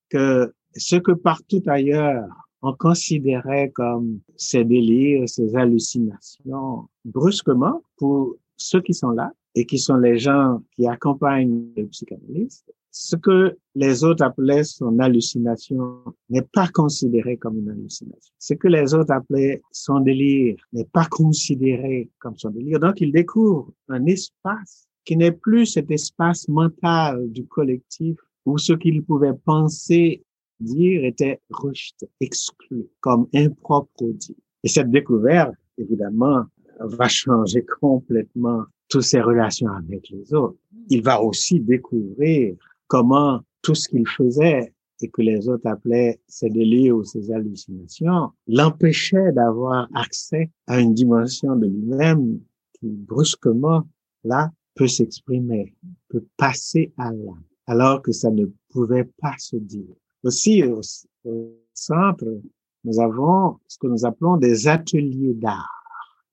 que 0.08 0.52
ce 0.74 0.96
que 0.96 1.12
partout 1.12 1.62
ailleurs 1.66 2.28
on 2.62 2.74
considérait 2.74 3.70
comme 3.70 4.20
ses 4.36 4.64
délires, 4.64 5.28
ses 5.28 5.56
hallucinations, 5.56 6.88
brusquement, 7.04 7.82
pour 7.96 8.36
ceux 8.56 8.80
qui 8.80 8.94
sont 8.94 9.10
là 9.10 9.32
et 9.54 9.66
qui 9.66 9.78
sont 9.78 9.96
les 9.96 10.18
gens 10.18 10.62
qui 10.74 10.86
accompagnent 10.86 11.66
le 11.76 11.86
psychanalyste, 11.86 12.72
ce 12.90 13.16
que 13.16 13.56
les 13.74 14.04
autres 14.04 14.22
appelaient 14.22 14.64
son 14.64 14.98
hallucination 14.98 15.98
n'est 16.28 16.46
pas 16.52 16.68
considéré 16.68 17.38
comme 17.38 17.58
une 17.58 17.70
hallucination. 17.70 18.34
Ce 18.38 18.52
que 18.54 18.68
les 18.68 18.92
autres 18.92 19.12
appelaient 19.12 19.62
son 19.72 20.00
délire 20.00 20.56
n'est 20.72 20.84
pas 20.84 21.06
considéré 21.06 22.10
comme 22.18 22.36
son 22.36 22.50
délire. 22.50 22.78
Donc, 22.78 23.00
il 23.00 23.10
découvre 23.10 23.72
un 23.88 24.04
espace 24.04 24.86
qui 25.04 25.16
n'est 25.16 25.32
plus 25.32 25.66
cet 25.66 25.90
espace 25.90 26.48
mental 26.48 27.30
du 27.30 27.46
collectif 27.46 28.18
où 28.44 28.58
ce 28.58 28.74
qu'il 28.74 29.02
pouvait 29.02 29.34
penser, 29.44 30.22
dire 30.60 31.04
était 31.04 31.40
rejeté, 31.50 32.08
exclu, 32.20 32.86
comme 33.00 33.26
impropre 33.34 34.02
au 34.02 34.12
dire. 34.12 34.36
Et 34.62 34.68
cette 34.68 34.90
découverte, 34.90 35.54
évidemment, 35.78 36.44
va 36.84 37.08
changer 37.08 37.64
complètement 37.80 38.64
toutes 38.88 39.02
ses 39.02 39.20
relations 39.20 39.68
avec 39.68 40.08
les 40.10 40.34
autres. 40.34 40.56
Il 40.88 41.02
va 41.02 41.22
aussi 41.22 41.60
découvrir 41.60 42.54
comment 42.86 43.40
tout 43.62 43.74
ce 43.74 43.88
qu'il 43.88 44.06
faisait 44.06 44.72
et 45.00 45.08
que 45.08 45.22
les 45.22 45.48
autres 45.48 45.66
appelaient 45.66 46.20
ses 46.28 46.50
délires 46.50 46.96
ou 46.96 47.04
ses 47.04 47.32
hallucinations 47.32 48.30
l'empêchait 48.46 49.32
d'avoir 49.32 49.88
accès 49.94 50.50
à 50.66 50.80
une 50.80 50.94
dimension 50.94 51.56
de 51.56 51.66
lui-même 51.66 52.40
qui 52.74 52.88
brusquement, 52.88 53.88
là, 54.24 54.50
peut 54.74 54.88
s'exprimer, 54.88 55.74
peut 56.08 56.24
passer 56.36 56.92
à 56.98 57.12
là, 57.12 57.32
alors 57.66 58.02
que 58.02 58.12
ça 58.12 58.30
ne 58.30 58.46
pouvait 58.68 59.08
pas 59.20 59.34
se 59.38 59.56
dire. 59.56 59.94
Aussi, 60.22 60.62
au, 60.64 60.80
au 61.24 61.52
centre, 61.74 62.40
nous 62.84 63.00
avons 63.00 63.58
ce 63.66 63.78
que 63.78 63.86
nous 63.86 64.04
appelons 64.04 64.36
des 64.36 64.68
ateliers 64.68 65.34
d'art. 65.34 65.81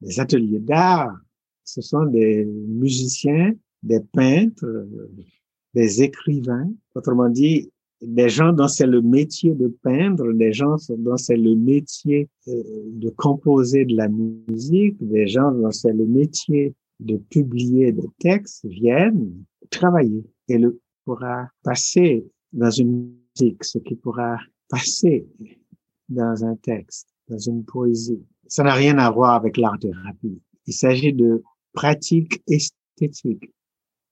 Les 0.01 0.19
ateliers 0.19 0.59
d'art, 0.59 1.15
ce 1.63 1.81
sont 1.81 2.05
des 2.05 2.45
musiciens, 2.45 3.53
des 3.83 3.99
peintres, 3.99 4.87
des 5.73 6.01
écrivains, 6.01 6.69
autrement 6.95 7.29
dit, 7.29 7.69
des 8.01 8.29
gens 8.29 8.53
dont 8.53 8.67
c'est 8.67 8.87
le 8.87 9.01
métier 9.01 9.53
de 9.53 9.67
peindre, 9.67 10.31
des 10.33 10.53
gens 10.53 10.75
dont 10.97 11.17
c'est 11.17 11.37
le 11.37 11.55
métier 11.55 12.29
euh, 12.47 12.63
de 12.93 13.09
composer 13.09 13.85
de 13.85 13.95
la 13.95 14.07
musique, 14.07 14.95
des 15.01 15.27
gens 15.27 15.51
dont 15.51 15.71
c'est 15.71 15.91
le 15.91 16.05
métier 16.05 16.73
de 16.99 17.17
publier 17.17 17.91
des 17.91 18.07
textes 18.19 18.65
viennent 18.65 19.43
travailler 19.69 20.23
et 20.47 20.57
le 20.57 20.79
pourra 21.05 21.49
passer 21.63 22.25
dans 22.53 22.71
une 22.71 23.13
musique, 23.35 23.63
ce 23.63 23.79
qui 23.79 23.95
pourra 23.95 24.37
passer 24.69 25.27
dans 26.07 26.43
un 26.43 26.55
texte, 26.55 27.07
dans 27.27 27.37
une 27.37 27.63
poésie. 27.63 28.23
Ça 28.49 28.63
n'a 28.63 28.73
rien 28.73 28.97
à 28.97 29.09
voir 29.09 29.35
avec 29.35 29.55
l'art-thérapie. 29.57 30.41
Il 30.65 30.73
s'agit 30.73 31.13
de 31.13 31.41
pratiques 31.73 32.43
esthétiques 32.47 33.53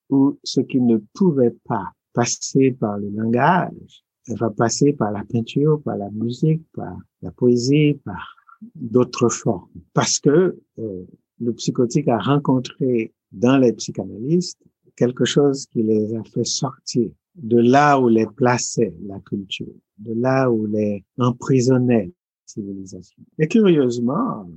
où 0.08 0.38
ce 0.42 0.60
qui 0.60 0.80
ne 0.80 0.96
pouvait 1.12 1.54
pas 1.66 1.92
passer 2.14 2.72
par 2.72 2.98
le 2.98 3.10
langage, 3.10 4.04
va 4.28 4.50
passer 4.50 4.92
par 4.92 5.10
la 5.10 5.24
peinture, 5.24 5.80
par 5.82 5.96
la 5.96 6.10
musique, 6.10 6.62
par 6.74 6.96
la 7.22 7.30
poésie, 7.30 7.94
par 8.04 8.36
d'autres 8.74 9.28
formes. 9.28 9.68
Parce 9.94 10.18
que 10.18 10.58
euh, 10.78 11.04
le 11.40 11.52
psychotique 11.52 12.08
a 12.08 12.18
rencontré 12.18 13.12
dans 13.32 13.58
les 13.58 13.72
psychanalystes 13.72 14.60
quelque 14.96 15.24
chose 15.24 15.66
qui 15.66 15.82
les 15.82 16.14
a 16.14 16.22
fait 16.24 16.44
sortir 16.44 17.10
de 17.36 17.58
là 17.58 18.00
où 18.00 18.08
les 18.08 18.26
plaçait 18.26 18.94
la 19.06 19.20
culture, 19.20 19.74
de 19.98 20.12
là 20.12 20.50
où 20.50 20.66
les 20.66 21.04
emprisonnait 21.18 22.10
civilisation. 22.48 23.22
Et 23.38 23.48
curieusement, 23.48 24.48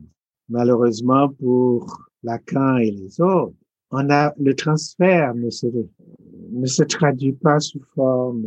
malheureusement 0.50 1.30
pour 1.30 2.10
Lacan 2.24 2.78
et 2.78 2.92
les 2.92 3.22
autres, 3.22 3.56
on 3.92 4.10
a 4.10 4.34
le 4.40 4.56
transfert 4.56 5.36
ne 5.36 5.50
se, 5.50 5.68
ne 6.52 6.66
se 6.66 6.84
traduit 6.84 7.34
pas 7.34 7.60
sous 7.60 7.82
forme 7.94 8.46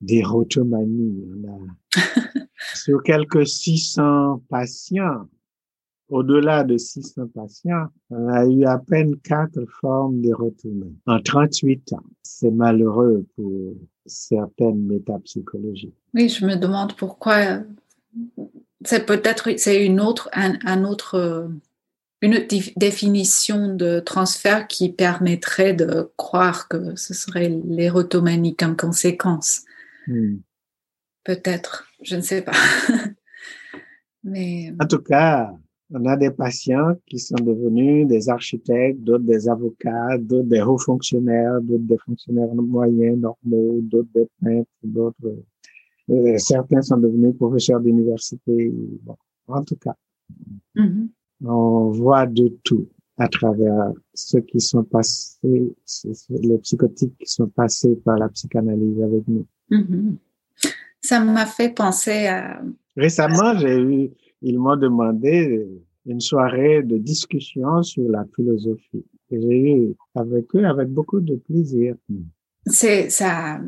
d'érotomanie. 0.00 1.24
On 1.34 1.48
a 1.48 2.00
sur 2.74 3.02
quelques 3.02 3.46
600 3.46 4.42
patients, 4.48 5.26
au-delà 6.08 6.62
de 6.64 6.76
600 6.76 7.28
patients, 7.34 7.86
on 8.10 8.28
a 8.28 8.46
eu 8.46 8.64
à 8.64 8.78
peine 8.78 9.16
quatre 9.16 9.64
formes 9.80 10.20
d'érotomanie 10.20 10.96
en 11.06 11.20
38 11.20 11.94
ans. 11.94 12.04
C'est 12.22 12.50
malheureux 12.50 13.26
pour 13.34 13.74
certaines 14.06 14.86
métapsychologies. 14.86 15.94
Oui, 16.12 16.28
je 16.28 16.46
me 16.46 16.56
demande 16.56 16.94
pourquoi. 16.94 17.62
C'est 18.84 19.06
peut-être 19.06 19.48
c'est 19.58 19.84
une 19.84 20.00
autre 20.00 20.28
un, 20.32 20.58
un 20.64 20.84
autre 20.84 21.50
une 22.24 22.46
définition 22.76 23.74
de 23.74 24.00
transfert 24.00 24.66
qui 24.66 24.90
permettrait 24.90 25.74
de 25.74 26.10
croire 26.16 26.68
que 26.68 26.96
ce 26.96 27.12
serait 27.12 27.50
l'érotomanie 27.66 28.56
comme 28.56 28.76
conséquence. 28.76 29.62
Hmm. 30.06 30.36
Peut-être, 31.24 31.86
je 32.02 32.16
ne 32.16 32.22
sais 32.22 32.40
pas. 32.40 32.52
Mais... 34.24 34.72
En 34.80 34.86
tout 34.86 35.02
cas, 35.02 35.52
on 35.92 36.06
a 36.06 36.16
des 36.16 36.30
patients 36.30 36.94
qui 37.06 37.18
sont 37.18 37.36
devenus 37.36 38.06
des 38.06 38.30
architectes, 38.30 39.00
d'autres 39.00 39.24
des 39.24 39.46
avocats, 39.46 40.16
d'autres 40.18 40.48
des 40.48 40.62
hauts 40.62 40.78
fonctionnaires, 40.78 41.60
d'autres 41.60 41.84
des 41.84 41.98
fonctionnaires 41.98 42.54
moyens, 42.54 43.18
normaux, 43.18 43.80
d'autres 43.82 44.08
des 44.14 44.28
peintres, 44.42 44.70
d'autres. 44.82 45.16
Euh, 46.10 46.38
certains 46.38 46.82
sont 46.82 46.98
devenus 46.98 47.36
professeurs 47.36 47.80
d'université. 47.80 48.72
Bon, 49.02 49.16
en 49.48 49.62
tout 49.62 49.76
cas. 49.76 49.94
Mm-hmm 50.76 51.08
on 51.46 51.90
voit 51.90 52.26
de 52.26 52.52
tout 52.62 52.88
à 53.18 53.28
travers 53.28 53.92
ceux 54.12 54.40
qui 54.40 54.60
sont 54.60 54.84
passés, 54.84 55.72
les 56.30 56.58
psychotiques 56.58 57.16
qui 57.18 57.26
sont 57.26 57.48
passés 57.48 57.96
par 58.04 58.18
la 58.18 58.28
psychanalyse 58.28 59.00
avec 59.02 59.28
nous. 59.28 59.46
Mm-hmm. 59.70 60.16
Ça 61.00 61.20
m'a 61.20 61.46
fait 61.46 61.72
penser 61.74 62.26
à... 62.26 62.60
Récemment, 62.96 63.56
j'ai 63.58 63.78
eu, 63.80 64.10
ils 64.42 64.58
m'ont 64.58 64.76
demandé 64.76 65.68
une 66.06 66.20
soirée 66.20 66.82
de 66.82 66.98
discussion 66.98 67.82
sur 67.82 68.10
la 68.10 68.24
philosophie. 68.34 69.04
J'ai 69.30 69.72
eu 69.72 69.94
avec 70.14 70.46
eux 70.54 70.64
avec 70.64 70.88
beaucoup 70.88 71.20
de 71.20 71.36
plaisir. 71.36 71.94
C'est 72.66 73.10
ça, 73.10 73.60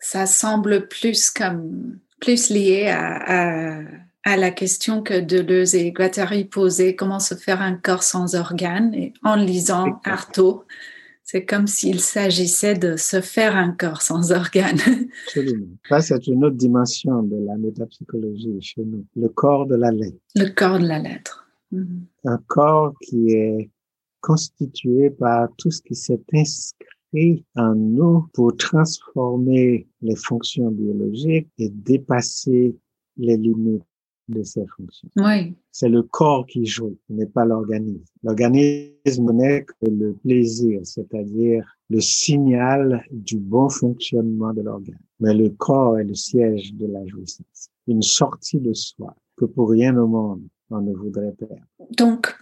ça 0.00 0.26
semble 0.26 0.88
plus 0.88 1.30
comme 1.30 1.98
plus 2.20 2.50
lié 2.50 2.88
à 2.88 3.82
à 4.28 4.36
la 4.36 4.50
question 4.50 5.02
que 5.02 5.20
Deleuze 5.20 5.74
et 5.74 5.90
Guattari 5.90 6.44
posaient, 6.44 6.94
comment 6.94 7.18
se 7.18 7.34
faire 7.34 7.62
un 7.62 7.74
corps 7.74 8.02
sans 8.02 8.34
organes, 8.34 8.92
et 8.94 9.14
en 9.24 9.36
lisant 9.36 10.00
Artaud, 10.04 10.64
c'est 11.24 11.46
comme 11.46 11.66
s'il 11.66 12.00
s'agissait 12.00 12.74
de 12.74 12.96
se 12.96 13.22
faire 13.22 13.56
un 13.56 13.72
corps 13.72 14.02
sans 14.02 14.30
organes. 14.30 14.80
Absolument. 15.26 15.66
Ça, 15.88 16.02
c'est 16.02 16.26
une 16.26 16.44
autre 16.44 16.56
dimension 16.56 17.22
de 17.22 17.36
la 17.46 17.56
métapsychologie 17.56 18.60
chez 18.60 18.82
nous. 18.82 19.06
Le 19.16 19.28
corps 19.28 19.66
de 19.66 19.76
la 19.76 19.90
lettre. 19.90 20.18
Le 20.34 20.48
corps 20.50 20.78
de 20.78 20.86
la 20.86 20.98
lettre. 20.98 21.48
Mhm. 21.72 22.06
Un 22.24 22.38
corps 22.46 22.92
qui 23.00 23.30
est 23.30 23.70
constitué 24.20 25.08
par 25.08 25.48
tout 25.56 25.70
ce 25.70 25.80
qui 25.80 25.94
s'est 25.94 26.20
inscrit 26.34 26.97
en 27.56 27.74
nous 27.74 28.26
pour 28.32 28.56
transformer 28.56 29.86
les 30.02 30.16
fonctions 30.16 30.70
biologiques 30.70 31.48
et 31.58 31.68
dépasser 31.68 32.76
les 33.16 33.36
limites 33.36 33.82
de 34.28 34.42
ses 34.42 34.66
fonctions. 34.76 35.08
Oui. 35.16 35.54
C'est 35.72 35.88
le 35.88 36.02
corps 36.02 36.44
qui 36.46 36.66
joue, 36.66 36.96
ce 37.08 37.12
n'est 37.14 37.26
pas 37.26 37.46
l'organisme. 37.46 38.04
L'organisme 38.22 39.32
n'est 39.32 39.64
que 39.64 39.72
le 39.86 40.12
plaisir, 40.12 40.80
c'est-à-dire 40.84 41.64
le 41.88 42.00
signal 42.00 43.02
du 43.10 43.38
bon 43.38 43.70
fonctionnement 43.70 44.52
de 44.52 44.60
l'organe. 44.60 44.98
Mais 45.20 45.32
le 45.32 45.48
corps 45.48 45.98
est 45.98 46.04
le 46.04 46.14
siège 46.14 46.74
de 46.74 46.86
la 46.86 47.06
jouissance, 47.06 47.70
une 47.86 48.02
sortie 48.02 48.60
de 48.60 48.74
soi 48.74 49.16
que 49.36 49.46
pour 49.46 49.70
rien 49.70 49.96
au 49.96 50.06
monde 50.06 50.42
on 50.70 50.82
ne 50.82 50.92
voudrait 50.92 51.32
perdre. 51.32 51.64
Donc, 51.96 52.36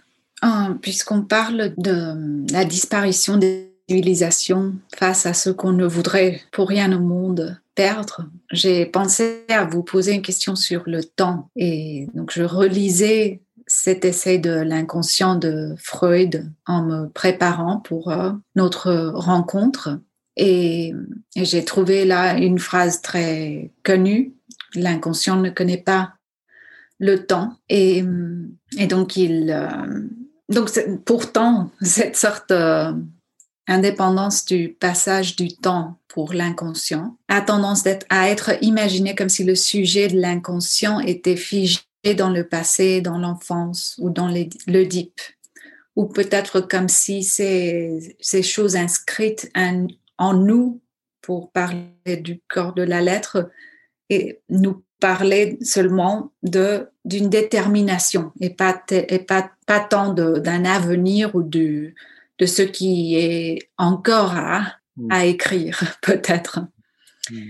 puisqu'on 0.81 1.23
parle 1.23 1.73
de 1.77 2.51
la 2.51 2.65
disparition 2.65 3.37
des 3.37 3.76
civilisations 3.87 4.75
face 4.95 5.25
à 5.25 5.33
ce 5.33 5.49
qu'on 5.49 5.71
ne 5.71 5.85
voudrait 5.85 6.41
pour 6.51 6.67
rien 6.67 6.91
au 6.95 6.99
monde 6.99 7.59
perdre, 7.75 8.25
j'ai 8.51 8.85
pensé 8.85 9.45
à 9.49 9.65
vous 9.65 9.83
poser 9.83 10.13
une 10.13 10.21
question 10.21 10.55
sur 10.55 10.83
le 10.87 11.03
temps. 11.03 11.49
Et 11.55 12.07
donc, 12.13 12.31
je 12.33 12.43
relisais 12.43 13.41
cet 13.67 14.03
essai 14.05 14.39
de 14.39 14.49
l'inconscient 14.49 15.35
de 15.35 15.75
Freud 15.77 16.51
en 16.65 16.83
me 16.83 17.07
préparant 17.09 17.79
pour 17.79 18.11
euh, 18.11 18.31
notre 18.55 19.11
rencontre. 19.13 19.99
Et, 20.37 20.93
j'ai 21.35 21.63
trouvé 21.63 22.05
là 22.05 22.37
une 22.37 22.59
phrase 22.59 23.01
très 23.01 23.71
connue. 23.83 24.33
L'inconscient 24.73 25.37
ne 25.37 25.49
connaît 25.49 25.77
pas 25.77 26.13
le 26.99 27.25
temps. 27.25 27.53
Et, 27.69 28.03
et 28.77 28.87
donc, 28.87 29.17
il, 29.17 29.55
donc 30.49 30.71
pourtant, 31.05 31.69
cette 31.81 32.15
sorte 32.15 32.51
d'indépendance 33.67 34.45
du 34.45 34.69
passage 34.69 35.35
du 35.35 35.49
temps 35.49 35.99
pour 36.07 36.33
l'inconscient 36.33 37.17
a 37.27 37.41
tendance 37.41 37.83
à 38.09 38.29
être 38.29 38.51
imaginé 38.61 39.15
comme 39.15 39.29
si 39.29 39.43
le 39.43 39.55
sujet 39.55 40.07
de 40.07 40.19
l'inconscient 40.19 40.99
était 40.99 41.35
figé 41.35 41.81
dans 42.17 42.29
le 42.29 42.47
passé, 42.47 43.01
dans 43.01 43.17
l'enfance 43.17 43.95
ou 43.99 44.09
dans 44.09 44.29
deep. 44.29 45.19
Ou 45.95 46.05
peut-être 46.05 46.61
comme 46.61 46.89
si 46.89 47.23
ces, 47.23 48.15
choses 48.43 48.75
inscrites 48.75 49.51
en, 49.55 49.87
en 50.17 50.33
nous, 50.33 50.81
pour 51.21 51.51
parler 51.51 51.89
du 52.21 52.39
corps 52.47 52.73
de 52.73 52.83
la 52.83 53.01
lettre, 53.01 53.49
et 54.09 54.39
nous 54.49 54.83
parler 54.99 55.57
seulement 55.61 56.31
de 56.43 56.87
d'une 57.05 57.29
détermination 57.29 58.31
et 58.39 58.49
pas 58.49 58.81
et 58.89 59.19
pas 59.19 59.51
pas 59.65 59.79
tant 59.79 60.13
d'un 60.13 60.65
avenir 60.65 61.35
ou 61.35 61.43
de 61.43 61.93
de 62.39 62.45
ce 62.45 62.61
qui 62.61 63.15
est 63.15 63.69
encore 63.77 64.35
à 64.35 64.63
mm. 64.97 65.11
à 65.11 65.25
écrire 65.25 65.97
peut-être. 66.01 66.59
Mm. 67.31 67.49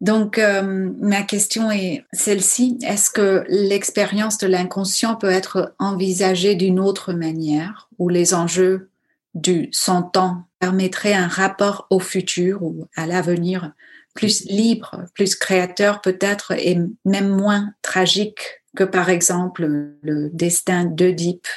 Donc 0.00 0.38
euh, 0.38 0.92
ma 1.00 1.22
question 1.22 1.72
est 1.72 2.04
celle-ci 2.12 2.78
est-ce 2.82 3.10
que 3.10 3.44
l'expérience 3.48 4.38
de 4.38 4.46
l'inconscient 4.46 5.16
peut 5.16 5.30
être 5.30 5.74
envisagée 5.80 6.54
d'une 6.54 6.78
autre 6.78 7.12
manière 7.12 7.88
où 7.98 8.08
les 8.08 8.32
enjeux 8.32 8.90
du 9.34 9.68
son 9.72 10.02
temps 10.02 10.44
permettraient 10.60 11.14
un 11.14 11.26
rapport 11.26 11.86
au 11.90 11.98
futur 11.98 12.62
ou 12.62 12.86
à 12.96 13.06
l'avenir 13.06 13.72
plus 14.14 14.44
libre, 14.46 15.04
plus 15.14 15.34
créateur 15.34 16.00
peut-être 16.00 16.52
et 16.52 16.78
même 17.04 17.28
moins 17.28 17.72
tragique 17.82 18.62
que 18.76 18.84
par 18.84 19.10
exemple 19.10 19.66
le 20.02 20.30
destin 20.32 20.84
d'Oedipe 20.84 21.48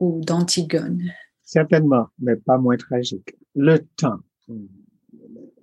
ou 0.00 0.20
d'Antigone? 0.24 1.12
Certainement, 1.54 2.08
mais 2.18 2.34
pas 2.34 2.58
moins 2.58 2.76
tragique. 2.76 3.36
Le 3.54 3.78
temps. 3.96 4.18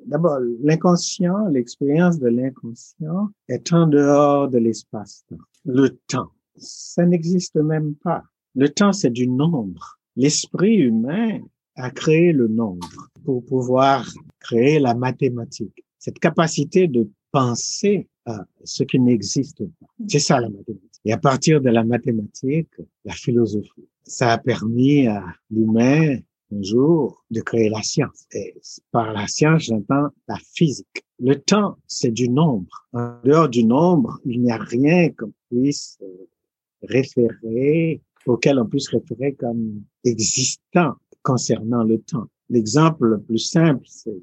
D'abord, 0.05 0.39
l'inconscient, 0.63 1.47
l'expérience 1.49 2.17
de 2.17 2.29
l'inconscient 2.29 3.27
est 3.49 3.73
en 3.73 3.87
dehors 3.87 4.47
de 4.47 4.57
l'espace-temps. 4.57 5.43
Le 5.65 5.89
temps, 6.07 6.29
ça 6.55 7.05
n'existe 7.05 7.57
même 7.57 7.95
pas. 7.95 8.23
Le 8.55 8.69
temps, 8.69 8.93
c'est 8.93 9.09
du 9.09 9.27
nombre. 9.27 9.99
L'esprit 10.15 10.77
humain 10.77 11.39
a 11.75 11.91
créé 11.91 12.31
le 12.31 12.47
nombre 12.47 13.09
pour 13.25 13.43
pouvoir 13.43 14.09
créer 14.39 14.79
la 14.79 14.93
mathématique 14.93 15.83
cette 15.99 16.19
capacité 16.19 16.87
de 16.87 17.09
penser 17.33 18.07
à 18.25 18.45
ce 18.63 18.83
qui 18.83 18.97
n'existe 18.97 19.65
pas. 19.79 19.87
C'est 20.07 20.19
ça 20.19 20.39
la 20.39 20.47
mathématique. 20.49 20.90
Et 21.05 21.13
à 21.13 21.17
partir 21.17 21.61
de 21.61 21.69
la 21.69 21.83
mathématique, 21.83 22.69
la 23.05 23.13
philosophie, 23.13 23.87
ça 24.03 24.33
a 24.33 24.37
permis 24.37 25.07
à 25.07 25.23
l'humain 25.49 26.17
un 26.53 26.61
jour 26.61 27.23
de 27.31 27.41
créer 27.41 27.69
la 27.69 27.81
science. 27.81 28.27
Et 28.33 28.55
par 28.91 29.13
la 29.13 29.27
science, 29.27 29.63
j'entends 29.63 30.09
la 30.27 30.37
physique. 30.53 31.05
Le 31.19 31.35
temps, 31.35 31.77
c'est 31.87 32.11
du 32.11 32.29
nombre. 32.29 32.87
En 32.93 33.15
dehors 33.23 33.49
du 33.49 33.63
nombre, 33.63 34.19
il 34.25 34.41
n'y 34.41 34.51
a 34.51 34.57
rien 34.57 35.09
qu'on 35.11 35.31
puisse 35.49 35.97
euh, 36.01 36.27
référer, 36.83 38.01
auquel 38.25 38.59
on 38.59 38.65
puisse 38.65 38.89
référer 38.89 39.33
comme 39.33 39.83
existant 40.03 40.93
concernant 41.23 41.83
le 41.83 41.99
temps. 41.99 42.27
L'exemple 42.49 43.05
le 43.05 43.21
plus 43.21 43.39
simple, 43.39 43.85
c'est 43.85 44.21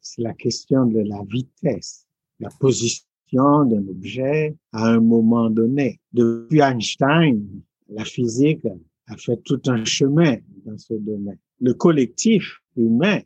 c'est 0.00 0.22
la 0.22 0.32
question 0.32 0.86
de 0.86 1.00
la 1.00 1.22
vitesse, 1.28 2.06
la 2.40 2.48
position 2.58 3.06
d'un 3.32 3.86
objet 3.88 4.56
à 4.72 4.88
un 4.88 5.00
moment 5.00 5.50
donné. 5.50 6.00
Depuis 6.12 6.60
Einstein, 6.60 7.44
la 7.88 8.04
physique 8.04 8.66
a 9.06 9.16
fait 9.16 9.40
tout 9.44 9.60
un 9.66 9.84
chemin 9.84 10.36
dans 10.64 10.78
ce 10.78 10.94
domaine. 10.94 11.38
Le 11.60 11.74
collectif 11.74 12.60
humain 12.76 13.20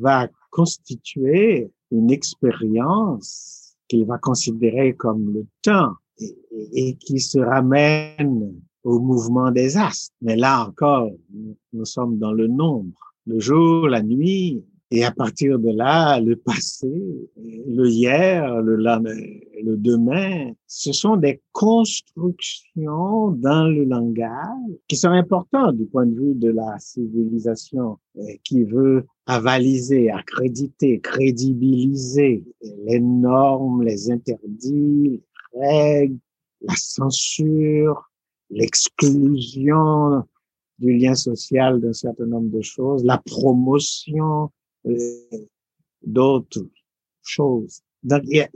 va 0.00 0.28
constituer 0.50 1.70
une 1.90 2.10
expérience 2.10 3.76
qu'il 3.88 4.04
va 4.04 4.18
considérer 4.18 4.94
comme 4.94 5.32
le 5.32 5.46
temps 5.62 5.92
et, 6.18 6.96
qui 6.96 7.20
se 7.20 7.38
ramène 7.38 8.54
au 8.82 9.00
mouvement 9.00 9.50
des 9.50 9.76
astres. 9.76 10.14
Mais 10.22 10.36
là 10.36 10.66
encore, 10.68 11.10
nous 11.72 11.84
sommes 11.84 12.18
dans 12.18 12.32
le 12.32 12.46
nombre. 12.46 13.14
Le 13.26 13.40
jour, 13.40 13.88
la 13.88 14.02
nuit, 14.02 14.62
et 14.94 15.02
à 15.02 15.10
partir 15.10 15.58
de 15.58 15.70
là, 15.70 16.20
le 16.20 16.36
passé, 16.36 16.88
le 17.36 17.88
hier, 17.88 18.62
le, 18.62 18.76
le 18.76 19.76
demain, 19.76 20.52
ce 20.68 20.92
sont 20.92 21.16
des 21.16 21.42
constructions 21.50 23.30
dans 23.32 23.66
le 23.66 23.82
langage 23.86 24.70
qui 24.86 24.94
sont 24.96 25.08
importantes 25.08 25.78
du 25.78 25.86
point 25.86 26.06
de 26.06 26.14
vue 26.14 26.34
de 26.36 26.48
la 26.50 26.78
civilisation 26.78 27.98
euh, 28.18 28.22
qui 28.44 28.62
veut 28.62 29.04
avaliser, 29.26 30.12
accréditer, 30.12 31.00
crédibiliser 31.00 32.44
les 32.86 33.00
normes, 33.00 33.82
les 33.82 34.12
interdits, 34.12 35.20
les 35.54 35.60
règles, 35.60 36.18
la 36.60 36.74
censure, 36.76 38.12
l'exclusion 38.48 40.22
du 40.78 40.96
lien 40.96 41.16
social 41.16 41.80
d'un 41.80 41.92
certain 41.92 42.26
nombre 42.26 42.56
de 42.56 42.62
choses, 42.62 43.02
la 43.02 43.18
promotion 43.18 44.52
d'autres 46.02 46.66
choses. 47.22 47.80
Donc, 48.02 48.22
il 48.26 48.46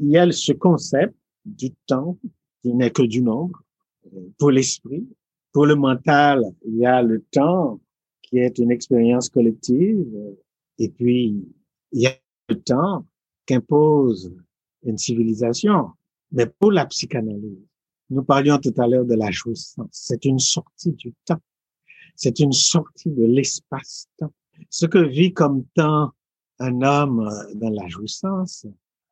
y, 0.00 0.18
a, 0.18 0.30
ce 0.32 0.52
concept 0.52 1.14
du 1.44 1.70
temps 1.86 2.18
qui 2.62 2.74
n'est 2.74 2.90
que 2.90 3.02
du 3.02 3.22
nombre 3.22 3.62
pour 4.38 4.50
l'esprit. 4.50 5.06
Pour 5.52 5.66
le 5.66 5.76
mental, 5.76 6.42
il 6.66 6.76
y 6.76 6.86
a 6.86 7.02
le 7.02 7.22
temps 7.30 7.80
qui 8.22 8.38
est 8.38 8.58
une 8.58 8.70
expérience 8.70 9.28
collective. 9.28 10.04
Et 10.78 10.88
puis, 10.88 11.44
il 11.92 12.00
y 12.00 12.06
a 12.06 12.14
le 12.48 12.60
temps 12.60 13.06
qu'impose 13.46 14.34
une 14.82 14.98
civilisation. 14.98 15.90
Mais 16.32 16.46
pour 16.46 16.72
la 16.72 16.86
psychanalyse, 16.86 17.64
nous 18.10 18.22
parlions 18.22 18.58
tout 18.58 18.74
à 18.76 18.86
l'heure 18.86 19.04
de 19.04 19.14
la 19.14 19.30
jouissance. 19.30 19.88
C'est 19.92 20.24
une 20.24 20.38
sortie 20.38 20.92
du 20.92 21.12
temps. 21.24 21.40
C'est 22.14 22.40
une 22.40 22.52
sortie 22.52 23.10
de 23.10 23.24
l'espace-temps. 23.24 24.32
Ce 24.70 24.86
que 24.86 24.98
vit 24.98 25.32
comme 25.32 25.64
temps 25.74 26.12
un 26.58 26.82
homme 26.82 27.20
euh, 27.20 27.54
dans 27.54 27.70
la 27.70 27.86
jouissance 27.88 28.66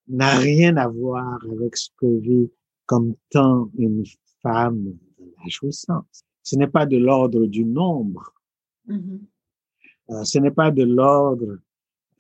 n'a 0.08 0.36
rien 0.36 0.76
à 0.76 0.88
voir 0.88 1.38
avec 1.50 1.76
ce 1.76 1.90
que 1.96 2.18
vit 2.20 2.50
comme 2.86 3.14
temps 3.30 3.70
une 3.78 4.04
femme 4.42 4.96
dans 5.18 5.26
la 5.26 5.48
jouissance. 5.48 6.24
Ce 6.42 6.56
n'est 6.56 6.68
pas 6.68 6.86
de 6.86 6.98
l'ordre 6.98 7.46
du 7.46 7.64
nombre. 7.64 8.32
Mm-hmm. 8.88 9.20
Euh, 10.10 10.24
ce 10.24 10.38
n'est 10.38 10.50
pas 10.50 10.70
de 10.70 10.82
l'ordre 10.82 11.58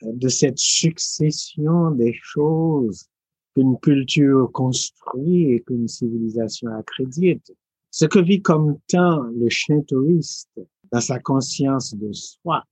euh, 0.02 0.12
de 0.12 0.28
cette 0.28 0.58
succession 0.58 1.90
des 1.90 2.14
choses 2.14 3.08
qu'une 3.54 3.78
culture 3.78 4.50
construit 4.52 5.52
et 5.52 5.60
qu'une 5.60 5.88
civilisation 5.88 6.68
accrédite. 6.74 7.52
Ce 7.90 8.06
que 8.06 8.18
vit 8.18 8.42
comme 8.42 8.78
temps 8.88 9.22
le 9.22 9.48
chien 9.48 9.80
touriste 9.82 10.50
dans 10.90 11.00
sa 11.00 11.20
conscience 11.20 11.94
de 11.94 12.12
soi, 12.12 12.64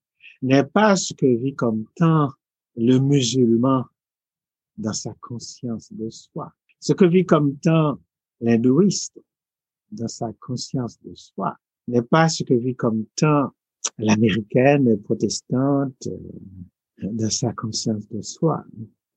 n'est 0.42 0.64
pas 0.64 0.96
ce 0.96 1.14
que 1.14 1.26
vit 1.26 1.54
comme 1.54 1.84
temps 1.96 2.30
le 2.76 2.98
musulman 2.98 3.84
dans 4.76 4.92
sa 4.92 5.14
conscience 5.20 5.92
de 5.92 6.10
soi. 6.10 6.52
Ce 6.80 6.92
que 6.92 7.04
vit 7.04 7.24
comme 7.24 7.56
temps 7.58 7.98
l'hindouiste 8.40 9.20
dans 9.90 10.08
sa 10.08 10.32
conscience 10.40 10.98
de 11.02 11.14
soi 11.14 11.56
n'est 11.88 12.02
pas 12.02 12.28
ce 12.28 12.42
que 12.42 12.54
vit 12.54 12.74
comme 12.74 13.06
temps 13.16 13.52
l'américaine 13.98 15.00
protestante 15.02 16.06
euh, 16.06 16.18
dans 17.02 17.30
sa 17.30 17.52
conscience 17.52 18.08
de 18.08 18.22
soi. 18.22 18.64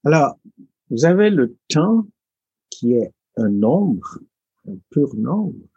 Alors, 0.03 0.39
vous 0.89 1.05
avez 1.05 1.29
le 1.29 1.55
temps 1.67 2.05
qui 2.69 2.93
est 2.93 3.11
un 3.37 3.49
nombre, 3.49 4.19
un 4.67 4.75
pur 4.89 5.15
nombre, 5.15 5.67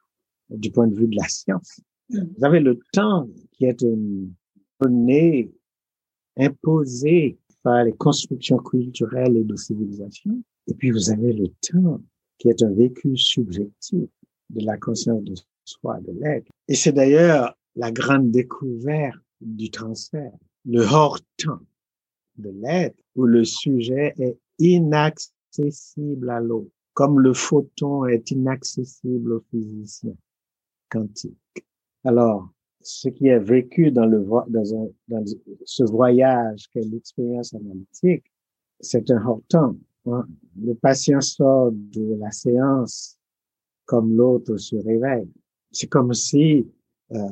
du 0.50 0.70
point 0.70 0.86
de 0.86 0.94
vue 0.94 1.08
de 1.08 1.16
la 1.16 1.28
science. 1.28 1.80
Vous 2.10 2.44
avez 2.44 2.60
le 2.60 2.78
temps 2.92 3.28
qui 3.52 3.66
est 3.66 3.82
une 3.82 4.32
donné, 4.80 5.50
imposé 6.36 7.38
par 7.62 7.84
les 7.84 7.92
constructions 7.92 8.58
culturelles 8.58 9.36
et 9.36 9.44
de 9.44 9.56
civilisation. 9.56 10.42
Et 10.66 10.74
puis 10.74 10.90
vous 10.90 11.10
avez 11.10 11.32
le 11.32 11.48
temps 11.60 12.00
qui 12.38 12.48
est 12.48 12.62
un 12.62 12.72
vécu 12.72 13.16
subjectif 13.16 14.08
de 14.50 14.64
la 14.64 14.76
conscience 14.78 15.22
de 15.24 15.34
soi, 15.64 16.00
de 16.00 16.12
l'être. 16.12 16.50
Et 16.68 16.74
c'est 16.74 16.92
d'ailleurs 16.92 17.56
la 17.76 17.90
grande 17.90 18.30
découverte 18.30 19.18
du 19.40 19.70
transfert, 19.70 20.32
le 20.64 20.82
hors-temps 20.82 21.60
de 22.36 22.50
l'être, 22.50 22.96
où 23.16 23.24
le 23.24 23.44
sujet 23.44 24.14
est 24.18 24.38
inaccessible 24.58 26.30
à 26.30 26.40
l'autre, 26.40 26.70
comme 26.94 27.20
le 27.20 27.34
photon 27.34 28.06
est 28.06 28.30
inaccessible 28.30 29.32
au 29.32 29.40
physicien 29.50 30.14
quantique. 30.88 31.36
Alors, 32.04 32.48
ce 32.80 33.08
qui 33.08 33.26
est 33.28 33.38
vécu 33.38 33.90
dans, 33.90 34.06
le, 34.06 34.24
dans, 34.48 34.74
un, 34.74 34.88
dans 35.08 35.24
ce 35.64 35.84
voyage 35.84 36.68
qu'est 36.72 36.84
l'expérience 36.84 37.54
analytique, 37.54 38.24
c'est 38.80 39.10
un. 39.10 39.40
Hein. 40.06 40.26
Le 40.60 40.74
patient 40.74 41.20
sort 41.20 41.70
de 41.72 42.14
la 42.18 42.30
séance 42.30 43.18
comme 43.84 44.16
l'autre 44.16 44.56
se 44.56 44.76
réveille. 44.76 45.28
C'est 45.70 45.88
comme 45.88 46.14
si 46.14 46.66
euh, 47.12 47.28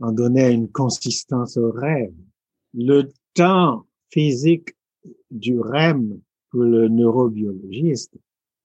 on 0.00 0.12
donnait 0.12 0.52
une 0.52 0.70
consistance 0.70 1.56
au 1.56 1.70
rêve. 1.70 2.14
Le 2.74 3.08
temps 3.34 3.86
physique 4.10 4.70
du 5.30 5.58
REM 5.60 6.20
pour 6.50 6.62
le 6.62 6.88
neurobiologiste 6.88 8.16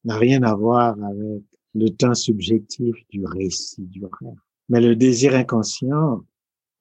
n'a 0.03 0.17
rien 0.17 0.43
à 0.43 0.55
voir 0.55 0.95
avec 1.03 1.43
le 1.73 1.89
temps 1.89 2.13
subjectif 2.13 2.95
du 3.09 3.25
récit 3.25 3.85
du 3.85 4.03
rêve. 4.05 4.44
Mais 4.69 4.81
le 4.81 4.95
désir 4.95 5.35
inconscient, 5.35 6.23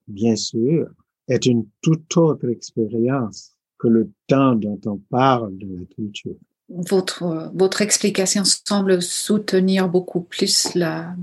bien 0.07 0.37
sûr, 0.37 0.89
est 1.29 1.47
une 1.47 1.67
toute 1.83 2.17
autre 2.17 2.49
expérience 2.49 3.53
que 3.79 3.89
le 3.89 4.11
temps 4.27 4.55
dont 4.55 4.81
on 4.87 4.99
parle 5.11 5.57
de 5.59 5.67
la 5.79 5.85
culture. 5.87 6.37
Votre, 6.69 7.51
votre 7.55 7.83
explication 7.83 8.43
semble 8.45 9.03
soutenir 9.03 9.89
beaucoup 9.89 10.23
plus 10.23 10.75
la, 10.75 11.15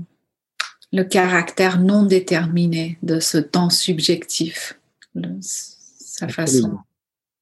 le 0.92 1.04
caractère 1.04 1.80
non 1.80 2.04
déterminé 2.04 2.98
de 3.02 3.18
ce 3.18 3.38
temps 3.38 3.70
subjectif, 3.70 4.78
sa 5.40 6.28
façon. 6.28 6.78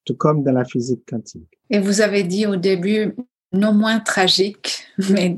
Tout 0.05 0.15
comme 0.15 0.43
dans 0.43 0.53
la 0.53 0.65
physique 0.65 1.03
quantique. 1.09 1.59
Et 1.69 1.79
vous 1.79 2.01
avez 2.01 2.23
dit 2.23 2.47
au 2.47 2.57
début, 2.57 3.15
non 3.53 3.75
moins 3.75 4.01
tragique, 4.01 4.85
mais 5.11 5.37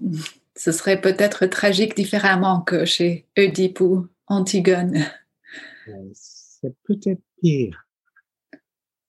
ce 0.57 0.73
serait 0.73 1.01
peut-être 1.01 1.47
tragique 1.47 1.97
différemment 1.97 2.61
que 2.61 2.85
chez 2.85 3.27
Oedipe 3.37 3.81
ou 3.81 4.07
Antigone. 4.27 4.99
C'est 6.13 6.75
peut-être 6.85 7.23
pire. 7.41 7.87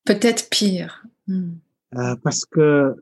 Peut-être 0.06 0.50
pire. 0.50 1.06
Hmm. 1.28 1.54
Euh, 1.96 2.16
parce 2.24 2.46
que 2.46 2.96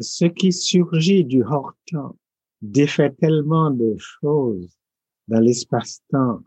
ce 0.00 0.26
qui 0.26 0.52
surgit 0.52 1.24
du 1.24 1.42
hors-temps 1.42 2.16
défait 2.60 3.10
tellement 3.10 3.70
de 3.70 3.96
choses 3.98 4.76
dans 5.28 5.40
l'espace-temps 5.40 6.40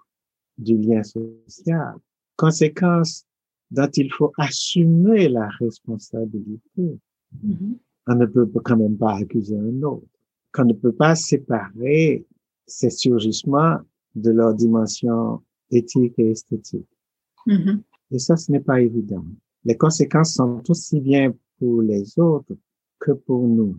du 0.57 0.77
lien 0.77 1.03
social, 1.03 1.95
conséquence 2.37 3.25
dont 3.71 3.89
il 3.95 4.11
faut 4.13 4.31
assumer 4.37 5.27
la 5.27 5.49
responsabilité. 5.59 6.99
Mm-hmm. 7.45 7.77
On 8.07 8.15
ne 8.15 8.25
peut 8.25 8.47
quand 8.63 8.77
même 8.77 8.97
pas 8.97 9.15
accuser 9.15 9.57
un 9.57 9.81
autre. 9.81 10.07
Qu'on 10.55 10.65
ne 10.65 10.73
peut 10.73 10.93
pas 10.93 11.15
séparer 11.15 12.25
ces 12.65 12.89
surgissements 12.89 13.77
de 14.15 14.31
leur 14.31 14.53
dimension 14.53 15.43
éthique 15.69 16.13
et 16.17 16.31
esthétique. 16.31 16.87
Mm-hmm. 17.45 17.81
Et 18.11 18.19
ça, 18.19 18.37
ce 18.37 18.51
n'est 18.53 18.61
pas 18.61 18.79
évident. 18.79 19.25
Les 19.65 19.75
conséquences 19.75 20.35
sont 20.35 20.63
aussi 20.69 21.01
bien 21.01 21.33
pour 21.59 21.81
les 21.81 22.17
autres 22.19 22.55
que 22.99 23.11
pour 23.11 23.45
nous. 23.45 23.77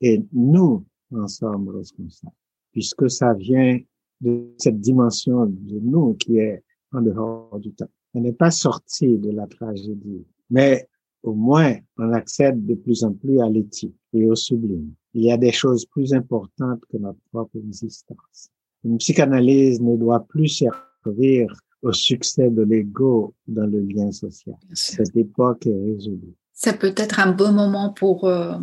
Et 0.00 0.20
nous 0.32 0.84
en 1.14 1.28
sommes 1.28 1.68
responsables, 1.68 2.34
puisque 2.72 3.08
ça 3.08 3.34
vient 3.34 3.78
de 4.20 4.52
cette 4.58 4.80
dimension 4.80 5.46
de 5.46 5.78
nous 5.78 6.14
qui 6.14 6.38
est 6.38 6.64
en 6.92 7.02
dehors 7.02 7.60
du 7.60 7.72
temps. 7.72 7.90
On 8.14 8.22
n'est 8.22 8.32
pas 8.32 8.50
sorti 8.50 9.18
de 9.18 9.30
la 9.30 9.46
tragédie, 9.46 10.26
mais 10.50 10.88
au 11.22 11.34
moins 11.34 11.76
on 11.96 12.12
accède 12.12 12.66
de 12.66 12.74
plus 12.74 13.04
en 13.04 13.12
plus 13.12 13.40
à 13.40 13.48
l'éthique 13.48 13.99
et 14.12 14.26
au 14.26 14.34
sublime. 14.34 14.92
Il 15.14 15.24
y 15.24 15.32
a 15.32 15.36
des 15.36 15.52
choses 15.52 15.86
plus 15.86 16.12
importantes 16.12 16.82
que 16.90 16.96
notre 16.96 17.18
propre 17.32 17.56
existence. 17.56 18.50
Une 18.84 18.98
psychanalyse 18.98 19.80
ne 19.80 19.96
doit 19.96 20.24
plus 20.28 20.48
servir 20.48 21.52
au 21.82 21.92
succès 21.92 22.50
de 22.50 22.62
l'ego 22.62 23.34
dans 23.46 23.66
le 23.66 23.80
lien 23.80 24.12
social. 24.12 24.56
Cette 24.72 25.16
époque 25.16 25.66
est 25.66 25.94
résolue. 25.94 26.34
Ça 26.52 26.72
peut 26.72 26.94
être 26.96 27.20
un 27.20 27.32
bon 27.32 27.52
moment 27.52 27.90
pour, 27.90 28.24
euh, 28.24 28.56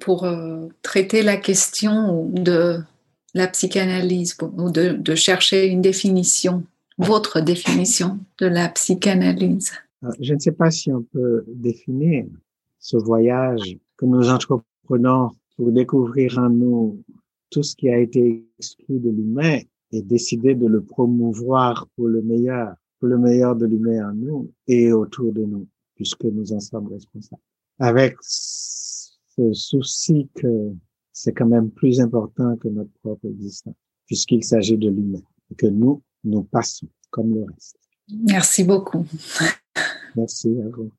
pour 0.00 0.24
euh, 0.24 0.66
traiter 0.82 1.22
la 1.22 1.36
question 1.36 2.28
de 2.28 2.78
la 3.34 3.48
psychanalyse 3.48 4.36
ou 4.40 4.70
de, 4.70 4.92
de, 4.92 5.14
chercher 5.14 5.66
une 5.66 5.82
définition, 5.82 6.64
votre 6.98 7.40
définition 7.40 8.18
de 8.38 8.46
la 8.46 8.68
psychanalyse. 8.68 9.72
Euh, 10.04 10.10
je 10.20 10.34
ne 10.34 10.38
sais 10.38 10.52
pas 10.52 10.70
si 10.70 10.92
on 10.92 11.02
peut 11.02 11.44
définir 11.48 12.26
ce 12.78 12.96
voyage 12.96 13.78
que 13.96 14.06
nous 14.06 14.28
entreprenons 14.28 15.30
pour 15.56 15.72
découvrir 15.72 16.38
en 16.38 16.50
nous 16.50 17.02
tout 17.50 17.62
ce 17.62 17.74
qui 17.76 17.88
a 17.88 17.98
été 17.98 18.44
exclu 18.58 18.98
de 18.98 19.10
l'humain 19.10 19.60
et 19.92 20.02
décider 20.02 20.54
de 20.54 20.66
le 20.66 20.82
promouvoir 20.82 21.88
pour 21.96 22.08
le 22.08 22.22
meilleur, 22.22 22.74
pour 22.98 23.08
le 23.08 23.18
meilleur 23.18 23.56
de 23.56 23.66
l'humain 23.66 24.10
en 24.10 24.14
nous 24.14 24.52
et 24.66 24.92
autour 24.92 25.32
de 25.32 25.44
nous, 25.44 25.66
puisque 25.94 26.24
nous 26.24 26.52
en 26.52 26.60
sommes 26.60 26.88
responsables. 26.88 27.42
Avec 27.78 28.16
ce 28.20 29.52
souci 29.52 30.28
que 30.34 30.72
c'est 31.12 31.32
quand 31.32 31.46
même 31.46 31.70
plus 31.70 32.00
important 32.00 32.56
que 32.56 32.68
notre 32.68 32.90
propre 33.02 33.26
existence, 33.26 33.74
puisqu'il 34.06 34.44
s'agit 34.44 34.76
de 34.76 34.90
l'humain 34.90 35.22
et 35.50 35.54
que 35.54 35.66
nous, 35.66 36.02
nous 36.24 36.42
passons 36.42 36.88
comme 37.10 37.34
le 37.34 37.44
reste. 37.44 37.78
Merci 38.08 38.64
beaucoup. 38.64 39.04
Merci 40.14 40.56
à 40.60 40.68
vous. 40.68 40.90